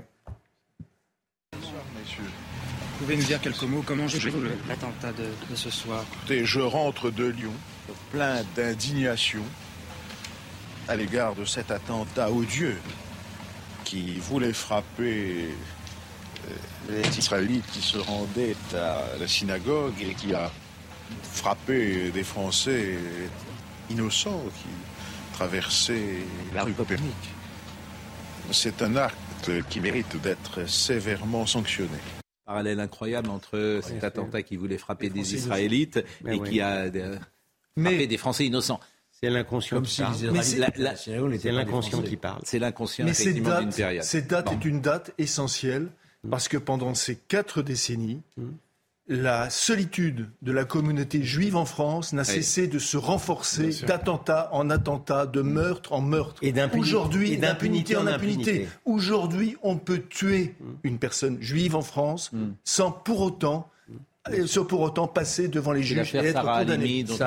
Vous 1.53 3.05
pouvez 3.05 3.15
nous 3.17 3.23
dire 3.23 3.39
quelques 3.39 3.63
mots 3.63 3.83
Comment 3.85 4.07
jugez 4.07 4.29
vous 4.29 4.41
l'attentat 4.67 5.13
de, 5.13 5.25
de 5.49 5.55
ce 5.55 5.69
soir? 5.69 6.03
Écoutez, 6.17 6.43
je 6.45 6.59
rentre 6.59 7.11
de 7.11 7.25
Lyon 7.25 7.53
plein 8.11 8.41
d'indignation 8.55 9.43
à 10.87 10.95
l'égard 10.95 11.35
de 11.35 11.45
cet 11.45 11.71
attentat 11.71 12.31
odieux 12.31 12.77
qui 13.89 14.19
voulait 14.19 14.53
frapper 14.53 15.49
euh, 16.47 16.51
les 16.91 17.17
Israélites 17.17 17.65
qui 17.71 17.81
se 17.81 17.97
rendaient 17.97 18.55
à 18.75 19.17
la 19.19 19.27
synagogue 19.27 19.95
et 19.99 20.13
qui 20.13 20.35
a 20.35 20.51
frappé 21.23 22.11
des 22.11 22.23
Français 22.23 22.99
innocents 23.89 24.43
qui 24.59 24.69
traversaient 25.33 26.19
la 26.53 26.65
rue 26.65 26.73
Copernic. 26.73 27.15
C'est 28.51 28.83
un 28.83 28.95
acte 28.95 29.49
qui 29.69 29.79
mérite 29.79 30.21
d'être 30.21 30.69
sévèrement 30.69 31.47
sanctionné. 31.47 31.97
Parallèle 32.45 32.79
incroyable 32.79 33.29
entre 33.31 33.79
cet 33.81 34.03
attentat 34.03 34.43
qui 34.43 34.55
voulait 34.55 34.77
frapper 34.77 35.09
des 35.09 35.33
Israélites 35.33 35.97
et 36.27 36.37
oui. 36.37 36.41
qui 36.47 36.61
a 36.61 36.81
euh, 36.93 37.17
frappé 37.75 38.05
des 38.05 38.17
Français 38.17 38.45
innocents. 38.45 38.79
C'est 39.21 39.29
l'inconscient 39.29 39.81
qui 39.81 39.91
si 39.91 40.01
parle. 40.01 40.15
c'est- 40.43 41.51
l'inconscient 41.51 42.01
qui 42.01 42.15
parle. 42.17 42.41
C'est 42.45 42.59
l'inconscient 42.59 43.05
Mais 43.05 43.13
cette 43.13 43.41
date, 43.43 43.75
période. 43.75 44.03
cette 44.03 44.27
date 44.27 44.51
est 44.51 44.65
une 44.65 44.81
date 44.81 45.11
essentielle 45.17 45.87
parce 46.29 46.47
que 46.47 46.57
pendant 46.57 46.93
ces 46.93 47.15
quatre 47.15 47.61
décennies, 47.61 48.21
la 49.07 49.49
solitude 49.49 50.29
de 50.43 50.51
la 50.51 50.65
communauté 50.65 51.23
juive 51.23 51.55
en 51.55 51.65
France 51.65 52.13
n'a 52.13 52.21
Oui. 52.21 52.27
cessé 52.27 52.67
de 52.67 52.77
se 52.79 52.95
renforcer 52.95 53.71
d'attentat 53.87 54.49
en 54.53 54.69
attentat, 54.69 55.25
de 55.25 55.41
meurtre 55.41 55.93
en 55.93 56.01
meurtre. 56.01 56.39
Et 56.43 56.51
d'impunité- 56.51 56.79
Aujourd'hui, 56.89 57.39
en 57.97 58.05
impunité. 58.07 58.67
Aujourd'hui, 58.85 59.57
on 59.63 59.77
peut 59.77 60.03
tuer 60.09 60.55
une 60.83 60.99
personne 60.99 61.41
juive 61.41 61.75
en 61.75 61.81
France 61.81 62.31
sans 62.63 62.91
pour 62.91 63.21
autant 63.21 63.69
sans 64.45 64.65
pour 64.65 64.81
autant 64.81 65.07
passer 65.07 65.47
devant 65.47 65.71
les 65.71 65.81
juges 65.81 66.13
et 66.13 66.17
être 66.19 66.33
Sarah 66.33 66.59
condamné. 66.59 67.03
Bien 67.03 67.15
sûr, 67.15 67.17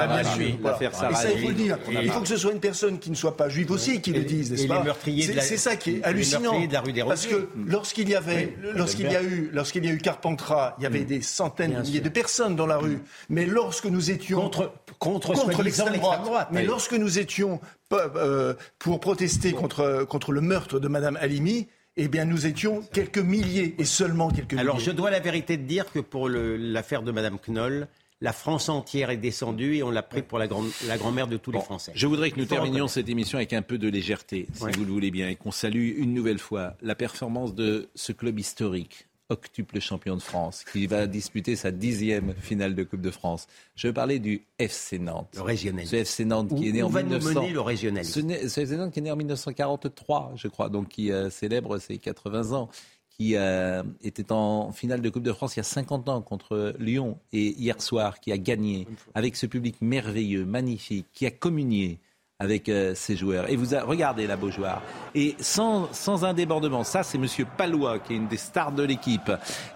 voilà. 0.61 0.79
Et 0.81 1.15
ça, 1.15 1.33
il 1.33 1.43
faut 1.43 1.49
le 1.49 1.55
dire. 1.55 1.79
Il 1.91 2.11
que 2.13 2.29
ce 2.29 2.37
soit 2.37 2.53
une 2.53 2.61
personne 2.61 2.99
qui 2.99 3.11
ne 3.11 3.15
soit 3.17 3.37
pas 3.37 3.49
juive 3.49 3.71
aussi 3.71 4.01
qui 4.01 4.11
Et 4.11 4.15
le 4.15 4.25
dise, 4.25 4.51
n'est-ce 4.53 4.65
et 4.65 4.69
pas 4.69 4.79
les 4.79 4.85
meurtriers 4.85 5.23
de 5.27 5.31
C'est 5.31 5.37
la- 5.37 5.43
c'est 5.43 5.57
ça 5.57 5.77
qui 5.77 5.97
est 5.97 6.05
hallucinant. 6.05 6.41
meurtriers 6.43 6.69
de 6.69 6.73
la 6.73 6.81
rue 6.81 6.93
des 6.93 7.03
Parce 7.03 7.27
que 7.27 7.49
lorsqu'il 7.67 8.09
y 8.09 8.15
avait, 8.15 8.57
lorsqu'il 8.75 9.11
y 9.11 9.17
a 9.17 9.23
eu, 9.23 9.51
lorsqu'il 9.53 9.85
y 9.85 9.89
a 9.89 9.93
eu 9.93 9.99
Carpentras, 9.99 10.75
il 10.79 10.83
y 10.85 10.87
avait 10.87 11.05
des 11.05 11.23
centaines 11.23 11.75
de 11.75 11.81
milliers 11.81 12.01
de 12.01 12.09
personnes 12.09 12.57
dans 12.57 12.67
la 12.67 12.77
rue. 12.77 12.99
Mais 13.29 13.47
lorsque 13.47 13.87
nous 13.87 14.11
étions 14.11 14.41
Contre- 14.43 14.73
contre 14.99 15.29
contre 15.29 15.35
soi-disant 15.53 15.63
l'extrême 15.63 15.97
droite, 15.97 16.23
droite, 16.25 16.49
mais 16.53 16.61
oui. 16.61 16.67
lorsque 16.67 16.93
nous 16.95 17.19
étions 17.19 17.61
euh, 17.93 18.55
pour 18.79 19.01
protester 19.01 19.53
contre 19.53 20.05
contre 20.09 20.33
le 20.33 20.41
meurtre 20.41 20.79
de 20.79 20.89
Madame 20.89 21.17
Halimi, 21.21 21.69
eh 21.97 22.09
bien 22.09 22.25
nous 22.25 22.47
étions 22.47 22.83
quelques 22.93 23.19
milliers 23.19 23.75
et 23.79 23.85
seulement 23.85 24.31
quelques 24.31 24.55
Alors, 24.57 24.77
milliers. 24.77 24.87
je 24.87 24.91
dois 24.93 25.11
la 25.11 25.21
vérité 25.21 25.57
de 25.57 25.65
dire 25.65 25.91
que 25.93 25.99
pour 26.01 26.29
l'affaire 26.29 27.03
de 27.03 27.13
Madame 27.13 27.39
Knoll, 27.39 27.89
la 28.21 28.33
France 28.33 28.69
entière 28.69 29.11
est 29.11 29.17
descendue 29.17 29.77
et 29.77 29.83
on 29.83 29.91
l'a 29.91 30.03
pris 30.03 30.23
pour 30.23 30.39
la, 30.39 30.47
grand-mère 30.47 31.27
de 31.27 31.37
tous 31.37 31.51
les 31.51 31.61
Français. 31.61 31.93
Je 31.95 32.07
voudrais 32.07 32.31
que 32.31 32.39
nous 32.39 32.47
terminions 32.47 32.87
cette 32.87 33.09
émission 33.09 33.37
avec 33.39 33.53
un 33.53 33.63
peu 33.63 33.79
de 33.79 33.89
légèreté, 33.89 34.47
si 34.55 34.63
Ouais. 34.63 34.71
vous 34.77 34.85
le 34.85 34.93
voulez 34.93 35.11
bien, 35.11 35.29
et 35.29 35.35
qu'on 35.35 35.51
salue 35.51 35.99
une 35.99 36.15
nouvelle 36.15 36.39
fois 36.39 36.75
la 36.83 36.95
performance 36.95 37.55
de 37.55 37.89
ce 37.97 38.13
club 38.13 38.39
historique, 38.39 39.09
octuple 39.33 39.81
champion 39.81 40.17
de 40.17 40.23
France, 40.23 40.65
qui 40.73 40.87
va 40.87 41.07
disputer 41.07 41.57
sa 41.57 41.71
dixième 41.73 42.35
finale 42.35 42.75
de 42.75 42.85
Coupe 42.85 43.01
de 43.01 43.11
France. 43.11 43.49
Je 43.75 43.89
veux 43.89 43.93
parler 43.93 44.19
du 44.21 44.43
FC 44.59 44.99
Nantes. 44.99 45.33
Le 45.35 45.43
régionalisme. 45.43 45.91
Ce 45.91 45.97
FC 45.97 46.25
Nantes 46.25 46.55
qui 46.57 46.69
est 46.69 46.73
né 46.73 46.83
où 46.83 46.87
en 46.87 46.91
va 46.91 47.03
nous 47.03 47.09
1900. 47.09 47.41
mener 47.43 47.53
le 47.53 47.61
régionalisme 47.61 48.13
Ce, 48.13 48.21
né- 48.21 48.49
ce 48.49 48.61
FC 48.61 48.77
Nantes 48.77 48.93
qui 48.93 49.01
est 49.01 49.03
né 49.03 49.11
en 49.11 49.17
1943, 49.17 50.33
je 50.37 50.49
crois, 50.49 50.69
donc 50.69 50.89
qui 50.89 51.11
euh, 51.11 51.31
célèbre 51.31 51.79
ses 51.79 51.99
80 51.99 52.53
ans 52.53 52.69
qui 53.09 53.37
euh, 53.37 53.83
était 54.03 54.33
en 54.33 54.73
finale 54.73 55.03
de 55.03 55.11
Coupe 55.11 55.23
de 55.23 55.33
France 55.35 55.55
il 55.57 55.59
y 55.59 55.61
a 55.61 55.65
50 55.65 56.09
ans 56.09 56.23
contre 56.23 56.75
Lyon 56.79 57.19
et 57.33 57.49
hier 57.49 57.81
soir 57.83 58.21
qui 58.21 58.33
a 58.33 58.39
gagné 58.39 58.87
avec 59.15 59.37
ce 59.37 59.45
public 59.47 59.77
merveilleux, 59.83 60.47
magnifique, 60.47 61.07
qui 61.13 61.27
a 61.27 61.31
communié 61.31 61.99
avec 62.43 62.69
euh, 62.69 62.93
ses 62.97 63.15
joueurs. 63.15 63.49
Et 63.49 63.55
vous 63.55 63.67
regardez 63.87 64.27
la 64.27 64.37
Beaujoire. 64.37 64.83
Et 65.15 65.37
sans, 65.39 65.89
sans 65.93 66.25
un 66.25 66.35
débordement, 66.35 66.83
ça 66.83 67.05
c'est 67.05 67.17
Monsieur 67.17 67.47
Palois 67.57 68.01
qui 68.01 68.15
est 68.15 68.17
une 68.17 68.27
des 68.27 68.37
stars 68.37 68.73
de 68.73 68.83
l'équipe. 68.83 69.31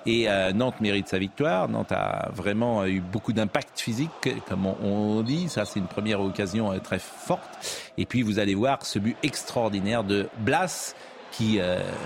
Et 0.05 0.29
euh, 0.29 0.53
Nantes 0.53 0.81
mérite 0.81 1.07
sa 1.07 1.19
victoire. 1.19 1.69
Nantes 1.69 1.93
a 1.93 2.29
vraiment 2.35 2.85
eu 2.85 3.01
beaucoup 3.01 3.33
d'impact 3.33 3.79
physique, 3.79 4.11
comme 4.49 4.67
on, 4.67 5.23
dit. 5.23 5.49
Ça 5.49 5.65
c'est 5.65 5.79
une 5.79 5.87
première 5.87 6.21
occasion 6.21 6.73
euh, 6.73 6.79
très 6.79 6.99
forte. 6.99 7.89
Et 7.97 8.05
puis 8.05 8.23
vous 8.23 8.41
allez 8.41 8.57
voir 8.57 8.85
ce 8.85 8.99
but 8.99 9.17
extraordinaire 9.23 10.03
de 10.03 10.29
Blas 10.39 10.97
qui 11.31 11.59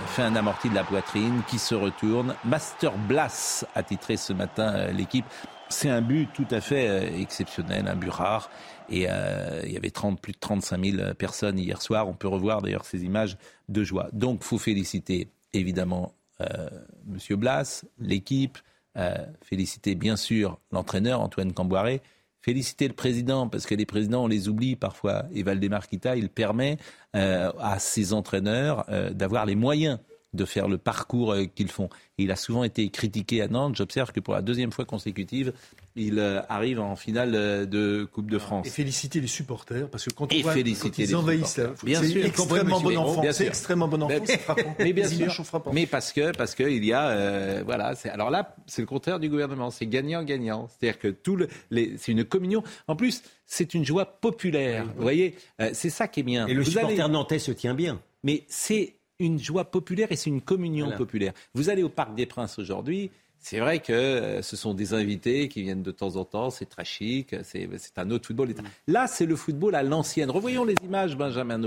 fait 0.07 0.23
un 0.23 0.35
amorti 0.35 0.69
de 0.69 0.75
la 0.75 0.83
poitrine, 0.83 1.41
qui 1.47 1.57
se 1.57 1.73
retourne. 1.73 2.35
Master 2.43 2.91
Blas 2.97 3.65
a 3.75 3.83
titré 3.83 4.17
ce 4.17 4.33
matin 4.33 4.87
l'équipe. 4.87 5.23
C'est 5.69 5.89
un 5.89 6.01
but 6.01 6.27
tout 6.33 6.47
à 6.51 6.59
fait 6.59 7.17
exceptionnel, 7.17 7.87
un 7.87 7.95
but 7.95 8.09
rare. 8.09 8.49
Et 8.89 9.05
euh, 9.09 9.61
il 9.65 9.71
y 9.71 9.77
avait 9.77 9.91
30, 9.91 10.19
plus 10.19 10.33
de 10.33 10.39
35 10.39 10.85
000 10.85 11.13
personnes 11.15 11.59
hier 11.59 11.81
soir. 11.81 12.07
On 12.07 12.13
peut 12.13 12.27
revoir 12.27 12.61
d'ailleurs 12.61 12.85
ces 12.85 13.03
images 13.03 13.37
de 13.69 13.83
joie. 13.83 14.09
Donc, 14.13 14.43
faut 14.43 14.57
féliciter 14.57 15.29
évidemment 15.53 16.13
euh, 16.41 16.69
Monsieur 17.05 17.35
Blas, 17.35 17.83
l'équipe, 17.99 18.57
euh, 18.97 19.15
féliciter 19.41 19.95
bien 19.95 20.15
sûr 20.15 20.59
l'entraîneur 20.71 21.21
Antoine 21.21 21.53
Camboiré, 21.53 22.01
féliciter 22.41 22.87
le 22.87 22.93
président 22.93 23.47
parce 23.47 23.65
que 23.65 23.75
les 23.75 23.85
présidents 23.85 24.25
on 24.25 24.27
les 24.27 24.49
oublie 24.49 24.75
parfois. 24.75 25.25
Et 25.33 25.43
Valdemar 25.43 25.87
Kita, 25.87 26.15
il 26.15 26.29
permet 26.29 26.77
euh, 27.15 27.51
à 27.59 27.79
ses 27.79 28.13
entraîneurs 28.13 28.85
d'avoir 29.11 29.45
les 29.45 29.55
moyens 29.55 29.99
de 30.33 30.45
faire 30.45 30.67
le 30.67 30.77
parcours 30.77 31.35
qu'ils 31.55 31.69
font. 31.69 31.89
il 32.17 32.31
a 32.31 32.35
souvent 32.35 32.63
été 32.63 32.89
critiqué 32.89 33.41
à 33.41 33.47
Nantes. 33.47 33.75
J'observe 33.75 34.11
que 34.11 34.19
pour 34.19 34.33
la 34.33 34.41
deuxième 34.41 34.71
fois 34.71 34.85
consécutive, 34.85 35.53
il 35.95 36.19
euh, 36.19 36.41
arrive 36.47 36.79
en 36.79 36.95
finale 36.95 37.35
euh, 37.35 37.65
de 37.65 38.07
Coupe 38.11 38.29
de 38.29 38.39
France. 38.39 38.67
Et 38.67 38.69
féliciter 38.69 39.19
les 39.19 39.27
supporters, 39.27 39.89
parce 39.89 40.05
que 40.05 40.11
quand, 40.11 40.31
on 40.33 40.41
voit, 40.41 40.53
quand 40.53 40.97
ils 40.97 41.15
envahissent, 41.15 41.59
c'est 41.85 42.21
extrêmement 42.21 42.79
bon 42.79 42.97
enfant. 42.97 43.23
C'est 43.31 43.47
extrêmement 43.47 43.87
bon 43.87 44.03
enfant, 44.03 44.23
c'est 44.25 44.37
frappant. 44.37 44.75
Mais 44.79 44.93
bien 44.93 45.07
sûr, 45.07 45.33
mais 45.73 45.85
parce 45.85 46.13
que 46.13 46.31
parce 46.31 46.55
que 46.55 46.63
il 46.63 46.85
y 46.85 46.93
a 46.93 47.09
euh, 47.09 47.63
voilà. 47.65 47.93
Alors 48.05 48.29
là, 48.29 48.55
c'est 48.67 48.81
le 48.81 48.87
contraire 48.87 49.19
du 49.19 49.29
gouvernement. 49.29 49.69
C'est 49.69 49.87
gagnant-gagnant. 49.87 50.69
C'est-à-dire 50.69 50.99
que 50.99 51.09
tout 51.09 51.35
le, 51.35 51.49
c'est 51.97 52.11
une 52.11 52.23
communion. 52.23 52.63
En 52.87 52.95
plus, 52.95 53.23
c'est 53.45 53.73
une 53.73 53.85
joie 53.85 54.05
populaire. 54.05 54.85
Vous 54.95 55.01
voyez, 55.01 55.35
c'est 55.73 55.89
ça 55.89 56.07
qui 56.07 56.21
est 56.21 56.23
bien. 56.23 56.47
Et 56.47 56.53
le 56.53 56.63
supporter 56.63 57.09
nantais 57.09 57.39
se 57.39 57.51
tient 57.51 57.73
bien. 57.73 57.99
Mais 58.23 58.45
c'est 58.47 58.95
une 59.21 59.39
joie 59.39 59.65
populaire 59.65 60.11
et 60.11 60.15
c'est 60.15 60.29
une 60.29 60.41
communion 60.41 60.91
populaire. 60.97 61.33
Vous 61.53 61.69
allez 61.69 61.83
au 61.83 61.89
Parc 61.89 62.15
des 62.15 62.25
Princes 62.25 62.59
aujourd'hui, 62.59 63.11
c'est 63.37 63.59
vrai 63.59 63.79
que 63.79 63.91
euh, 63.91 64.41
ce 64.41 64.55
sont 64.55 64.73
des 64.73 64.93
invités 64.93 65.47
qui 65.47 65.63
viennent 65.63 65.81
de 65.81 65.91
temps 65.91 66.15
en 66.15 66.25
temps, 66.25 66.51
c'est 66.51 66.67
très 66.67 66.85
chic, 66.85 67.35
c'est 67.43 67.67
un 67.97 68.11
autre 68.11 68.27
football. 68.27 68.53
Là, 68.87 69.07
c'est 69.07 69.25
le 69.25 69.35
football 69.35 69.73
à 69.75 69.83
l'ancienne. 69.83 70.29
Revoyons 70.29 70.63
les 70.63 70.75
images, 70.83 71.17
Benjamin 71.17 71.59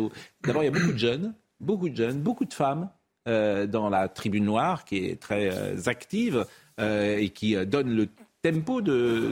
D'abord, 0.43 0.63
il 0.63 0.67
y 0.67 0.69
a 0.69 0.71
beaucoup 0.71 0.93
de 0.93 0.99
jeunes, 0.99 1.35
beaucoup 1.61 1.89
de 1.89 1.97
jeunes, 1.97 2.21
beaucoup 2.21 2.45
de 2.45 2.55
femmes 2.55 2.89
euh, 3.27 3.67
dans 3.67 3.89
la 3.89 4.09
tribune 4.09 4.45
noire 4.45 4.85
qui 4.85 4.99
est 4.99 5.21
très 5.21 5.51
euh, 5.53 5.77
active 5.87 6.47
et 6.79 7.29
qui 7.29 7.55
donne 7.67 7.95
le 7.95 8.09
tempo 8.43 8.81
de, 8.81 9.31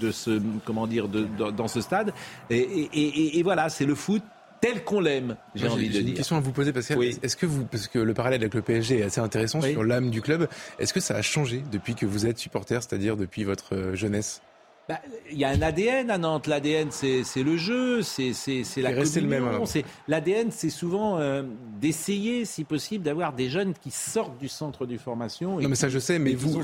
de, 0.00 0.10
ce 0.10 0.40
comment 0.64 0.86
dire 0.86 1.06
dans 1.06 1.68
ce 1.68 1.82
stade 1.82 2.14
et 2.48 3.42
voilà 3.42 3.68
c'est 3.68 3.84
le 3.84 3.94
foot 3.94 4.22
tel 4.64 4.84
qu'on 4.84 5.00
l'aime, 5.00 5.36
j'ai 5.54 5.68
envie 5.68 5.88
de 5.88 5.92
dire. 5.92 6.02
J'ai 6.02 6.08
une 6.08 6.14
question 6.14 6.36
à 6.36 6.40
vous 6.40 6.52
poser, 6.52 6.72
parce 6.72 6.88
que, 6.88 7.24
est-ce 7.24 7.36
que 7.36 7.46
vous, 7.46 7.64
parce 7.64 7.88
que 7.88 7.98
le 7.98 8.14
parallèle 8.14 8.40
avec 8.40 8.54
le 8.54 8.62
PSG 8.62 9.00
est 9.00 9.02
assez 9.02 9.20
intéressant 9.20 9.60
sur 9.60 9.84
l'âme 9.84 10.10
du 10.10 10.22
club, 10.22 10.48
est-ce 10.78 10.92
que 10.94 11.00
ça 11.00 11.16
a 11.16 11.22
changé 11.22 11.62
depuis 11.70 11.94
que 11.94 12.06
vous 12.06 12.26
êtes 12.26 12.38
supporter, 12.38 12.82
c'est-à-dire 12.82 13.16
depuis 13.16 13.44
votre 13.44 13.74
euh, 13.74 13.94
jeunesse? 13.94 14.40
Bah, 14.88 15.00
il 15.30 15.38
y 15.38 15.44
a 15.44 15.48
un 15.48 15.62
ADN 15.62 16.10
à 16.10 16.18
Nantes. 16.18 16.46
L'ADN, 16.46 16.90
c'est 16.90 17.24
le 17.42 17.56
jeu, 17.56 18.02
c'est 18.02 18.32
la 18.76 18.92
communion. 18.92 19.64
L'ADN, 20.08 20.50
c'est 20.50 20.70
souvent 20.70 21.18
euh, 21.18 21.42
d'essayer, 21.80 22.44
si 22.44 22.64
possible, 22.64 23.02
d'avoir 23.02 23.32
des 23.32 23.48
jeunes 23.48 23.72
qui 23.72 23.90
sortent 23.90 24.38
du 24.38 24.48
centre 24.48 24.84
du 24.86 24.98
formation. 24.98 25.60
non, 25.60 25.68
mais 25.68 25.74
ça, 25.74 25.88
je 25.88 25.98
sais, 25.98 26.18
mais 26.18 26.34
vous. 26.34 26.62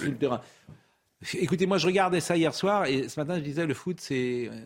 Écoutez, 1.34 1.66
moi, 1.66 1.76
je 1.76 1.86
regardais 1.86 2.20
ça 2.20 2.36
hier 2.36 2.54
soir 2.54 2.86
et 2.86 3.10
ce 3.10 3.20
matin, 3.20 3.36
je 3.36 3.42
disais, 3.42 3.66
le 3.66 3.74
foot, 3.74 4.00
c'est 4.00 4.48
euh, 4.50 4.58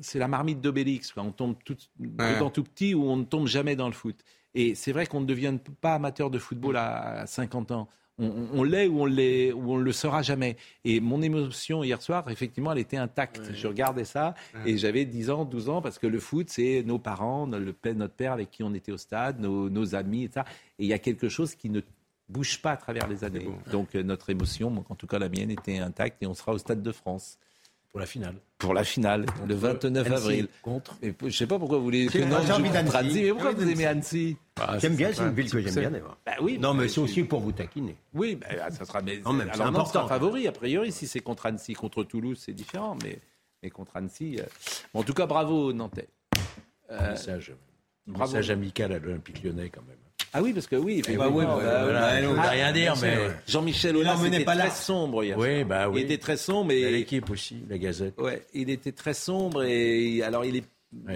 c'est 0.00 0.18
la 0.18 0.28
marmite 0.28 0.60
d'Obélix. 0.60 1.12
On 1.16 1.32
tombe 1.32 1.56
tout, 1.64 1.76
tout 1.76 2.62
petit 2.64 2.94
ou 2.94 3.04
on 3.04 3.16
ne 3.16 3.24
tombe 3.24 3.46
jamais 3.46 3.76
dans 3.76 3.86
le 3.86 3.92
foot. 3.92 4.16
Et 4.54 4.74
c'est 4.74 4.92
vrai 4.92 5.06
qu'on 5.06 5.20
ne 5.20 5.26
devient 5.26 5.56
pas 5.80 5.94
amateur 5.94 6.30
de 6.30 6.38
football 6.38 6.76
à 6.76 7.26
50 7.26 7.70
ans. 7.72 7.88
On, 8.18 8.62
l'est 8.62 8.86
ou 8.86 9.00
on 9.00 9.06
l'est 9.06 9.52
ou 9.52 9.72
on 9.72 9.76
le 9.78 9.90
sera 9.90 10.22
jamais. 10.22 10.56
Et 10.84 11.00
mon 11.00 11.22
émotion 11.22 11.82
hier 11.82 12.00
soir, 12.00 12.30
effectivement, 12.30 12.70
elle 12.70 12.78
était 12.78 12.98
intacte. 12.98 13.52
Je 13.52 13.66
regardais 13.66 14.04
ça 14.04 14.34
et 14.66 14.76
j'avais 14.76 15.04
10 15.06 15.30
ans, 15.30 15.44
12 15.44 15.68
ans 15.70 15.82
parce 15.82 15.98
que 15.98 16.06
le 16.06 16.20
foot, 16.20 16.48
c'est 16.50 16.82
nos 16.84 16.98
parents, 16.98 17.46
notre 17.46 18.14
père 18.14 18.32
avec 18.32 18.50
qui 18.50 18.62
on 18.62 18.74
était 18.74 18.92
au 18.92 18.98
stade, 18.98 19.40
nos, 19.40 19.94
amis, 19.94 20.24
et 20.24 20.30
ça. 20.32 20.44
Et 20.78 20.84
il 20.84 20.86
y 20.86 20.92
a 20.92 20.98
quelque 20.98 21.28
chose 21.28 21.54
qui 21.54 21.70
ne 21.70 21.80
bouge 22.28 22.60
pas 22.60 22.72
à 22.72 22.76
travers 22.76 23.08
les 23.08 23.24
années. 23.24 23.48
Donc 23.70 23.94
euh, 23.94 24.02
notre 24.02 24.30
émotion, 24.30 24.84
en 24.88 24.94
tout 24.94 25.06
cas 25.06 25.18
la 25.18 25.28
mienne, 25.28 25.50
était 25.50 25.78
intacte 25.78 26.22
et 26.22 26.26
on 26.26 26.34
sera 26.34 26.52
au 26.52 26.58
stade 26.58 26.82
de 26.82 26.92
France. 26.92 27.38
Pour 27.92 28.00
la 28.00 28.06
finale. 28.06 28.36
Pour 28.56 28.72
la 28.72 28.84
finale, 28.84 29.26
le 29.46 29.54
29 29.54 30.10
avril. 30.12 30.48
Contre. 30.62 30.96
Et 31.02 31.12
je 31.20 31.26
ne 31.26 31.30
sais 31.30 31.46
pas 31.46 31.58
pourquoi 31.58 31.76
vous 31.76 31.84
voulez 31.84 32.06
que 32.06 32.22
joue 32.22 32.26
contre 32.26 32.96
Annecy. 32.96 33.22
Mais 33.22 33.30
pourquoi 33.32 33.52
vous 33.52 33.68
aimez 33.68 33.84
Annecy 33.84 34.36
ah, 34.58 34.78
J'aime 34.78 34.96
bien, 34.96 35.10
c'est 35.12 35.22
une 35.22 35.34
ville 35.34 35.50
que 35.50 35.60
j'aime 35.60 35.90
bien. 35.90 36.00
Bah 36.24 36.32
oui, 36.40 36.58
non, 36.58 36.72
mais 36.72 36.88
c'est 36.88 37.00
aussi 37.00 37.22
pour 37.24 37.40
vous 37.40 37.52
taquiner. 37.52 37.94
Oui, 38.14 38.36
bah, 38.36 38.70
ça 38.70 38.86
sera. 38.86 39.02
Mais, 39.02 39.18
non, 39.18 39.34
même, 39.34 39.50
alors 39.50 39.66
important. 39.66 40.08
favori, 40.08 40.48
a 40.48 40.52
priori, 40.52 40.90
si 40.90 41.06
c'est 41.06 41.20
contre 41.20 41.44
Annecy, 41.44 41.74
contre 41.74 42.02
Toulouse, 42.02 42.40
c'est 42.42 42.54
différent. 42.54 42.96
Mais, 43.02 43.18
mais 43.62 43.68
contre 43.68 43.94
Annecy. 43.94 44.38
Euh, 44.40 44.44
en 44.94 45.02
tout 45.02 45.12
cas, 45.12 45.26
bravo, 45.26 45.74
Nantais. 45.74 46.08
Euh, 46.90 47.10
message, 47.10 47.52
bravo. 48.06 48.32
message 48.32 48.50
amical 48.50 48.92
à 48.92 48.98
l'Olympique 48.98 49.42
lyonnais, 49.42 49.68
quand 49.68 49.82
même. 49.86 49.96
Ah 50.34 50.42
oui, 50.42 50.52
parce 50.52 50.66
que 50.66 50.76
oui, 50.76 51.02
bah 51.02 51.28
oui 51.30 51.44
bah, 51.44 51.58
voilà, 51.84 52.20
on 52.28 52.50
rien 52.50 52.72
dire, 52.72 52.94
mais 53.02 53.16
Jean-Michel 53.46 53.96
Aulas 53.96 54.24
était 54.24 54.44
pas 54.44 54.56
très 54.56 54.70
sombre 54.70 55.24
hier. 55.24 55.36
Oui, 55.36 55.64
bah 55.64 55.88
oui. 55.88 56.00
Il 56.00 56.04
était 56.04 56.18
très 56.18 56.36
sombre 56.36 56.72
et 56.72 56.90
l'équipe 56.90 57.28
aussi, 57.30 57.56
la 57.68 57.78
Gazette. 57.78 58.18
Ouais, 58.18 58.42
il 58.54 58.70
était 58.70 58.92
très 58.92 59.14
sombre 59.14 59.62
et 59.64 60.22
alors 60.22 60.44
il 60.44 60.56
est 60.56 60.64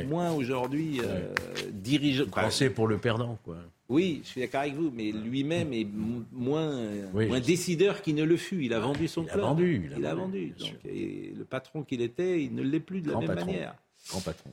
moins 0.06 0.32
aujourd'hui 0.32 1.00
euh, 1.02 1.32
dirigeant. 1.72 2.26
Français 2.26 2.70
pour 2.70 2.88
le 2.88 2.98
perdant, 2.98 3.38
quoi. 3.44 3.56
Oui, 3.88 4.20
je 4.24 4.30
suis 4.30 4.40
d'accord 4.40 4.62
avec 4.62 4.74
vous, 4.74 4.90
mais 4.92 5.12
lui-même 5.12 5.72
est 5.72 5.86
moins, 6.32 6.90
moins 7.12 7.40
décideur 7.40 8.02
qu'il 8.02 8.16
ne 8.16 8.24
le 8.24 8.36
fut. 8.36 8.64
Il 8.64 8.74
a 8.74 8.80
vendu 8.80 9.06
son 9.06 9.24
club. 9.24 9.38
A 9.38 9.42
vendu, 9.42 9.90
il 9.96 10.04
a, 10.04 10.14
vendu. 10.14 10.54
Donc, 10.58 10.74
et 10.84 11.32
le 11.36 11.44
patron 11.44 11.84
qu'il 11.84 12.02
était, 12.02 12.42
il 12.42 12.54
ne 12.54 12.62
l'est 12.62 12.80
plus 12.80 13.00
de 13.00 13.12
la 13.12 13.18
même 13.18 13.34
manière. 13.34 13.74
Grand 14.08 14.20
patron. 14.20 14.50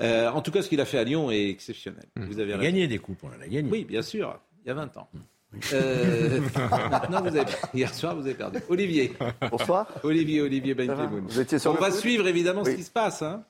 Euh, 0.00 0.30
en 0.30 0.42
tout 0.42 0.50
cas, 0.50 0.62
ce 0.62 0.68
qu'il 0.68 0.80
a 0.80 0.84
fait 0.84 0.98
à 0.98 1.04
Lyon 1.04 1.30
est 1.30 1.48
exceptionnel. 1.48 2.04
Mmh. 2.16 2.24
Vous 2.26 2.38
avez 2.40 2.58
gagné 2.58 2.86
des 2.86 2.98
coupes, 2.98 3.22
on 3.22 3.30
a 3.30 3.46
gagné. 3.46 3.68
Oui, 3.70 3.84
bien 3.84 4.02
sûr, 4.02 4.38
il 4.64 4.68
y 4.68 4.70
a 4.70 4.74
20 4.74 4.96
ans. 4.96 5.08
Mmh. 5.12 5.18
Euh, 5.72 6.40
maintenant, 6.90 7.22
vous 7.22 7.36
avez... 7.36 7.52
hier 7.74 7.94
soir, 7.94 8.14
vous 8.14 8.22
avez 8.22 8.34
perdu. 8.34 8.58
Olivier. 8.68 9.12
Bonsoir. 9.50 9.88
Olivier, 10.02 10.42
Olivier 10.42 10.74
Benkemoun. 10.74 11.26
On 11.66 11.72
va 11.72 11.90
suivre 11.90 12.28
évidemment 12.28 12.64
ce 12.64 12.70
qui 12.70 12.84
se 12.84 12.90
passe. 12.90 13.22
Hein. 13.22 13.44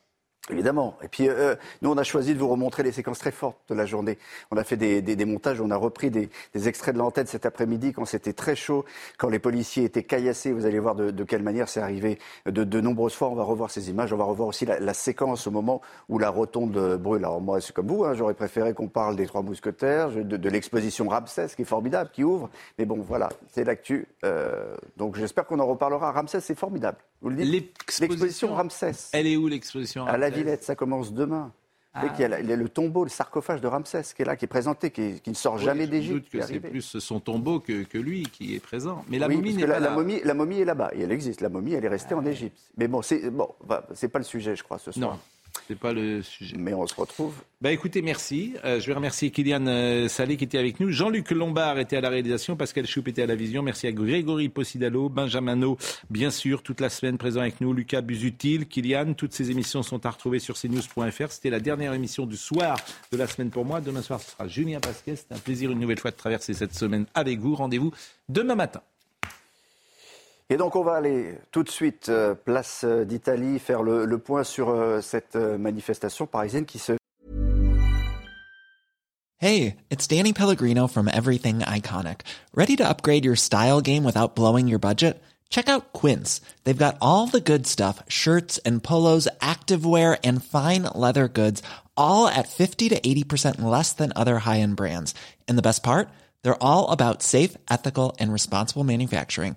Évidemment. 0.51 0.97
Et 1.03 1.09
puis, 1.09 1.29
euh, 1.29 1.55
nous, 1.83 1.91
on 1.91 1.97
a 1.99 2.03
choisi 2.03 2.33
de 2.35 2.39
vous 2.39 2.49
remontrer 2.49 2.83
les 2.83 2.93
séquences 2.93 3.19
très 3.19 3.31
fortes 3.31 3.59
de 3.69 3.75
la 3.75 3.85
journée. 3.85 4.19
On 4.51 4.57
a 4.57 4.65
fait 4.65 4.77
des, 4.79 5.03
des, 5.03 5.15
des 5.15 5.25
montages, 5.27 5.61
on 5.61 5.71
a 5.71 5.77
repris 5.77 6.11
des, 6.11 6.31
des 6.55 6.69
extraits 6.69 6.95
de 6.95 6.99
l'antenne 6.99 7.27
cet 7.27 7.45
après-midi 7.45 7.93
quand 7.93 8.07
c'était 8.07 8.33
très 8.33 8.57
chaud, 8.57 8.85
quand 9.19 9.29
les 9.29 9.39
policiers 9.39 9.85
étaient 9.85 10.05
caillassés. 10.05 10.53
Vous 10.53 10.65
allez 10.65 10.79
voir 10.79 10.95
de, 10.95 11.11
de 11.11 11.25
quelle 11.25 11.43
manière 11.43 11.69
c'est 11.69 11.81
arrivé 11.81 12.19
de, 12.47 12.65
de, 12.65 12.81
nombreuses 12.81 13.15
fois. 13.15 13.29
On 13.29 13.35
va 13.35 13.43
revoir 13.43 13.71
ces 13.71 13.91
images. 13.91 14.13
On 14.13 14.17
va 14.17 14.25
revoir 14.25 14.49
aussi 14.49 14.65
la, 14.65 14.81
la 14.81 14.95
séquence 14.95 15.47
au 15.47 15.51
moment 15.51 15.83
où 16.09 16.19
la 16.19 16.31
rotonde 16.31 16.97
brûle. 16.97 17.25
Alors, 17.25 17.41
moi, 17.43 17.61
c'est 17.61 17.75
comme 17.75 17.89
vous. 17.89 18.05
Hein, 18.05 18.15
J'aurais 18.15 18.35
préféré 18.35 18.73
qu'on 18.73 18.89
parle 18.89 19.17
des 19.17 19.27
Trois 19.27 19.43
Mousquetaires, 19.43 20.11
de, 20.11 20.23
de 20.23 20.49
l'exposition 20.49 21.09
Ramsès, 21.09 21.49
qui 21.55 21.63
est 21.63 21.67
formidable, 21.67 22.11
qui 22.13 22.25
ouvre. 22.25 22.49
Mais 22.79 22.87
bon, 22.87 23.05
voilà, 23.07 23.29
c'est 23.53 23.65
l'actu. 23.65 24.07
Euh, 24.25 24.75
donc, 24.97 25.17
j'espère 25.17 25.47
qu'on 25.47 25.59
en 25.61 25.67
reparlera. 25.67 26.13
Ramsès, 26.13 26.41
c'est 26.41 26.59
formidable. 26.59 26.99
Vous 27.21 27.31
le 27.31 27.37
dites 27.37 27.75
L'exposition 28.01 28.55
Ramsès. 28.55 29.11
Elle 29.13 29.27
est 29.27 29.37
où 29.37 29.49
l'exposition 29.49 30.05
Ramsès 30.05 30.31
Villette, 30.31 30.65
ça 30.65 30.75
commence 30.75 31.13
demain. 31.13 31.53
Ah. 31.95 32.05
Il, 32.19 32.21
y 32.21 32.53
a 32.53 32.57
le 32.57 32.69
tombeau, 32.69 33.03
le 33.03 33.11
sarcophage 33.11 33.61
de 33.61 33.67
Ramsès 33.67 34.03
qui 34.15 34.23
est 34.23 34.25
là, 34.25 34.37
qui 34.37 34.45
est 34.45 34.49
présenté, 34.49 34.91
qui, 34.91 35.21
ne 35.27 35.35
sort 35.35 35.59
jamais 35.59 35.87
d'Égypte. 35.87 36.31
que 36.31 36.43
c'est 36.43 36.61
plus 36.61 36.99
son 36.99 37.19
tombeau 37.19 37.61
que, 37.61 37.99
lui 37.99 38.23
qui 38.25 38.55
est 38.55 38.61
présent. 38.61 39.05
Mais 39.09 39.19
la 39.19 39.29
momie 39.29 39.55
n'est 39.55 39.67
pas 39.67 39.81
la, 39.81 39.81
là. 39.81 39.91
Momie, 39.91 40.21
la 40.23 40.35
momie 40.35 40.61
est 40.61 40.65
là-bas, 40.65 40.91
et 40.95 41.01
elle 41.01 41.13
existe. 41.13 41.41
La 41.41 41.49
momie, 41.49 41.73
elle 41.73 41.85
est 41.85 41.89
restée 41.89 42.15
en 42.15 42.25
ah. 42.25 42.31
Égypte. 42.31 42.59
Mais 42.77 42.89
bon, 42.89 43.03
c'est 43.03 43.31
bon, 43.31 43.49
c'est 43.95 44.09
pas 44.09 44.19
le 44.19 44.25
sujet, 44.25 44.55
je 44.55 44.63
crois, 44.63 44.79
ce 44.79 44.93
soir. 44.93 45.13
Non. 45.13 45.19
C'est 45.69 45.79
pas 45.79 45.93
le 45.93 46.23
sujet. 46.23 46.57
Mais 46.57 46.73
on 46.73 46.87
se 46.87 46.95
retrouve. 46.95 47.35
Bah 47.61 47.71
écoutez, 47.71 48.01
merci. 48.01 48.55
Euh, 48.65 48.81
je 48.81 48.87
vais 48.87 48.95
remercier 48.95 49.31
Kylian 49.31 49.67
euh, 49.67 50.09
Salé 50.09 50.39
qui 50.39 50.45
était 50.45 50.57
avec 50.57 50.81
nous. 50.81 50.91
Jean-Luc 50.91 51.31
Lombard 51.31 51.79
était 51.79 51.99
à 51.99 52.01
la 52.01 52.09
réalisation. 52.09 52.57
Pascal 52.57 52.87
Choup 52.87 53.03
était 53.07 53.21
à 53.21 53.27
la 53.27 53.35
vision. 53.35 53.63
Merci 53.63 53.87
à 53.87 53.93
Grégory 53.93 54.49
Possidalo, 54.49 55.11
Benjamin 55.11 55.59
bien 56.09 56.31
sûr, 56.31 56.63
toute 56.63 56.81
la 56.81 56.89
semaine 56.89 57.19
présent 57.19 57.43
avec 57.43 57.61
nous. 57.61 57.75
Lucas 57.75 58.01
Busutil, 58.01 58.67
Kylian. 58.67 59.13
Toutes 59.13 59.35
ces 59.35 59.51
émissions 59.51 59.83
sont 59.83 60.07
à 60.07 60.11
retrouver 60.11 60.39
sur 60.39 60.59
cnews.fr. 60.59 61.31
C'était 61.33 61.51
la 61.51 61.61
dernière 61.61 61.93
émission 61.93 62.25
du 62.25 62.39
soir 62.39 62.79
de 63.13 63.19
la 63.19 63.27
semaine 63.27 63.51
pour 63.51 63.67
moi. 63.67 63.83
Demain 63.83 64.01
soir, 64.01 64.23
ce 64.23 64.31
sera 64.31 64.49
Julien 64.49 64.81
Pasquet. 64.81 65.17
C'est 65.17 65.33
un 65.33 65.39
plaisir 65.39 65.71
une 65.71 65.81
nouvelle 65.81 65.99
fois 65.99 66.13
de 66.13 66.17
traverser 66.17 66.55
cette 66.55 66.75
semaine 66.75 67.05
avec 67.15 67.41
vous. 67.41 67.55
Rendez-vous 67.55 67.93
demain 68.31 68.55
matin. 68.55 68.81
Et 70.51 70.57
donc 70.57 70.77
on 70.77 70.83
va 70.83 70.95
aller 70.95 71.35
tout 71.51 71.63
de 71.63 71.69
suite 71.69 72.09
euh, 72.09 72.35
place 72.35 72.81
euh, 72.85 73.05
d'Italie 73.05 73.59
faire 73.59 73.83
le, 73.83 74.07
le 74.07 74.19
point 74.19 74.45
sur 74.45 74.71
euh, 74.71 75.03
cette 75.03 75.37
euh, 75.37 75.59
manifestation 75.59 76.27
parisienne 76.27 76.65
qui 76.65 76.79
se 76.79 76.93
Hey, 79.41 79.77
it's 79.91 80.09
Danny 80.09 80.33
Pellegrino 80.33 80.89
from 80.89 81.07
Everything 81.07 81.61
Iconic. 81.61 82.23
Ready 82.55 82.77
to 82.77 82.85
upgrade 82.89 83.25
your 83.25 83.37
style 83.37 83.81
game 83.81 84.05
without 84.05 84.35
blowing 84.35 84.67
your 84.67 84.81
budget? 84.81 85.23
Check 85.49 85.69
out 85.69 85.93
Quince. 85.93 86.41
They've 86.65 86.77
got 86.77 86.97
all 87.01 87.29
the 87.29 87.41
good 87.41 87.67
stuff, 87.67 88.03
shirts 88.09 88.59
and 88.65 88.83
polos, 88.83 89.29
activewear 89.41 90.19
and 90.25 90.43
fine 90.43 90.89
leather 90.93 91.29
goods, 91.29 91.63
all 91.97 92.27
at 92.27 92.49
50 92.49 92.89
to 92.89 92.99
80% 93.01 93.61
less 93.61 93.93
than 93.93 94.13
other 94.17 94.41
high-end 94.41 94.75
brands. 94.77 95.15
And 95.47 95.57
the 95.57 95.63
best 95.63 95.85
part? 95.85 96.09
They're 96.43 96.61
all 96.61 96.91
about 96.91 97.23
safe, 97.23 97.57
ethical 97.71 98.17
and 98.19 98.33
responsible 98.33 98.83
manufacturing. 98.83 99.57